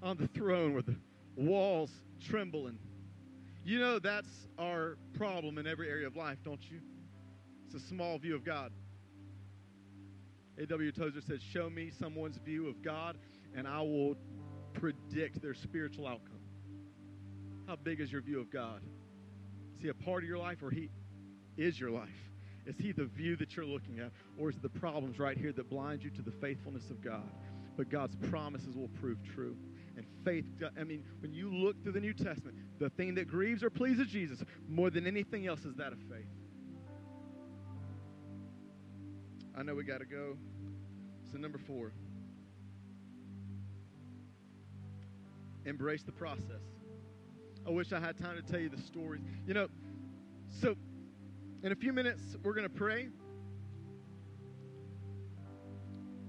on 0.00 0.16
the 0.16 0.28
throne 0.28 0.72
where 0.72 0.82
the 0.82 0.94
walls 1.34 1.90
tremble. 2.24 2.68
And 2.68 2.78
you 3.64 3.80
know 3.80 3.98
that's 3.98 4.46
our 4.60 4.96
problem 5.18 5.58
in 5.58 5.66
every 5.66 5.90
area 5.90 6.06
of 6.06 6.14
life, 6.14 6.38
don't 6.44 6.62
you? 6.70 6.78
It's 7.64 7.74
a 7.74 7.88
small 7.88 8.16
view 8.16 8.36
of 8.36 8.44
God. 8.44 8.70
A.W. 10.58 10.92
Tozer 10.92 11.20
says, 11.20 11.40
Show 11.42 11.68
me 11.68 11.90
someone's 11.98 12.38
view 12.38 12.68
of 12.68 12.82
God, 12.82 13.18
and 13.54 13.66
I 13.66 13.80
will 13.80 14.16
predict 14.74 15.42
their 15.42 15.54
spiritual 15.54 16.06
outcome. 16.06 16.40
How 17.66 17.76
big 17.76 18.00
is 18.00 18.12
your 18.12 18.22
view 18.22 18.40
of 18.40 18.50
God? 18.50 18.80
Is 19.76 19.82
he 19.82 19.88
a 19.88 19.94
part 19.94 20.22
of 20.22 20.28
your 20.28 20.38
life, 20.38 20.62
or 20.62 20.70
he 20.70 20.90
is 21.56 21.78
your 21.78 21.90
life? 21.90 22.08
Is 22.66 22.76
he 22.78 22.92
the 22.92 23.04
view 23.04 23.36
that 23.36 23.56
you're 23.56 23.66
looking 23.66 24.00
at, 24.00 24.10
or 24.38 24.50
is 24.50 24.56
it 24.56 24.62
the 24.62 24.68
problems 24.68 25.18
right 25.18 25.36
here 25.36 25.52
that 25.52 25.70
blind 25.70 26.02
you 26.02 26.10
to 26.10 26.22
the 26.22 26.32
faithfulness 26.32 26.90
of 26.90 27.00
God? 27.02 27.30
But 27.76 27.90
God's 27.90 28.16
promises 28.30 28.76
will 28.76 28.90
prove 29.00 29.18
true. 29.34 29.56
And 29.96 30.04
faith, 30.24 30.44
I 30.78 30.84
mean, 30.84 31.04
when 31.20 31.32
you 31.32 31.52
look 31.52 31.82
through 31.82 31.92
the 31.92 32.00
New 32.00 32.12
Testament, 32.12 32.56
the 32.78 32.90
thing 32.90 33.14
that 33.14 33.28
grieves 33.28 33.62
or 33.62 33.70
pleases 33.70 34.08
Jesus 34.08 34.42
more 34.68 34.90
than 34.90 35.06
anything 35.06 35.46
else 35.46 35.64
is 35.64 35.74
that 35.76 35.92
of 35.92 35.98
faith. 36.10 36.26
I 39.56 39.62
know 39.62 39.74
we 39.74 39.84
got 39.84 40.00
to 40.00 40.04
go. 40.04 40.36
So, 41.32 41.38
number 41.38 41.58
four, 41.58 41.92
embrace 45.64 46.02
the 46.02 46.12
process. 46.12 46.62
I 47.66 47.70
wish 47.70 47.92
I 47.92 47.98
had 47.98 48.18
time 48.18 48.36
to 48.36 48.42
tell 48.42 48.60
you 48.60 48.68
the 48.68 48.80
stories. 48.80 49.22
You 49.46 49.54
know, 49.54 49.68
so 50.60 50.76
in 51.62 51.72
a 51.72 51.74
few 51.74 51.92
minutes, 51.92 52.36
we're 52.44 52.52
going 52.52 52.68
to 52.68 52.74
pray. 52.74 53.08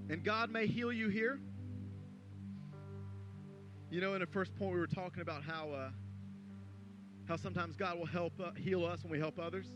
And 0.08 0.24
God 0.24 0.50
may 0.50 0.66
heal 0.66 0.90
you 0.90 1.10
here. 1.10 1.38
You 3.90 4.00
know, 4.00 4.14
in 4.14 4.20
the 4.20 4.26
first 4.26 4.54
point, 4.56 4.72
we 4.72 4.80
were 4.80 4.86
talking 4.86 5.20
about 5.20 5.42
how, 5.42 5.70
uh, 5.70 5.90
how 7.26 7.36
sometimes 7.36 7.76
God 7.76 7.98
will 7.98 8.06
help 8.06 8.32
uh, 8.40 8.52
heal 8.52 8.84
us 8.84 9.02
when 9.02 9.12
we 9.12 9.18
help 9.18 9.38
others. 9.38 9.66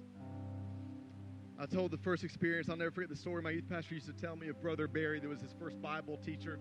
I 1.59 1.67
told 1.67 1.91
the 1.91 1.99
first 1.99 2.25
experience, 2.25 2.69
I'll 2.69 2.77
never 2.77 2.91
forget 2.91 3.11
the 3.11 3.17
story 3.17 3.43
my 3.43 3.51
youth 3.51 3.69
pastor 3.69 3.95
used 3.95 4.07
to 4.07 4.13
tell 4.13 4.37
me 4.37 4.49
of 4.49 4.61
Brother 4.61 4.89
Barry, 4.89 5.21
that 5.21 5.29
was 5.29 5.41
his 5.41 5.55
first 5.59 5.81
Bible 5.81 6.17
teacher. 6.17 6.59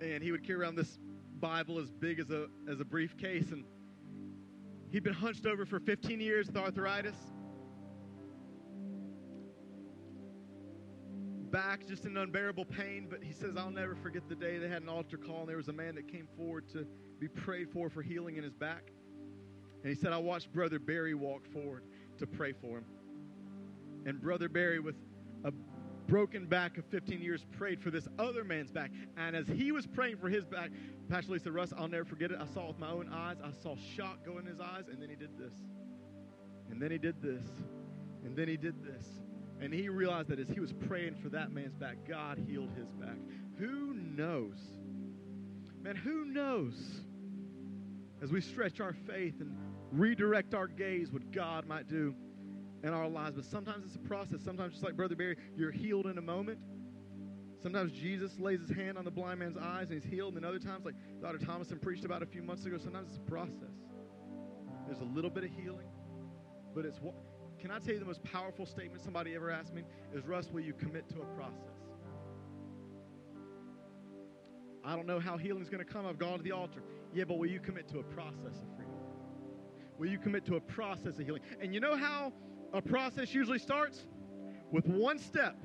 And 0.00 0.22
he 0.22 0.32
would 0.32 0.44
carry 0.44 0.60
around 0.60 0.76
this 0.76 0.98
Bible 1.38 1.78
as 1.78 1.90
big 1.90 2.18
as 2.18 2.30
a, 2.30 2.46
as 2.68 2.80
a 2.80 2.84
briefcase. 2.84 3.50
And 3.52 3.64
he'd 4.90 5.04
been 5.04 5.12
hunched 5.12 5.46
over 5.46 5.64
for 5.64 5.78
15 5.78 6.20
years 6.20 6.46
with 6.48 6.56
arthritis. 6.56 7.16
Back, 11.50 11.86
just 11.86 12.06
in 12.06 12.16
unbearable 12.16 12.64
pain. 12.64 13.06
But 13.08 13.22
he 13.22 13.32
says, 13.32 13.56
I'll 13.56 13.70
never 13.70 13.94
forget 13.94 14.28
the 14.28 14.34
day 14.34 14.58
they 14.58 14.68
had 14.68 14.82
an 14.82 14.88
altar 14.88 15.18
call, 15.18 15.40
and 15.40 15.48
there 15.48 15.58
was 15.58 15.68
a 15.68 15.72
man 15.72 15.94
that 15.96 16.08
came 16.10 16.26
forward 16.36 16.68
to 16.70 16.86
be 17.20 17.28
prayed 17.28 17.70
for 17.70 17.90
for 17.90 18.02
healing 18.02 18.36
in 18.36 18.42
his 18.42 18.54
back. 18.54 18.90
And 19.84 19.94
he 19.94 20.00
said, 20.00 20.12
I 20.12 20.18
watched 20.18 20.52
Brother 20.52 20.78
Barry 20.78 21.14
walk 21.14 21.46
forward 21.52 21.84
to 22.18 22.26
pray 22.26 22.52
for 22.52 22.78
him. 22.78 22.84
And 24.06 24.20
Brother 24.20 24.48
Barry, 24.48 24.80
with 24.80 24.96
a 25.44 25.52
broken 26.06 26.46
back 26.46 26.78
of 26.78 26.84
15 26.86 27.20
years, 27.20 27.44
prayed 27.52 27.80
for 27.80 27.90
this 27.90 28.08
other 28.18 28.44
man's 28.44 28.70
back. 28.70 28.90
And 29.16 29.36
as 29.36 29.46
he 29.46 29.72
was 29.72 29.86
praying 29.86 30.18
for 30.18 30.28
his 30.28 30.44
back, 30.44 30.70
Pastor 31.08 31.38
said, 31.38 31.52
Russ, 31.52 31.72
I'll 31.76 31.88
never 31.88 32.04
forget 32.04 32.30
it. 32.30 32.38
I 32.40 32.46
saw 32.52 32.68
with 32.68 32.78
my 32.78 32.90
own 32.90 33.08
eyes. 33.12 33.36
I 33.42 33.50
saw 33.62 33.76
shock 33.96 34.24
go 34.24 34.38
in 34.38 34.46
his 34.46 34.60
eyes, 34.60 34.84
and 34.90 35.00
then 35.00 35.08
he 35.08 35.16
did 35.16 35.38
this. 35.38 35.54
And 36.70 36.80
then 36.80 36.90
he 36.90 36.98
did 36.98 37.20
this. 37.22 37.44
And 38.24 38.36
then 38.36 38.48
he 38.48 38.56
did 38.56 38.82
this. 38.84 39.06
And 39.60 39.72
he 39.72 39.88
realized 39.88 40.28
that 40.28 40.40
as 40.40 40.48
he 40.48 40.58
was 40.58 40.72
praying 40.72 41.16
for 41.22 41.28
that 41.28 41.52
man's 41.52 41.74
back, 41.74 41.96
God 42.08 42.38
healed 42.48 42.70
his 42.76 42.88
back. 42.92 43.16
Who 43.58 43.94
knows? 43.94 44.58
Man, 45.82 45.96
who 45.96 46.24
knows? 46.24 46.74
As 48.22 48.32
we 48.32 48.40
stretch 48.40 48.80
our 48.80 48.94
faith 49.06 49.40
and 49.40 49.56
redirect 49.90 50.54
our 50.54 50.66
gaze, 50.66 51.12
what 51.12 51.30
God 51.32 51.66
might 51.66 51.88
do 51.88 52.14
in 52.82 52.92
our 52.92 53.08
lives. 53.08 53.36
But 53.36 53.44
sometimes 53.44 53.84
it's 53.84 53.96
a 53.96 54.00
process. 54.00 54.40
Sometimes, 54.44 54.74
just 54.74 54.84
like 54.84 54.96
Brother 54.96 55.16
Barry, 55.16 55.36
you're 55.56 55.70
healed 55.70 56.06
in 56.06 56.18
a 56.18 56.22
moment. 56.22 56.58
Sometimes 57.62 57.92
Jesus 57.92 58.40
lays 58.40 58.60
his 58.60 58.70
hand 58.70 58.98
on 58.98 59.04
the 59.04 59.10
blind 59.10 59.38
man's 59.38 59.56
eyes 59.56 59.90
and 59.90 60.02
he's 60.02 60.10
healed. 60.10 60.34
And 60.34 60.42
then 60.42 60.48
other 60.48 60.58
times, 60.58 60.84
like 60.84 60.94
Dr. 61.20 61.38
Thomason 61.38 61.78
preached 61.78 62.04
about 62.04 62.22
a 62.22 62.26
few 62.26 62.42
months 62.42 62.66
ago, 62.66 62.76
sometimes 62.76 63.08
it's 63.10 63.18
a 63.18 63.30
process. 63.30 63.76
There's 64.86 65.00
a 65.00 65.04
little 65.04 65.30
bit 65.30 65.44
of 65.44 65.50
healing, 65.50 65.86
but 66.74 66.84
it's 66.84 66.98
what. 67.00 67.14
Can 67.60 67.70
I 67.70 67.78
tell 67.78 67.94
you 67.94 68.00
the 68.00 68.04
most 68.04 68.24
powerful 68.24 68.66
statement 68.66 69.00
somebody 69.04 69.36
ever 69.36 69.48
asked 69.48 69.72
me? 69.72 69.84
Is 70.12 70.26
Russ, 70.26 70.50
will 70.50 70.62
you 70.62 70.72
commit 70.72 71.08
to 71.10 71.20
a 71.20 71.24
process? 71.36 71.76
I 74.84 74.96
don't 74.96 75.06
know 75.06 75.20
how 75.20 75.36
healing's 75.36 75.68
going 75.68 75.84
to 75.84 75.90
come. 75.90 76.04
I've 76.04 76.18
gone 76.18 76.38
to 76.38 76.42
the 76.42 76.50
altar. 76.50 76.82
Yeah, 77.14 77.22
but 77.22 77.38
will 77.38 77.48
you 77.48 77.60
commit 77.60 77.86
to 77.90 78.00
a 78.00 78.02
process 78.02 78.58
of 78.58 78.76
freedom? 78.76 78.96
Will 79.98 80.08
you 80.08 80.18
commit 80.18 80.44
to 80.46 80.56
a 80.56 80.60
process 80.60 81.20
of 81.20 81.24
healing? 81.24 81.42
And 81.60 81.72
you 81.72 81.78
know 81.78 81.96
how 81.96 82.32
a 82.72 82.80
process 82.80 83.34
usually 83.34 83.58
starts 83.58 84.06
with 84.70 84.86
one 84.86 85.18
step. 85.18 85.56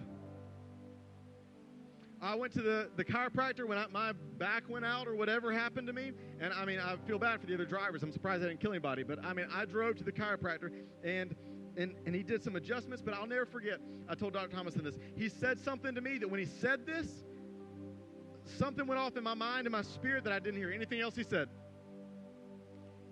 I 2.22 2.36
went 2.36 2.52
to 2.54 2.62
the, 2.62 2.90
the 2.96 3.06
chiropractor 3.06 3.68
when 3.68 3.78
I, 3.78 3.86
my 3.92 4.12
back 4.38 4.64
went 4.68 4.86
out 4.86 5.08
or 5.08 5.16
whatever 5.16 5.52
happened 5.52 5.86
to 5.88 5.94
me. 5.94 6.12
And 6.40 6.52
I 6.52 6.66
mean, 6.66 6.80
I 6.80 6.96
feel 7.08 7.20
bad 7.20 7.40
for 7.40 7.46
the 7.46 7.54
other 7.54 7.66
drivers. 7.66 8.02
I'm 8.02 8.12
surprised 8.12 8.44
I 8.44 8.48
didn't 8.48 8.60
kill 8.60 8.72
anybody. 8.72 9.04
But 9.04 9.24
I 9.24 9.34
mean, 9.34 9.48
I 9.54 9.66
drove 9.66 9.98
to 9.98 10.04
the 10.04 10.12
chiropractor 10.12 10.72
and, 11.04 11.36
and, 11.78 11.94
and 12.06 12.16
he 12.16 12.24
did 12.24 12.44
some 12.44 12.56
adjustments. 12.56 13.04
But 13.04 13.14
I'll 13.14 13.28
never 13.28 13.46
forget, 13.46 13.80
I 14.10 14.16
told 14.16 14.34
Dr. 14.34 14.56
Thomason 14.56 14.84
this. 14.84 14.98
He 15.16 15.30
said 15.30 15.60
something 15.60 15.94
to 15.94 16.02
me 16.02 16.18
that 16.18 16.28
when 16.28 16.40
he 16.40 16.48
said 16.48 16.88
this, 16.88 17.08
something 18.58 18.88
went 18.88 19.00
off 19.00 19.16
in 19.16 19.24
my 19.24 19.36
mind 19.36 19.68
and 19.68 19.72
my 19.72 19.84
spirit 19.84 20.24
that 20.24 20.34
I 20.34 20.40
didn't 20.40 20.60
hear 20.60 20.72
anything 20.72 21.02
else 21.02 21.16
he 21.16 21.24
said. 21.24 21.50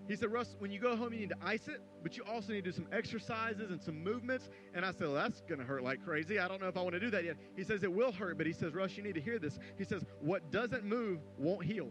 He 0.07 0.15
said, 0.15 0.31
Russ, 0.31 0.55
when 0.59 0.71
you 0.71 0.79
go 0.79 0.95
home, 0.95 1.13
you 1.13 1.19
need 1.19 1.29
to 1.29 1.37
ice 1.43 1.67
it, 1.67 1.81
but 2.03 2.15
you 2.15 2.23
also 2.23 2.53
need 2.53 2.63
to 2.63 2.71
do 2.71 2.75
some 2.75 2.87
exercises 2.91 3.71
and 3.71 3.81
some 3.81 4.03
movements. 4.03 4.49
And 4.73 4.85
I 4.85 4.91
said, 4.91 5.07
well, 5.07 5.13
that's 5.13 5.41
going 5.41 5.59
to 5.59 5.65
hurt 5.65 5.83
like 5.83 6.03
crazy. 6.05 6.37
I 6.37 6.47
don't 6.47 6.61
know 6.61 6.67
if 6.67 6.77
I 6.77 6.81
want 6.81 6.93
to 6.93 6.99
do 6.99 7.09
that 7.09 7.23
yet. 7.23 7.37
He 7.55 7.63
says, 7.63 7.83
it 7.83 7.91
will 7.91 8.11
hurt, 8.11 8.37
but 8.37 8.45
he 8.45 8.53
says, 8.53 8.73
Russ, 8.73 8.95
you 8.95 9.03
need 9.03 9.15
to 9.15 9.21
hear 9.21 9.39
this. 9.39 9.57
He 9.77 9.83
says, 9.83 10.05
what 10.21 10.51
doesn't 10.51 10.85
move 10.85 11.19
won't 11.37 11.65
heal. 11.65 11.89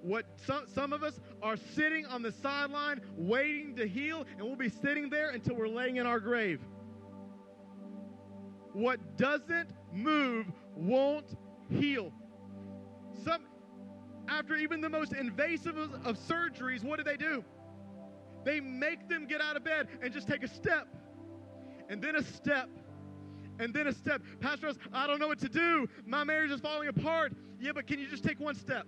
What 0.00 0.26
some, 0.46 0.64
some 0.74 0.92
of 0.92 1.02
us 1.02 1.20
are 1.42 1.56
sitting 1.56 2.06
on 2.06 2.22
the 2.22 2.32
sideline 2.32 3.00
waiting 3.16 3.76
to 3.76 3.86
heal, 3.86 4.26
and 4.38 4.46
we'll 4.46 4.56
be 4.56 4.68
sitting 4.68 5.10
there 5.10 5.30
until 5.30 5.56
we're 5.56 5.68
laying 5.68 5.96
in 5.96 6.06
our 6.06 6.20
grave. 6.20 6.60
What 8.72 9.16
doesn't 9.16 9.70
move 9.92 10.46
won't 10.74 11.36
heal. 11.70 12.12
Some, 13.24 13.44
after 14.28 14.56
even 14.56 14.80
the 14.80 14.88
most 14.88 15.12
invasive 15.12 15.76
of, 15.76 16.18
surgeries, 16.28 16.82
what 16.82 16.98
do 16.98 17.04
they 17.04 17.16
do? 17.16 17.44
They 18.44 18.60
make 18.60 19.08
them 19.08 19.26
get 19.26 19.40
out 19.40 19.56
of 19.56 19.64
bed 19.64 19.88
and 20.02 20.12
just 20.12 20.28
take 20.28 20.42
a 20.42 20.48
step, 20.48 20.88
and 21.88 22.02
then 22.02 22.16
a 22.16 22.22
step, 22.22 22.68
and 23.58 23.72
then 23.72 23.86
a 23.86 23.92
step. 23.92 24.22
Pastor, 24.40 24.72
I 24.92 25.06
don't 25.06 25.18
know 25.18 25.28
what 25.28 25.38
to 25.40 25.48
do. 25.48 25.88
My 26.06 26.24
marriage 26.24 26.50
is 26.50 26.60
falling 26.60 26.88
apart. 26.88 27.32
Yeah, 27.60 27.72
but 27.72 27.86
can 27.86 27.98
you 27.98 28.06
just 28.06 28.24
take 28.24 28.40
one 28.40 28.54
step? 28.54 28.86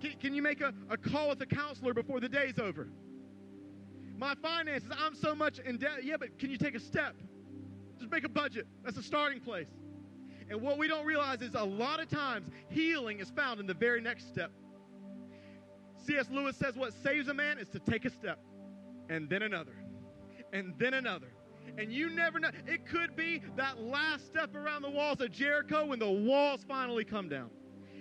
Can, 0.00 0.12
can 0.20 0.34
you 0.34 0.42
make 0.42 0.60
a, 0.60 0.72
a 0.90 0.96
call 0.96 1.30
with 1.30 1.40
a 1.40 1.46
counselor 1.46 1.94
before 1.94 2.20
the 2.20 2.28
day's 2.28 2.58
over? 2.58 2.88
My 4.16 4.34
finances, 4.36 4.90
I'm 4.96 5.14
so 5.14 5.34
much 5.34 5.58
in 5.58 5.78
debt. 5.78 6.04
Yeah, 6.04 6.16
but 6.18 6.38
can 6.38 6.50
you 6.50 6.58
take 6.58 6.74
a 6.74 6.80
step? 6.80 7.16
Just 7.98 8.10
make 8.10 8.24
a 8.24 8.28
budget. 8.28 8.66
That's 8.84 8.96
a 8.96 9.02
starting 9.02 9.40
place. 9.40 9.66
And 10.54 10.62
what 10.62 10.78
we 10.78 10.86
don't 10.86 11.04
realize 11.04 11.42
is 11.42 11.56
a 11.56 11.64
lot 11.64 11.98
of 11.98 12.08
times 12.08 12.48
healing 12.68 13.18
is 13.18 13.28
found 13.28 13.58
in 13.58 13.66
the 13.66 13.74
very 13.74 14.00
next 14.00 14.28
step. 14.28 14.52
C.S. 16.06 16.28
Lewis 16.30 16.56
says 16.56 16.76
what 16.76 16.92
saves 17.02 17.26
a 17.26 17.34
man 17.34 17.58
is 17.58 17.68
to 17.70 17.80
take 17.80 18.04
a 18.04 18.10
step 18.10 18.38
and 19.08 19.28
then 19.28 19.42
another 19.42 19.74
and 20.52 20.72
then 20.78 20.94
another. 20.94 21.32
And 21.76 21.92
you 21.92 22.08
never 22.08 22.38
know. 22.38 22.50
It 22.68 22.86
could 22.86 23.16
be 23.16 23.42
that 23.56 23.80
last 23.80 24.26
step 24.26 24.54
around 24.54 24.82
the 24.82 24.90
walls 24.90 25.20
of 25.20 25.32
Jericho 25.32 25.86
when 25.86 25.98
the 25.98 26.08
walls 26.08 26.64
finally 26.68 27.04
come 27.04 27.28
down. 27.28 27.50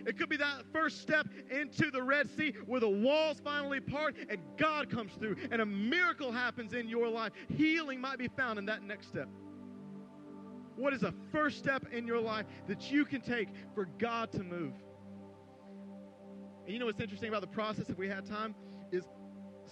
It 0.06 0.20
could 0.20 0.30
be 0.30 0.38
that 0.38 0.62
first 0.72 1.02
step 1.02 1.28
into 1.50 1.90
the 1.90 2.04
Red 2.04 2.30
Sea 2.38 2.54
where 2.68 2.82
the 2.82 2.88
walls 2.88 3.42
finally 3.44 3.80
part 3.80 4.16
and 4.30 4.38
God 4.58 4.92
comes 4.92 5.14
through 5.14 5.38
and 5.50 5.60
a 5.60 5.66
miracle 5.66 6.32
happens 6.32 6.74
in 6.74 6.88
your 6.88 7.08
life. 7.08 7.32
Healing 7.58 8.00
might 8.00 8.20
be 8.20 8.28
found 8.28 8.60
in 8.60 8.66
that 8.68 8.84
next 8.84 9.08
step. 9.08 9.28
What 10.76 10.94
is 10.94 11.04
a 11.04 11.14
first 11.32 11.58
step 11.58 11.86
in 11.92 12.08
your 12.08 12.20
life 12.20 12.46
that 12.68 12.92
you 12.92 13.06
can 13.06 13.22
take 13.22 13.50
for 13.74 13.86
God 13.98 14.32
to 14.34 14.44
move? 14.44 14.74
And 16.66 16.74
you 16.74 16.80
know 16.80 16.86
what's 16.86 17.02
interesting 17.02 17.30
about 17.30 17.42
the 17.42 17.48
process, 17.48 17.90
if 17.90 17.98
we 17.98 18.08
had 18.08 18.26
time, 18.26 18.56
is 18.92 19.04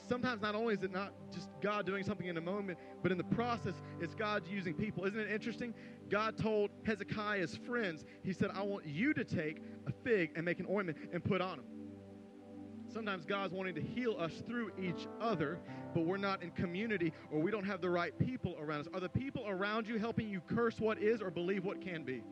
sometimes 0.07 0.41
not 0.41 0.55
only 0.55 0.73
is 0.73 0.83
it 0.83 0.91
not 0.91 1.13
just 1.33 1.49
God 1.61 1.85
doing 1.85 2.03
something 2.03 2.27
in 2.27 2.37
a 2.37 2.41
moment, 2.41 2.77
but 3.01 3.11
in 3.11 3.17
the 3.17 3.23
process, 3.23 3.75
it's 4.01 4.13
God 4.13 4.43
using 4.47 4.73
people. 4.73 5.05
Isn't 5.05 5.19
it 5.19 5.31
interesting? 5.31 5.73
God 6.09 6.37
told 6.37 6.69
Hezekiah's 6.85 7.55
friends, 7.65 8.03
He 8.23 8.33
said, 8.33 8.49
I 8.53 8.61
want 8.63 8.85
you 8.85 9.13
to 9.13 9.23
take 9.23 9.61
a 9.87 9.91
fig 10.03 10.31
and 10.35 10.43
make 10.43 10.59
an 10.59 10.67
ointment 10.69 10.97
and 11.13 11.23
put 11.23 11.41
on 11.41 11.59
him. 11.59 11.65
Sometimes 12.93 13.25
God's 13.25 13.53
wanting 13.53 13.75
to 13.75 13.81
heal 13.81 14.15
us 14.19 14.33
through 14.45 14.71
each 14.81 15.07
other, 15.19 15.59
but 15.93 16.05
we're 16.05 16.17
not 16.17 16.43
in 16.43 16.51
community 16.51 17.13
or 17.31 17.39
we 17.39 17.51
don't 17.51 17.65
have 17.65 17.81
the 17.81 17.89
right 17.89 18.17
people 18.19 18.55
around 18.59 18.81
us. 18.81 18.87
Are 18.93 18.99
the 18.99 19.09
people 19.09 19.45
around 19.47 19.87
you 19.87 19.97
helping 19.97 20.29
you 20.29 20.41
curse 20.41 20.79
what 20.79 20.97
is 20.99 21.21
or 21.21 21.31
believe 21.31 21.63
what 21.63 21.81
can 21.81 22.03
be? 22.03 22.23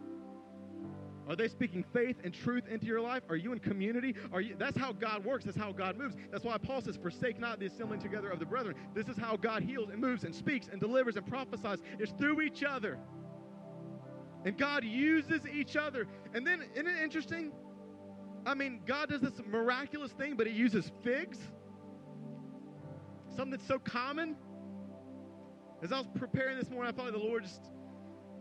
Are 1.28 1.36
they 1.36 1.48
speaking 1.48 1.86
faith 1.94 2.18
and 2.24 2.34
truth 2.34 2.64
into 2.68 2.88
your 2.88 3.02
life? 3.02 3.22
Are 3.30 3.36
you 3.36 3.54
in 3.54 3.60
community? 3.60 4.16
Are 4.32 4.42
you 4.42 4.56
That's 4.58 4.78
how 4.78 4.92
God 4.92 5.24
works. 5.24 5.46
That's 5.46 5.56
how 5.56 5.72
God 5.72 5.96
moves. 5.96 6.16
That's 6.32 6.44
why 6.44 6.58
Paul 6.58 6.82
says, 6.82 6.98
"Forsake 6.98 7.40
not 7.40 7.60
the 7.60 7.68
assembling 7.68 8.00
together 8.00 8.32
of 8.32 8.40
the 8.40 8.48
brethren." 8.48 8.76
This 8.96 9.08
is 9.08 9.16
how 9.16 9.38
God 9.38 9.62
heals 9.62 9.90
and 9.90 10.02
moves 10.02 10.24
and 10.24 10.34
speaks 10.34 10.70
and 10.70 10.82
delivers 10.82 11.18
and 11.18 11.28
prophesies. 11.28 11.84
It's 12.00 12.12
through 12.14 12.42
each 12.42 12.64
other. 12.64 12.98
And 14.44 14.58
God 14.58 14.84
uses 14.84 15.48
each 15.48 15.76
other. 15.76 16.08
And 16.34 16.48
then 16.48 16.64
isn't 16.74 16.88
it 16.88 17.00
interesting? 17.00 17.52
I 18.46 18.54
mean, 18.54 18.82
God 18.86 19.10
does 19.10 19.22
this 19.22 19.42
miraculous 19.46 20.12
thing, 20.12 20.36
but 20.36 20.48
he 20.48 20.54
uses 20.54 20.92
figs. 21.04 21.38
Something 23.36 23.52
that's 23.52 23.68
so 23.68 23.80
common. 23.80 24.36
As 25.82 25.92
I 25.92 25.98
was 25.98 26.08
preparing 26.16 26.58
this 26.58 26.70
morning, 26.70 26.94
I 26.98 27.04
like 27.04 27.14
the 27.14 27.20
Lord 27.20 27.44
just 27.44 27.62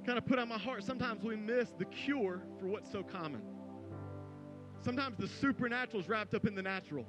kind 0.05 0.19
of 0.19 0.27
put 0.27 0.39
on 0.39 0.49
my 0.49 0.59
heart. 0.59 0.85
Sometimes 0.85 1.23
we 1.23 1.37
miss 1.37 1.69
the 1.79 1.85
cure 1.85 2.43
for 2.59 2.67
what's 2.67 2.91
so 2.91 3.03
common. 3.03 3.43
Sometimes 4.81 5.17
the 5.19 5.29
supernatural 5.29 6.01
is 6.01 6.09
wrapped 6.09 6.35
up 6.35 6.47
in 6.47 6.55
the 6.55 6.63
natural. 6.63 7.05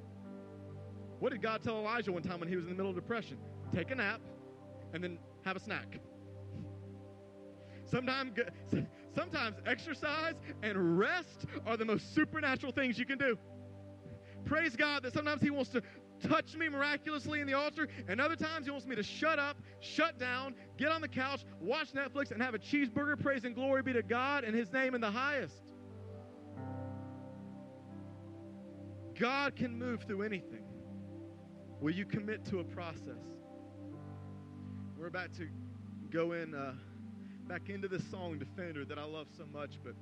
What 1.18 1.32
did 1.32 1.42
God 1.42 1.62
tell 1.62 1.76
Elijah 1.76 2.12
one 2.12 2.22
time 2.22 2.40
when 2.40 2.48
he 2.48 2.56
was 2.56 2.64
in 2.64 2.70
the 2.70 2.76
middle 2.76 2.90
of 2.90 2.96
depression? 2.96 3.38
Take 3.74 3.90
a 3.90 3.94
nap 3.94 4.20
and 4.92 5.02
then 5.02 5.18
have 5.44 5.56
a 5.56 5.60
snack. 5.60 6.00
Sometimes, 7.84 8.32
sometimes 9.14 9.56
exercise 9.66 10.34
and 10.62 10.98
rest 10.98 11.46
are 11.66 11.76
the 11.76 11.84
most 11.84 12.14
supernatural 12.14 12.72
things 12.72 12.98
you 12.98 13.06
can 13.06 13.18
do. 13.18 13.38
Praise 14.44 14.76
God 14.76 15.02
that 15.02 15.12
sometimes 15.12 15.42
He 15.42 15.50
wants 15.50 15.70
to 15.70 15.82
touch 16.20 16.54
me 16.54 16.68
miraculously 16.68 17.40
in 17.40 17.46
the 17.46 17.54
altar, 17.54 17.88
and 18.08 18.20
other 18.20 18.36
times 18.36 18.66
He 18.66 18.70
wants 18.70 18.86
me 18.86 18.96
to 18.96 19.02
shut 19.02 19.38
up, 19.38 19.56
shut 19.80 20.18
down, 20.18 20.54
get 20.76 20.90
on 20.90 21.00
the 21.00 21.08
couch, 21.08 21.44
watch 21.60 21.92
Netflix, 21.92 22.30
and 22.30 22.42
have 22.42 22.54
a 22.54 22.58
cheeseburger. 22.58 23.20
Praise 23.20 23.44
and 23.44 23.54
glory 23.54 23.82
be 23.82 23.92
to 23.92 24.02
God 24.02 24.44
and 24.44 24.54
His 24.54 24.72
name 24.72 24.94
in 24.94 25.00
the 25.00 25.10
highest. 25.10 25.54
God 29.18 29.54
can 29.56 29.78
move 29.78 30.04
through 30.04 30.22
anything. 30.22 30.64
Will 31.80 31.92
you 31.92 32.06
commit 32.06 32.44
to 32.46 32.60
a 32.60 32.64
process? 32.64 33.20
We're 34.96 35.06
about 35.06 35.32
to 35.34 35.48
go 36.10 36.32
in. 36.32 36.54
Uh, 36.54 36.72
back 37.50 37.68
into 37.68 37.88
this 37.88 38.08
song, 38.08 38.38
Defender, 38.38 38.84
that 38.84 38.96
I 38.96 39.02
love 39.02 39.26
so 39.36 39.44
much, 39.52 39.80
but 39.82 39.94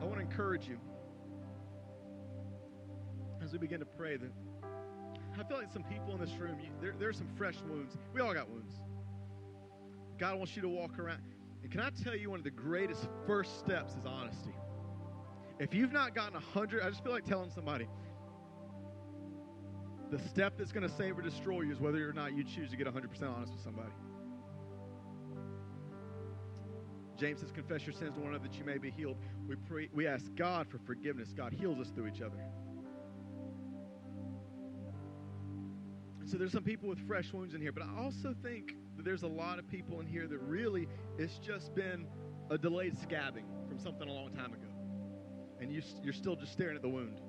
I 0.00 0.04
want 0.06 0.14
to 0.14 0.22
encourage 0.22 0.66
you 0.66 0.78
as 3.44 3.52
we 3.52 3.58
begin 3.58 3.80
to 3.80 3.84
pray 3.84 4.16
that 4.16 4.30
I 5.38 5.44
feel 5.44 5.58
like 5.58 5.70
some 5.70 5.82
people 5.82 6.14
in 6.14 6.20
this 6.22 6.32
room, 6.38 6.58
you, 6.58 6.70
there, 6.80 6.94
there's 6.98 7.18
some 7.18 7.28
fresh 7.36 7.56
wounds. 7.68 7.98
We 8.14 8.22
all 8.22 8.32
got 8.32 8.48
wounds. 8.48 8.72
God 10.18 10.38
wants 10.38 10.56
you 10.56 10.62
to 10.62 10.70
walk 10.70 10.98
around. 10.98 11.20
And 11.62 11.70
can 11.70 11.82
I 11.82 11.90
tell 11.90 12.16
you 12.16 12.30
one 12.30 12.40
of 12.40 12.44
the 12.44 12.50
greatest 12.50 13.06
first 13.26 13.58
steps 13.58 13.92
is 13.92 14.06
honesty? 14.06 14.54
If 15.58 15.74
you've 15.74 15.92
not 15.92 16.14
gotten 16.14 16.36
a 16.36 16.40
100, 16.40 16.82
I 16.82 16.88
just 16.88 17.04
feel 17.04 17.12
like 17.12 17.26
telling 17.26 17.50
somebody, 17.50 17.88
the 20.10 20.18
step 20.30 20.56
that's 20.56 20.72
going 20.72 20.88
to 20.88 20.94
save 20.96 21.18
or 21.18 21.20
destroy 21.20 21.60
you 21.60 21.72
is 21.72 21.78
whether 21.78 22.08
or 22.08 22.14
not 22.14 22.34
you 22.34 22.42
choose 22.42 22.70
to 22.70 22.76
get 22.78 22.86
100% 22.86 23.04
honest 23.22 23.52
with 23.52 23.62
somebody. 23.62 23.92
James 27.18 27.40
says, 27.40 27.50
Confess 27.50 27.84
your 27.84 27.94
sins 27.94 28.14
to 28.14 28.20
one 28.20 28.30
another 28.30 28.48
that 28.48 28.56
you 28.58 28.64
may 28.64 28.78
be 28.78 28.90
healed. 28.90 29.16
We, 29.48 29.56
pray, 29.56 29.88
we 29.92 30.06
ask 30.06 30.24
God 30.36 30.68
for 30.68 30.78
forgiveness. 30.78 31.32
God 31.36 31.52
heals 31.52 31.78
us 31.80 31.90
through 31.90 32.06
each 32.06 32.22
other. 32.22 32.36
So 36.24 36.36
there's 36.36 36.52
some 36.52 36.62
people 36.62 36.88
with 36.88 37.04
fresh 37.06 37.32
wounds 37.32 37.54
in 37.54 37.60
here, 37.60 37.72
but 37.72 37.82
I 37.82 38.02
also 38.02 38.34
think 38.42 38.74
that 38.96 39.04
there's 39.04 39.22
a 39.22 39.28
lot 39.28 39.58
of 39.58 39.66
people 39.68 40.00
in 40.00 40.06
here 40.06 40.26
that 40.26 40.38
really 40.38 40.86
it's 41.16 41.38
just 41.38 41.74
been 41.74 42.06
a 42.50 42.58
delayed 42.58 42.96
scabbing 42.96 43.44
from 43.66 43.78
something 43.78 44.08
a 44.08 44.12
long 44.12 44.30
time 44.32 44.52
ago. 44.52 44.68
And 45.60 45.72
you, 45.72 45.82
you're 46.02 46.12
still 46.12 46.36
just 46.36 46.52
staring 46.52 46.76
at 46.76 46.82
the 46.82 46.88
wound, 46.88 47.20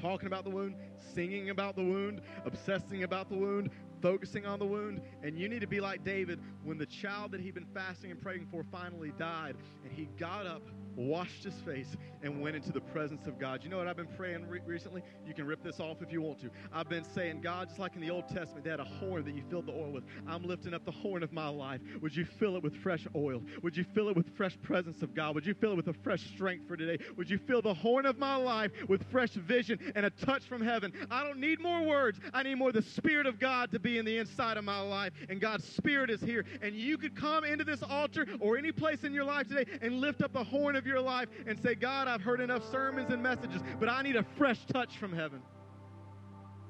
talking 0.00 0.26
about 0.26 0.44
the 0.44 0.50
wound, 0.50 0.76
singing 1.14 1.50
about 1.50 1.74
the 1.74 1.82
wound, 1.82 2.20
obsessing 2.46 3.02
about 3.02 3.28
the 3.28 3.36
wound, 3.36 3.70
focusing 4.04 4.44
on 4.44 4.58
the 4.58 4.66
wound. 4.66 5.00
And 5.22 5.38
you 5.38 5.48
need 5.48 5.62
to 5.62 5.66
be 5.66 5.80
like 5.80 6.04
David 6.04 6.38
when 6.62 6.76
the 6.76 6.84
child 6.84 7.32
that 7.32 7.40
he'd 7.40 7.54
been 7.54 7.66
fasting 7.72 8.10
and 8.10 8.20
praying 8.20 8.46
for 8.50 8.62
finally 8.70 9.14
died, 9.18 9.56
and 9.82 9.90
he 9.90 10.10
got 10.18 10.46
up 10.46 10.60
washed 10.96 11.42
his 11.42 11.54
face, 11.64 11.96
and 12.24 12.40
went 12.40 12.56
into 12.56 12.72
the 12.72 12.80
presence 12.80 13.26
of 13.26 13.38
God. 13.38 13.62
You 13.62 13.70
know 13.70 13.78
what 13.78 13.88
I've 13.88 13.96
been 13.96 14.06
praying 14.06 14.48
re- 14.48 14.60
recently? 14.66 15.02
You 15.26 15.34
can 15.34 15.46
rip 15.46 15.62
this 15.62 15.80
off 15.80 16.02
if 16.02 16.12
you 16.12 16.22
want 16.22 16.40
to. 16.40 16.50
I've 16.72 16.88
been 16.88 17.04
saying, 17.04 17.40
God, 17.40 17.68
just 17.68 17.80
like 17.80 17.94
in 17.94 18.00
the 18.00 18.10
Old 18.10 18.28
Testament, 18.28 18.64
they 18.64 18.70
had 18.70 18.80
a 18.80 18.84
horn 18.84 19.24
that 19.24 19.34
you 19.34 19.42
filled 19.50 19.66
the 19.66 19.72
oil 19.72 19.90
with. 19.90 20.04
I'm 20.26 20.42
lifting 20.42 20.74
up 20.74 20.84
the 20.84 20.92
horn 20.92 21.22
of 21.22 21.32
my 21.32 21.48
life. 21.48 21.80
Would 22.00 22.14
you 22.14 22.24
fill 22.24 22.56
it 22.56 22.62
with 22.62 22.76
fresh 22.76 23.06
oil? 23.16 23.42
Would 23.62 23.76
you 23.76 23.84
fill 23.94 24.08
it 24.08 24.16
with 24.16 24.34
fresh 24.36 24.56
presence 24.62 25.02
of 25.02 25.14
God? 25.14 25.34
Would 25.34 25.46
you 25.46 25.54
fill 25.54 25.72
it 25.72 25.76
with 25.76 25.88
a 25.88 25.92
fresh 25.92 26.22
strength 26.34 26.68
for 26.68 26.76
today? 26.76 27.02
Would 27.16 27.28
you 27.28 27.38
fill 27.38 27.62
the 27.62 27.74
horn 27.74 28.06
of 28.06 28.18
my 28.18 28.36
life 28.36 28.70
with 28.88 29.04
fresh 29.10 29.30
vision 29.30 29.92
and 29.96 30.06
a 30.06 30.10
touch 30.10 30.44
from 30.44 30.62
heaven? 30.62 30.92
I 31.10 31.24
don't 31.24 31.38
need 31.38 31.60
more 31.60 31.82
words. 31.82 32.20
I 32.32 32.42
need 32.42 32.56
more 32.56 32.72
the 32.72 32.82
Spirit 32.82 33.26
of 33.26 33.38
God 33.38 33.72
to 33.72 33.78
be 33.78 33.98
in 33.98 34.04
the 34.04 34.18
inside 34.18 34.56
of 34.56 34.64
my 34.64 34.80
life. 34.80 35.12
And 35.28 35.40
God's 35.40 35.66
Spirit 35.66 36.10
is 36.10 36.20
here. 36.20 36.44
And 36.62 36.74
you 36.74 36.96
could 36.96 37.16
come 37.16 37.44
into 37.44 37.64
this 37.64 37.82
altar 37.82 38.26
or 38.40 38.56
any 38.56 38.72
place 38.72 39.04
in 39.04 39.12
your 39.12 39.24
life 39.24 39.48
today 39.48 39.70
and 39.82 40.00
lift 40.00 40.22
up 40.22 40.32
the 40.32 40.44
horn 40.44 40.76
of 40.76 40.84
of 40.84 40.88
your 40.88 41.00
life 41.00 41.28
and 41.46 41.58
say, 41.58 41.74
God, 41.74 42.06
I've 42.14 42.22
heard 42.22 42.40
enough 42.40 42.62
sermons 42.70 43.10
and 43.10 43.20
messages, 43.20 43.60
but 43.80 43.88
I 43.88 44.00
need 44.02 44.14
a 44.14 44.22
fresh 44.22 44.64
touch 44.66 44.98
from 44.98 45.12
heaven. 45.12 45.42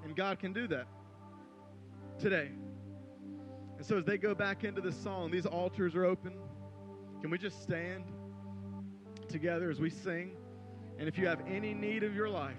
And 0.02 0.16
God 0.16 0.38
can 0.38 0.54
do 0.54 0.66
that 0.68 0.86
today. 2.18 2.48
And 3.76 3.84
so 3.84 3.98
as 3.98 4.06
they 4.06 4.16
go 4.16 4.34
back 4.34 4.64
into 4.64 4.80
the 4.80 4.90
song, 4.90 5.30
these 5.30 5.44
altars 5.44 5.94
are 5.94 6.06
open. 6.06 6.32
Can 7.20 7.28
we 7.28 7.36
just 7.36 7.62
stand 7.62 8.04
together 9.28 9.70
as 9.70 9.80
we 9.80 9.90
sing? 9.90 10.30
And 10.98 11.08
if 11.08 11.18
you 11.18 11.26
have 11.26 11.42
any 11.46 11.74
need 11.74 12.04
of 12.04 12.14
your 12.14 12.30
life, 12.30 12.56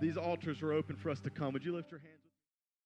these 0.00 0.16
altars 0.16 0.62
are 0.62 0.72
open 0.72 0.94
for 0.94 1.10
us 1.10 1.18
to 1.22 1.30
come. 1.30 1.52
Would 1.52 1.64
you 1.64 1.74
lift 1.74 1.90
your 1.90 1.98
hands? 1.98 2.17